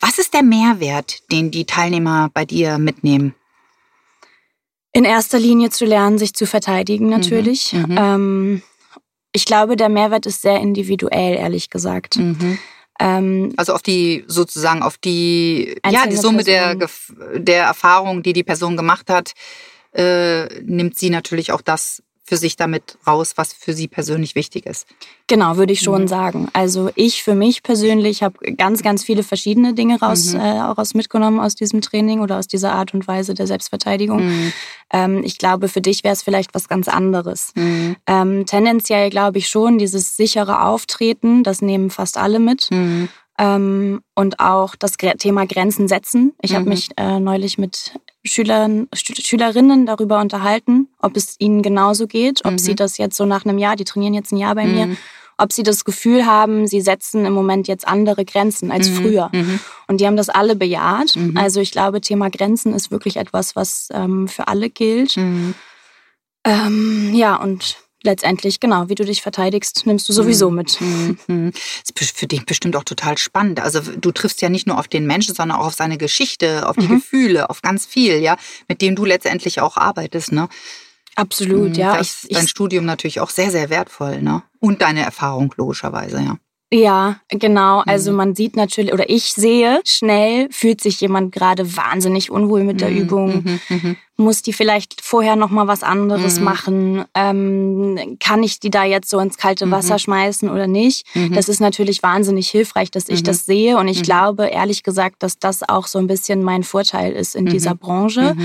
Was 0.00 0.18
ist 0.18 0.34
der 0.34 0.42
Mehrwert, 0.42 1.30
den 1.32 1.50
die 1.50 1.64
Teilnehmer 1.66 2.30
bei 2.34 2.44
dir 2.44 2.78
mitnehmen? 2.78 3.34
In 4.92 5.04
erster 5.04 5.38
Linie 5.38 5.70
zu 5.70 5.84
lernen, 5.84 6.18
sich 6.18 6.34
zu 6.34 6.46
verteidigen 6.46 7.08
natürlich. 7.08 7.72
mhm. 7.72 7.96
Ähm, 7.98 8.62
Ich 9.36 9.46
glaube, 9.46 9.74
der 9.74 9.88
Mehrwert 9.88 10.26
ist 10.26 10.42
sehr 10.42 10.60
individuell, 10.60 11.34
ehrlich 11.36 11.68
gesagt. 11.68 12.16
Mhm. 12.18 12.56
Ähm, 13.00 13.52
also 13.56 13.72
auf 13.74 13.82
die 13.82 14.22
sozusagen 14.28 14.80
auf 14.84 14.96
die 14.98 15.74
ja 15.90 16.06
die 16.06 16.14
Summe 16.16 16.44
der 16.44 16.76
der 17.34 17.64
Erfahrung, 17.64 18.22
die 18.22 18.32
die 18.32 18.44
Person 18.44 18.76
gemacht 18.76 19.10
hat, 19.10 19.32
äh, 19.94 20.60
nimmt 20.62 20.98
sie 20.98 21.10
natürlich 21.10 21.52
auch 21.52 21.62
das 21.62 22.02
für 22.26 22.38
sich 22.38 22.56
damit 22.56 22.96
raus, 23.06 23.34
was 23.36 23.52
für 23.52 23.74
sie 23.74 23.86
persönlich 23.86 24.34
wichtig 24.34 24.64
ist. 24.64 24.86
Genau, 25.26 25.58
würde 25.58 25.74
ich 25.74 25.80
schon 25.80 26.02
mhm. 26.02 26.08
sagen. 26.08 26.48
Also 26.54 26.90
ich 26.94 27.22
für 27.22 27.34
mich 27.34 27.62
persönlich 27.62 28.22
habe 28.22 28.52
ganz, 28.54 28.82
ganz 28.82 29.04
viele 29.04 29.22
verschiedene 29.22 29.74
Dinge 29.74 30.00
raus, 30.00 30.32
mhm. 30.32 30.40
äh, 30.40 30.60
raus 30.60 30.94
mitgenommen 30.94 31.38
aus 31.38 31.54
diesem 31.54 31.82
Training 31.82 32.20
oder 32.20 32.38
aus 32.38 32.48
dieser 32.48 32.72
Art 32.72 32.94
und 32.94 33.06
Weise 33.06 33.34
der 33.34 33.46
Selbstverteidigung. 33.46 34.24
Mhm. 34.24 34.52
Ähm, 34.90 35.22
ich 35.22 35.36
glaube, 35.36 35.68
für 35.68 35.82
dich 35.82 36.02
wäre 36.02 36.14
es 36.14 36.22
vielleicht 36.22 36.54
was 36.54 36.66
ganz 36.66 36.88
anderes. 36.88 37.52
Mhm. 37.56 37.96
Ähm, 38.06 38.46
tendenziell 38.46 39.10
glaube 39.10 39.36
ich 39.36 39.48
schon, 39.48 39.76
dieses 39.76 40.16
sichere 40.16 40.62
Auftreten, 40.62 41.42
das 41.42 41.60
nehmen 41.60 41.90
fast 41.90 42.16
alle 42.16 42.38
mit. 42.38 42.70
Mhm. 42.70 43.10
Ähm, 43.36 44.00
und 44.14 44.40
auch 44.40 44.76
das 44.76 44.92
Thema 44.92 45.44
Grenzen 45.46 45.88
setzen. 45.88 46.32
Ich 46.40 46.52
mhm. 46.52 46.56
habe 46.56 46.68
mich 46.70 46.88
äh, 46.96 47.18
neulich 47.20 47.58
mit 47.58 47.92
Schülern, 48.24 48.88
Schülerinnen 48.94 49.86
darüber 49.86 50.20
unterhalten, 50.20 50.88
ob 51.00 51.16
es 51.16 51.36
ihnen 51.38 51.62
genauso 51.62 52.06
geht, 52.06 52.44
ob 52.44 52.52
mhm. 52.52 52.58
sie 52.58 52.74
das 52.74 52.96
jetzt 52.98 53.16
so 53.16 53.26
nach 53.26 53.44
einem 53.44 53.58
Jahr, 53.58 53.76
die 53.76 53.84
trainieren 53.84 54.14
jetzt 54.14 54.32
ein 54.32 54.38
Jahr 54.38 54.54
bei 54.54 54.64
mhm. 54.64 54.72
mir, 54.72 54.96
ob 55.36 55.52
sie 55.52 55.62
das 55.62 55.84
Gefühl 55.84 56.26
haben, 56.26 56.66
sie 56.66 56.80
setzen 56.80 57.26
im 57.26 57.32
Moment 57.32 57.68
jetzt 57.68 57.86
andere 57.86 58.24
Grenzen 58.24 58.70
als 58.70 58.88
mhm. 58.90 58.94
früher. 58.94 59.30
Mhm. 59.32 59.60
Und 59.88 60.00
die 60.00 60.06
haben 60.06 60.16
das 60.16 60.28
alle 60.28 60.56
bejaht. 60.56 61.16
Mhm. 61.16 61.36
Also 61.36 61.60
ich 61.60 61.72
glaube, 61.72 62.00
Thema 62.00 62.30
Grenzen 62.30 62.72
ist 62.72 62.90
wirklich 62.90 63.16
etwas, 63.16 63.56
was 63.56 63.88
ähm, 63.92 64.28
für 64.28 64.48
alle 64.48 64.70
gilt. 64.70 65.16
Mhm. 65.16 65.54
Ähm, 66.44 67.10
ja, 67.14 67.36
und 67.36 67.76
letztendlich, 68.04 68.60
genau, 68.60 68.88
wie 68.88 68.94
du 68.94 69.04
dich 69.04 69.22
verteidigst, 69.22 69.86
nimmst 69.86 70.08
du 70.08 70.12
sowieso 70.12 70.50
mhm. 70.50 70.56
mit. 70.56 70.80
Mhm. 70.80 71.52
Das 71.94 72.08
ist 72.08 72.16
für 72.16 72.26
dich 72.26 72.46
bestimmt 72.46 72.76
auch 72.76 72.84
total 72.84 73.18
spannend. 73.18 73.60
Also 73.60 73.80
du 73.80 74.12
triffst 74.12 74.40
ja 74.42 74.48
nicht 74.48 74.66
nur 74.66 74.78
auf 74.78 74.88
den 74.88 75.06
Menschen, 75.06 75.34
sondern 75.34 75.58
auch 75.58 75.66
auf 75.66 75.74
seine 75.74 75.98
Geschichte, 75.98 76.68
auf 76.68 76.76
die 76.76 76.86
mhm. 76.86 76.96
Gefühle, 76.96 77.50
auf 77.50 77.62
ganz 77.62 77.86
viel, 77.86 78.18
ja, 78.18 78.36
mit 78.68 78.82
dem 78.82 78.94
du 78.94 79.04
letztendlich 79.04 79.60
auch 79.60 79.76
arbeitest, 79.76 80.32
ne? 80.32 80.48
Absolut, 81.16 81.70
mhm, 81.70 81.74
ja. 81.74 81.96
Das 81.96 82.24
ist 82.24 82.34
dein 82.34 82.48
Studium 82.48 82.84
natürlich 82.84 83.20
auch 83.20 83.30
sehr, 83.30 83.50
sehr 83.50 83.70
wertvoll, 83.70 84.20
ne? 84.20 84.42
Und 84.60 84.82
deine 84.82 85.02
Erfahrung 85.02 85.54
logischerweise, 85.56 86.20
ja. 86.20 86.36
Ja, 86.74 87.20
genau. 87.28 87.84
Also 87.86 88.10
mhm. 88.10 88.16
man 88.16 88.34
sieht 88.34 88.56
natürlich, 88.56 88.92
oder 88.92 89.08
ich 89.08 89.32
sehe 89.32 89.80
schnell, 89.86 90.48
fühlt 90.50 90.80
sich 90.80 91.00
jemand 91.00 91.30
gerade 91.30 91.76
wahnsinnig 91.76 92.32
unwohl 92.32 92.64
mit 92.64 92.80
der 92.80 92.90
mhm. 92.90 92.96
Übung. 92.96 93.44
Mhm. 93.44 93.60
mhm. 93.68 93.96
Muss 94.16 94.42
die 94.42 94.52
vielleicht 94.52 95.00
vorher 95.00 95.34
noch 95.34 95.50
mal 95.50 95.66
was 95.66 95.82
anderes 95.82 96.38
mhm. 96.38 96.44
machen? 96.44 97.04
Ähm, 97.14 98.16
kann 98.20 98.44
ich 98.44 98.60
die 98.60 98.70
da 98.70 98.84
jetzt 98.84 99.10
so 99.10 99.18
ins 99.18 99.38
kalte 99.38 99.70
Wasser 99.72 99.94
mhm. 99.94 99.98
schmeißen 99.98 100.48
oder 100.48 100.68
nicht? 100.68 101.04
Das 101.32 101.48
ist 101.48 101.60
natürlich 101.60 102.00
wahnsinnig 102.04 102.48
hilfreich, 102.48 102.92
dass 102.92 103.08
ich 103.08 103.24
das 103.24 103.44
sehe. 103.44 103.76
Und 103.76 103.88
ich 103.88 104.04
glaube, 104.04 104.46
ehrlich 104.46 104.84
gesagt, 104.84 105.24
dass 105.24 105.40
das 105.40 105.68
auch 105.68 105.88
so 105.88 105.98
ein 105.98 106.06
bisschen 106.06 106.44
mein 106.44 106.62
Vorteil 106.62 107.12
ist 107.12 107.34
in 107.34 107.46
dieser 107.46 107.74
Branche. 107.74 108.36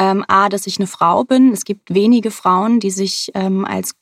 Ähm, 0.00 0.24
A, 0.28 0.48
dass 0.48 0.66
ich 0.66 0.78
eine 0.78 0.86
Frau 0.86 1.24
bin. 1.24 1.52
Es 1.52 1.66
gibt 1.66 1.92
wenige 1.92 2.30
Frauen, 2.30 2.80
die 2.80 2.90
sich 2.90 3.30
ähm, 3.34 3.66
als 3.66 3.94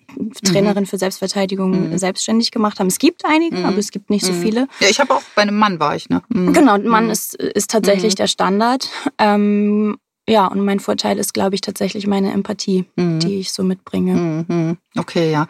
Trainerin 0.44 0.84
mhm. 0.84 0.86
für 0.86 0.96
Selbstverteidigung 0.96 1.90
mhm. 1.90 1.98
selbstständig 1.98 2.52
gemacht 2.52 2.78
haben. 2.78 2.86
Es 2.86 3.00
gibt 3.00 3.24
einige, 3.24 3.56
mhm. 3.56 3.64
aber 3.64 3.78
es 3.78 3.90
gibt 3.90 4.08
nicht 4.08 4.24
so 4.24 4.32
mhm. 4.32 4.40
viele. 4.40 4.68
Ja, 4.78 4.88
ich 4.88 5.00
habe 5.00 5.12
auch 5.12 5.22
bei 5.34 5.42
einem 5.42 5.58
Mann 5.58 5.80
war 5.80 5.96
ich, 5.96 6.08
ne? 6.08 6.22
Mhm. 6.28 6.52
Genau, 6.52 6.78
Mann 6.78 7.06
mhm. 7.06 7.10
ist, 7.10 7.34
ist 7.34 7.72
tatsächlich 7.72 8.14
der 8.14 8.28
Standard. 8.28 8.88
Ähm, 9.18 9.98
ja, 10.28 10.46
und 10.46 10.64
mein 10.64 10.78
Vorteil 10.78 11.18
ist, 11.18 11.32
glaube 11.32 11.54
ich, 11.54 11.62
tatsächlich 11.62 12.06
meine 12.06 12.32
Empathie, 12.32 12.84
mhm. 12.96 13.20
die 13.20 13.40
ich 13.40 13.52
so 13.52 13.62
mitbringe. 13.62 14.44
Mhm. 14.46 14.76
Okay, 14.96 15.32
ja. 15.32 15.46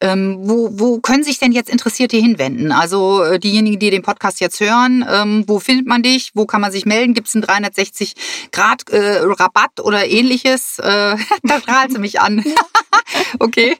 Ähm, 0.00 0.38
wo, 0.42 0.70
wo 0.72 1.00
können 1.00 1.24
sich 1.24 1.38
denn 1.38 1.52
jetzt 1.52 1.70
Interessierte 1.70 2.16
hinwenden? 2.16 2.72
Also 2.72 3.22
äh, 3.22 3.38
diejenigen, 3.38 3.78
die 3.78 3.90
den 3.90 4.02
Podcast 4.02 4.40
jetzt 4.40 4.60
hören, 4.60 5.04
ähm, 5.10 5.44
wo 5.46 5.58
findet 5.58 5.86
man 5.86 6.02
dich? 6.02 6.32
Wo 6.34 6.46
kann 6.46 6.60
man 6.60 6.70
sich 6.70 6.86
melden? 6.86 7.14
Gibt 7.14 7.28
es 7.28 7.34
einen 7.34 7.42
360 7.42 8.14
Grad 8.52 8.88
äh, 8.90 9.20
Rabatt 9.22 9.80
oder 9.80 10.06
ähnliches? 10.06 10.78
Äh, 10.78 11.16
da 11.42 11.60
strahlst 11.60 11.96
du 11.96 12.00
mich 12.00 12.20
an. 12.20 12.44
okay. 13.38 13.76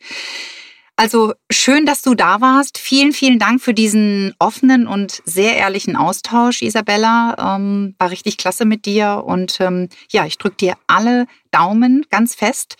Also 0.95 1.34
schön, 1.51 1.86
dass 1.86 2.03
du 2.03 2.13
da 2.13 2.39
warst. 2.39 2.77
Vielen, 2.77 3.13
vielen 3.13 3.39
Dank 3.39 3.62
für 3.62 3.73
diesen 3.73 4.34
offenen 4.38 4.88
und 4.88 5.21
sehr 5.25 5.58
ehrlichen 5.58 5.95
Austausch, 5.95 6.62
Isabella. 6.62 7.56
Ähm, 7.58 7.95
war 7.97 8.12
richtig 8.12 8.38
klasse 8.38 8.65
mit 8.65 8.86
dir. 8.86 9.23
Und 9.25 9.60
ähm, 9.60 9.89
ja, 10.12 10.25
ich 10.25 10.38
drücke 10.38 10.58
dir 10.58 10.77
alle 10.86 11.25
Daumen 11.51 12.06
ganz 12.10 12.36
fest. 12.36 12.75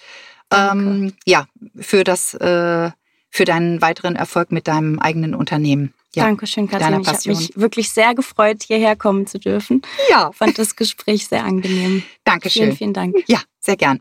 Ähm, 0.52 1.14
ja, 1.26 1.48
für 1.76 2.04
das, 2.04 2.36
äh, 2.36 2.92
für 3.30 3.46
deinen 3.46 3.82
weiteren 3.82 4.16
Erfolg 4.16 4.52
mit 4.52 4.68
deinem 4.68 5.00
eigenen 5.00 5.34
Unternehmen. 5.34 5.94
Ja, 6.16 6.26
Dankeschön, 6.26 6.68
Katrin. 6.68 7.02
Ich 7.02 7.08
habe 7.08 7.30
mich 7.30 7.58
wirklich 7.58 7.90
sehr 7.90 8.14
gefreut, 8.14 8.62
hierher 8.62 8.96
kommen 8.96 9.26
zu 9.26 9.40
dürfen. 9.40 9.82
Ja. 10.12 10.32
Fand 10.32 10.60
das 10.60 10.76
Gespräch 10.76 11.28
sehr 11.28 11.44
angenehm. 11.44 12.04
Dankeschön. 12.24 12.66
Vielen, 12.66 12.78
vielen 12.78 12.94
Dank. 12.94 13.16
Ja, 13.26 13.42
sehr 13.60 13.78
gern. 13.78 14.00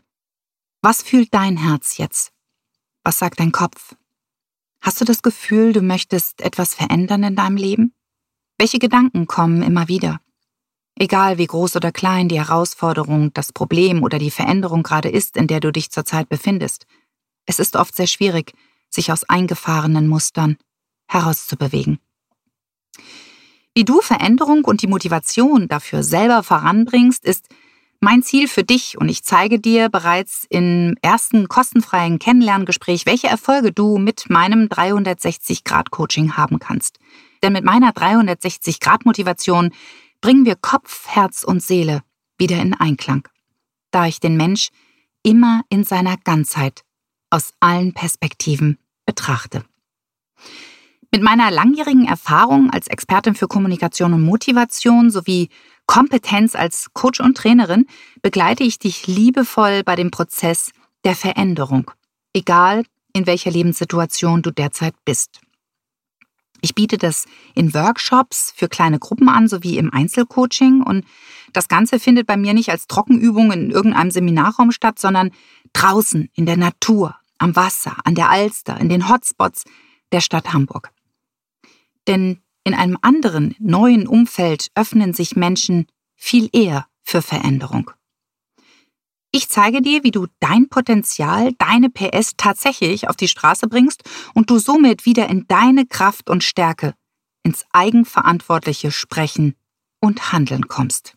Was 0.83 1.01
fühlt 1.01 1.33
dein 1.33 1.57
Herz 1.57 1.97
jetzt? 1.97 2.31
Was 3.03 3.17
sagt 3.17 3.39
dein 3.39 3.51
Kopf? 3.51 3.95
Hast 4.83 4.99
du 4.99 5.05
das 5.05 5.21
Gefühl, 5.21 5.71
du 5.71 5.81
möchtest 5.81 6.41
etwas 6.41 6.75
verändern 6.75 7.23
in 7.23 7.37
deinem 7.37 7.55
Leben? 7.55 7.93
Welche 8.57 8.79
Gedanken 8.79 9.27
kommen 9.27 9.63
immer 9.63 9.87
wieder? 9.87 10.19
Egal 10.99 11.37
wie 11.37 11.47
groß 11.47 11.77
oder 11.77 11.93
klein 11.93 12.27
die 12.27 12.37
Herausforderung, 12.37 13.33
das 13.33 13.53
Problem 13.53 14.03
oder 14.03 14.19
die 14.19 14.29
Veränderung 14.29 14.83
gerade 14.83 15.07
ist, 15.07 15.37
in 15.37 15.47
der 15.47 15.61
du 15.61 15.71
dich 15.71 15.89
zurzeit 15.89 16.27
befindest, 16.27 16.85
es 17.45 17.59
ist 17.59 17.77
oft 17.77 17.95
sehr 17.95 18.07
schwierig, 18.07 18.51
sich 18.89 19.09
aus 19.09 19.23
eingefahrenen 19.23 20.09
Mustern 20.09 20.57
herauszubewegen. 21.07 21.99
Wie 23.73 23.85
du 23.85 24.01
Veränderung 24.01 24.65
und 24.65 24.81
die 24.81 24.87
Motivation 24.87 25.69
dafür 25.69 26.03
selber 26.03 26.43
voranbringst, 26.43 27.23
ist 27.23 27.47
mein 28.03 28.21
Ziel 28.21 28.47
für 28.47 28.63
dich 28.63 28.97
und 28.97 29.07
ich 29.07 29.23
zeige 29.23 29.59
dir 29.59 29.87
bereits 29.87 30.45
im 30.49 30.95
ersten 31.01 31.47
kostenfreien 31.47 32.19
Kennenlerngespräch, 32.19 33.05
welche 33.05 33.27
Erfolge 33.27 33.71
du 33.71 33.97
mit 33.97 34.29
meinem 34.29 34.67
360-Grad-Coaching 34.67 36.35
haben 36.35 36.59
kannst. 36.59 36.99
Denn 37.41 37.53
mit 37.53 37.63
meiner 37.63 37.91
360-Grad-Motivation 37.91 39.71
bringen 40.19 40.45
wir 40.45 40.55
Kopf, 40.55 41.07
Herz 41.07 41.43
und 41.43 41.63
Seele 41.63 42.03
wieder 42.37 42.61
in 42.61 42.73
Einklang, 42.73 43.27
da 43.91 44.05
ich 44.05 44.19
den 44.19 44.35
Mensch 44.35 44.69
immer 45.23 45.61
in 45.69 45.85
seiner 45.85 46.17
Ganzheit 46.17 46.83
aus 47.29 47.53
allen 47.61 47.93
Perspektiven 47.93 48.79
betrachte. 49.05 49.63
Mit 51.09 51.21
meiner 51.21 51.51
langjährigen 51.51 52.05
Erfahrung 52.05 52.69
als 52.69 52.87
Expertin 52.87 53.35
für 53.35 53.47
Kommunikation 53.47 54.13
und 54.13 54.23
Motivation 54.23 55.09
sowie 55.09 55.49
Kompetenz 55.85 56.55
als 56.55 56.87
Coach 56.93 57.19
und 57.19 57.37
Trainerin 57.37 57.85
begleite 58.21 58.63
ich 58.63 58.79
dich 58.79 59.07
liebevoll 59.07 59.83
bei 59.83 59.95
dem 59.95 60.11
Prozess 60.11 60.71
der 61.03 61.15
Veränderung, 61.15 61.91
egal 62.33 62.83
in 63.13 63.27
welcher 63.27 63.51
Lebenssituation 63.51 64.41
du 64.41 64.51
derzeit 64.51 64.95
bist. 65.05 65.41
Ich 66.61 66.75
biete 66.75 66.97
das 66.97 67.25
in 67.55 67.73
Workshops 67.73 68.53
für 68.55 68.69
kleine 68.69 68.97
Gruppen 68.97 69.27
an 69.27 69.49
sowie 69.49 69.77
im 69.77 69.93
Einzelcoaching 69.93 70.81
und 70.81 71.05
das 71.51 71.67
Ganze 71.67 71.99
findet 71.99 72.25
bei 72.25 72.37
mir 72.37 72.53
nicht 72.53 72.69
als 72.69 72.87
Trockenübung 72.87 73.51
in 73.51 73.69
irgendeinem 73.69 74.11
Seminarraum 74.11 74.71
statt, 74.71 74.97
sondern 74.97 75.31
draußen 75.73 76.29
in 76.33 76.45
der 76.45 76.55
Natur, 76.55 77.17
am 77.37 77.55
Wasser, 77.57 77.97
an 78.05 78.15
der 78.15 78.29
Alster, 78.29 78.79
in 78.79 78.87
den 78.87 79.09
Hotspots 79.09 79.65
der 80.13 80.21
Stadt 80.21 80.53
Hamburg. 80.53 80.91
Denn 82.07 82.41
in 82.63 82.73
einem 82.73 82.97
anderen, 83.01 83.55
neuen 83.59 84.07
Umfeld 84.07 84.67
öffnen 84.75 85.13
sich 85.13 85.35
Menschen 85.35 85.87
viel 86.15 86.49
eher 86.53 86.87
für 87.03 87.21
Veränderung. 87.21 87.91
Ich 89.31 89.49
zeige 89.49 89.81
dir, 89.81 90.03
wie 90.03 90.11
du 90.11 90.27
dein 90.39 90.69
Potenzial, 90.69 91.53
deine 91.57 91.89
PS 91.89 92.33
tatsächlich 92.37 93.09
auf 93.09 93.15
die 93.15 93.27
Straße 93.27 93.67
bringst 93.67 94.03
und 94.35 94.49
du 94.49 94.59
somit 94.59 95.05
wieder 95.05 95.27
in 95.27 95.47
deine 95.47 95.87
Kraft 95.87 96.29
und 96.29 96.43
Stärke, 96.43 96.93
ins 97.41 97.65
eigenverantwortliche 97.73 98.91
Sprechen 98.91 99.55
und 99.99 100.31
Handeln 100.31 100.67
kommst. 100.67 101.15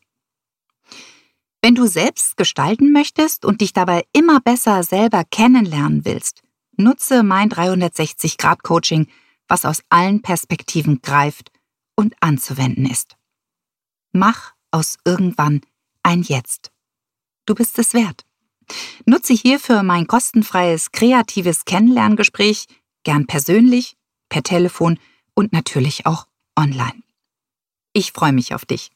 Wenn 1.60 1.74
du 1.74 1.86
selbst 1.86 2.36
gestalten 2.36 2.92
möchtest 2.92 3.44
und 3.44 3.60
dich 3.60 3.72
dabei 3.72 4.04
immer 4.12 4.40
besser 4.40 4.82
selber 4.82 5.24
kennenlernen 5.24 6.04
willst, 6.04 6.42
nutze 6.76 7.22
mein 7.22 7.50
360-Grad-Coaching, 7.50 9.08
was 9.48 9.64
aus 9.64 9.82
allen 9.88 10.22
Perspektiven 10.22 11.00
greift 11.02 11.50
und 11.94 12.14
anzuwenden 12.20 12.86
ist. 12.86 13.16
Mach 14.12 14.54
aus 14.70 14.96
irgendwann 15.04 15.60
ein 16.02 16.22
Jetzt. 16.22 16.70
Du 17.46 17.54
bist 17.54 17.78
es 17.78 17.94
wert. 17.94 18.24
Nutze 19.04 19.34
hierfür 19.34 19.82
mein 19.82 20.06
kostenfreies 20.06 20.92
kreatives 20.92 21.64
Kennenlerngespräch, 21.64 22.66
gern 23.04 23.26
persönlich, 23.26 23.96
per 24.28 24.42
Telefon 24.42 24.98
und 25.34 25.52
natürlich 25.52 26.06
auch 26.06 26.26
online. 26.58 27.02
Ich 27.92 28.12
freue 28.12 28.32
mich 28.32 28.54
auf 28.54 28.64
dich. 28.64 28.90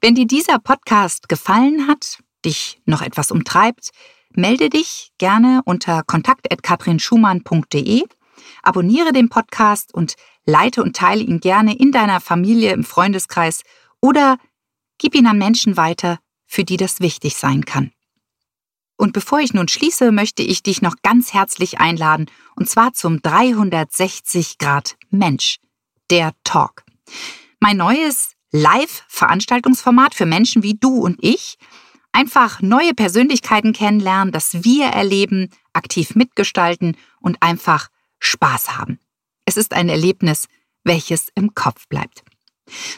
Wenn 0.00 0.14
dir 0.14 0.26
dieser 0.26 0.58
Podcast 0.58 1.28
gefallen 1.28 1.88
hat, 1.88 2.22
dich 2.44 2.80
noch 2.86 3.02
etwas 3.02 3.30
umtreibt, 3.30 3.90
melde 4.34 4.70
dich 4.70 5.12
gerne 5.18 5.60
unter 5.64 6.02
kontakt.katrinschumann.de, 6.02 8.04
abonniere 8.62 9.12
den 9.12 9.28
Podcast 9.28 9.94
und 9.94 10.14
leite 10.44 10.82
und 10.82 10.96
teile 10.96 11.22
ihn 11.22 11.40
gerne 11.40 11.76
in 11.76 11.92
deiner 11.92 12.20
Familie, 12.20 12.72
im 12.72 12.84
Freundeskreis 12.84 13.62
oder 14.00 14.38
gib 14.98 15.14
ihn 15.14 15.26
an 15.26 15.38
Menschen 15.38 15.76
weiter, 15.76 16.18
für 16.46 16.64
die 16.64 16.76
das 16.76 17.00
wichtig 17.00 17.36
sein 17.36 17.64
kann. 17.64 17.92
Und 18.96 19.12
bevor 19.12 19.40
ich 19.40 19.52
nun 19.52 19.66
schließe, 19.66 20.12
möchte 20.12 20.42
ich 20.42 20.62
dich 20.62 20.82
noch 20.82 20.96
ganz 21.02 21.32
herzlich 21.32 21.80
einladen, 21.80 22.26
und 22.54 22.68
zwar 22.68 22.92
zum 22.92 23.20
360 23.20 24.58
Grad 24.58 24.96
Mensch, 25.10 25.58
der 26.10 26.32
Talk. 26.44 26.84
Mein 27.58 27.78
neues 27.78 28.34
Live-Veranstaltungsformat 28.52 30.14
für 30.14 30.26
Menschen 30.26 30.62
wie 30.62 30.74
du 30.74 31.00
und 31.00 31.18
ich. 31.20 31.56
Einfach 32.12 32.60
neue 32.60 32.94
Persönlichkeiten 32.94 33.72
kennenlernen, 33.72 34.30
das 34.30 34.62
wir 34.62 34.86
erleben, 34.86 35.48
aktiv 35.72 36.14
mitgestalten 36.14 36.96
und 37.20 37.42
einfach 37.42 37.88
Spaß 38.22 38.76
haben. 38.76 38.98
Es 39.44 39.56
ist 39.56 39.72
ein 39.72 39.88
Erlebnis, 39.88 40.46
welches 40.84 41.28
im 41.34 41.54
Kopf 41.54 41.88
bleibt. 41.88 42.22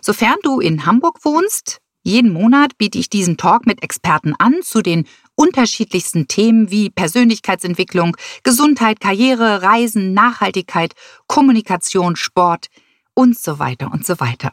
Sofern 0.02 0.36
du 0.42 0.60
in 0.60 0.86
Hamburg 0.86 1.24
wohnst, 1.24 1.78
jeden 2.02 2.32
Monat 2.32 2.76
biete 2.76 2.98
ich 2.98 3.08
diesen 3.08 3.38
Talk 3.38 3.66
mit 3.66 3.82
Experten 3.82 4.34
an 4.38 4.60
zu 4.62 4.82
den 4.82 5.06
unterschiedlichsten 5.36 6.28
Themen 6.28 6.70
wie 6.70 6.90
Persönlichkeitsentwicklung, 6.90 8.16
Gesundheit, 8.42 9.00
Karriere, 9.00 9.62
Reisen, 9.62 10.12
Nachhaltigkeit, 10.12 10.94
Kommunikation, 11.26 12.14
Sport 12.14 12.66
und 13.14 13.38
so 13.38 13.58
weiter 13.58 13.90
und 13.90 14.04
so 14.04 14.20
weiter. 14.20 14.52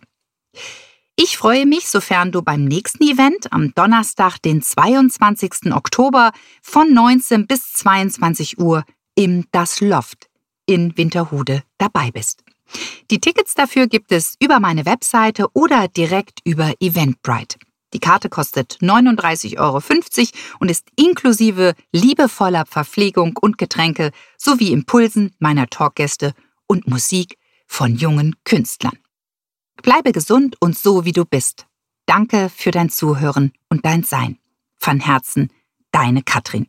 Ich 1.18 1.38
freue 1.38 1.66
mich, 1.66 1.90
sofern 1.90 2.32
du 2.32 2.42
beim 2.42 2.64
nächsten 2.64 3.04
Event 3.04 3.52
am 3.52 3.74
Donnerstag, 3.76 4.42
den 4.42 4.62
22. 4.62 5.74
Oktober 5.74 6.32
von 6.62 6.94
19 6.94 7.48
bis 7.48 7.74
22 7.74 8.60
Uhr 8.60 8.86
im 9.16 9.46
Das 9.52 9.82
Loft 9.82 10.31
in 10.66 10.98
Winterhude 10.98 11.64
dabei 11.78 12.12
bist. 12.12 12.44
Die 13.10 13.20
Tickets 13.20 13.54
dafür 13.54 13.88
gibt 13.88 14.12
es 14.12 14.36
über 14.40 14.60
meine 14.60 14.86
Webseite 14.86 15.48
oder 15.54 15.88
direkt 15.88 16.40
über 16.46 16.74
Eventbrite. 16.80 17.58
Die 17.94 18.00
Karte 18.00 18.30
kostet 18.30 18.78
39,50 18.82 19.60
Euro 19.60 19.82
und 20.60 20.72
ist 20.72 20.88
inklusive 20.96 21.74
liebevoller 21.92 22.66
Verpflegung 22.66 23.38
und 23.42 23.58
Getränke 23.58 24.12
sowie 24.38 24.72
Impulsen 24.72 25.36
meiner 25.40 25.68
Talkgäste 25.68 26.34
und 26.68 26.88
Musik 26.88 27.38
von 27.68 27.96
jungen 27.96 28.36
Künstlern. 28.46 28.98
Bleibe 29.82 30.14
gesund 30.14 30.56
und 30.62 30.78
so 30.78 31.04
wie 31.04 31.12
du 31.12 31.26
bist. 31.26 31.66
Danke 32.06 32.50
für 32.50 32.72
dein 32.72 32.90
Zuhören 32.90 33.52
und 33.70 33.86
dein 33.86 34.04
Sein. 34.04 34.38
Von 34.78 35.00
Herzen, 35.00 35.52
deine 35.92 36.24
Katrin. 36.24 36.68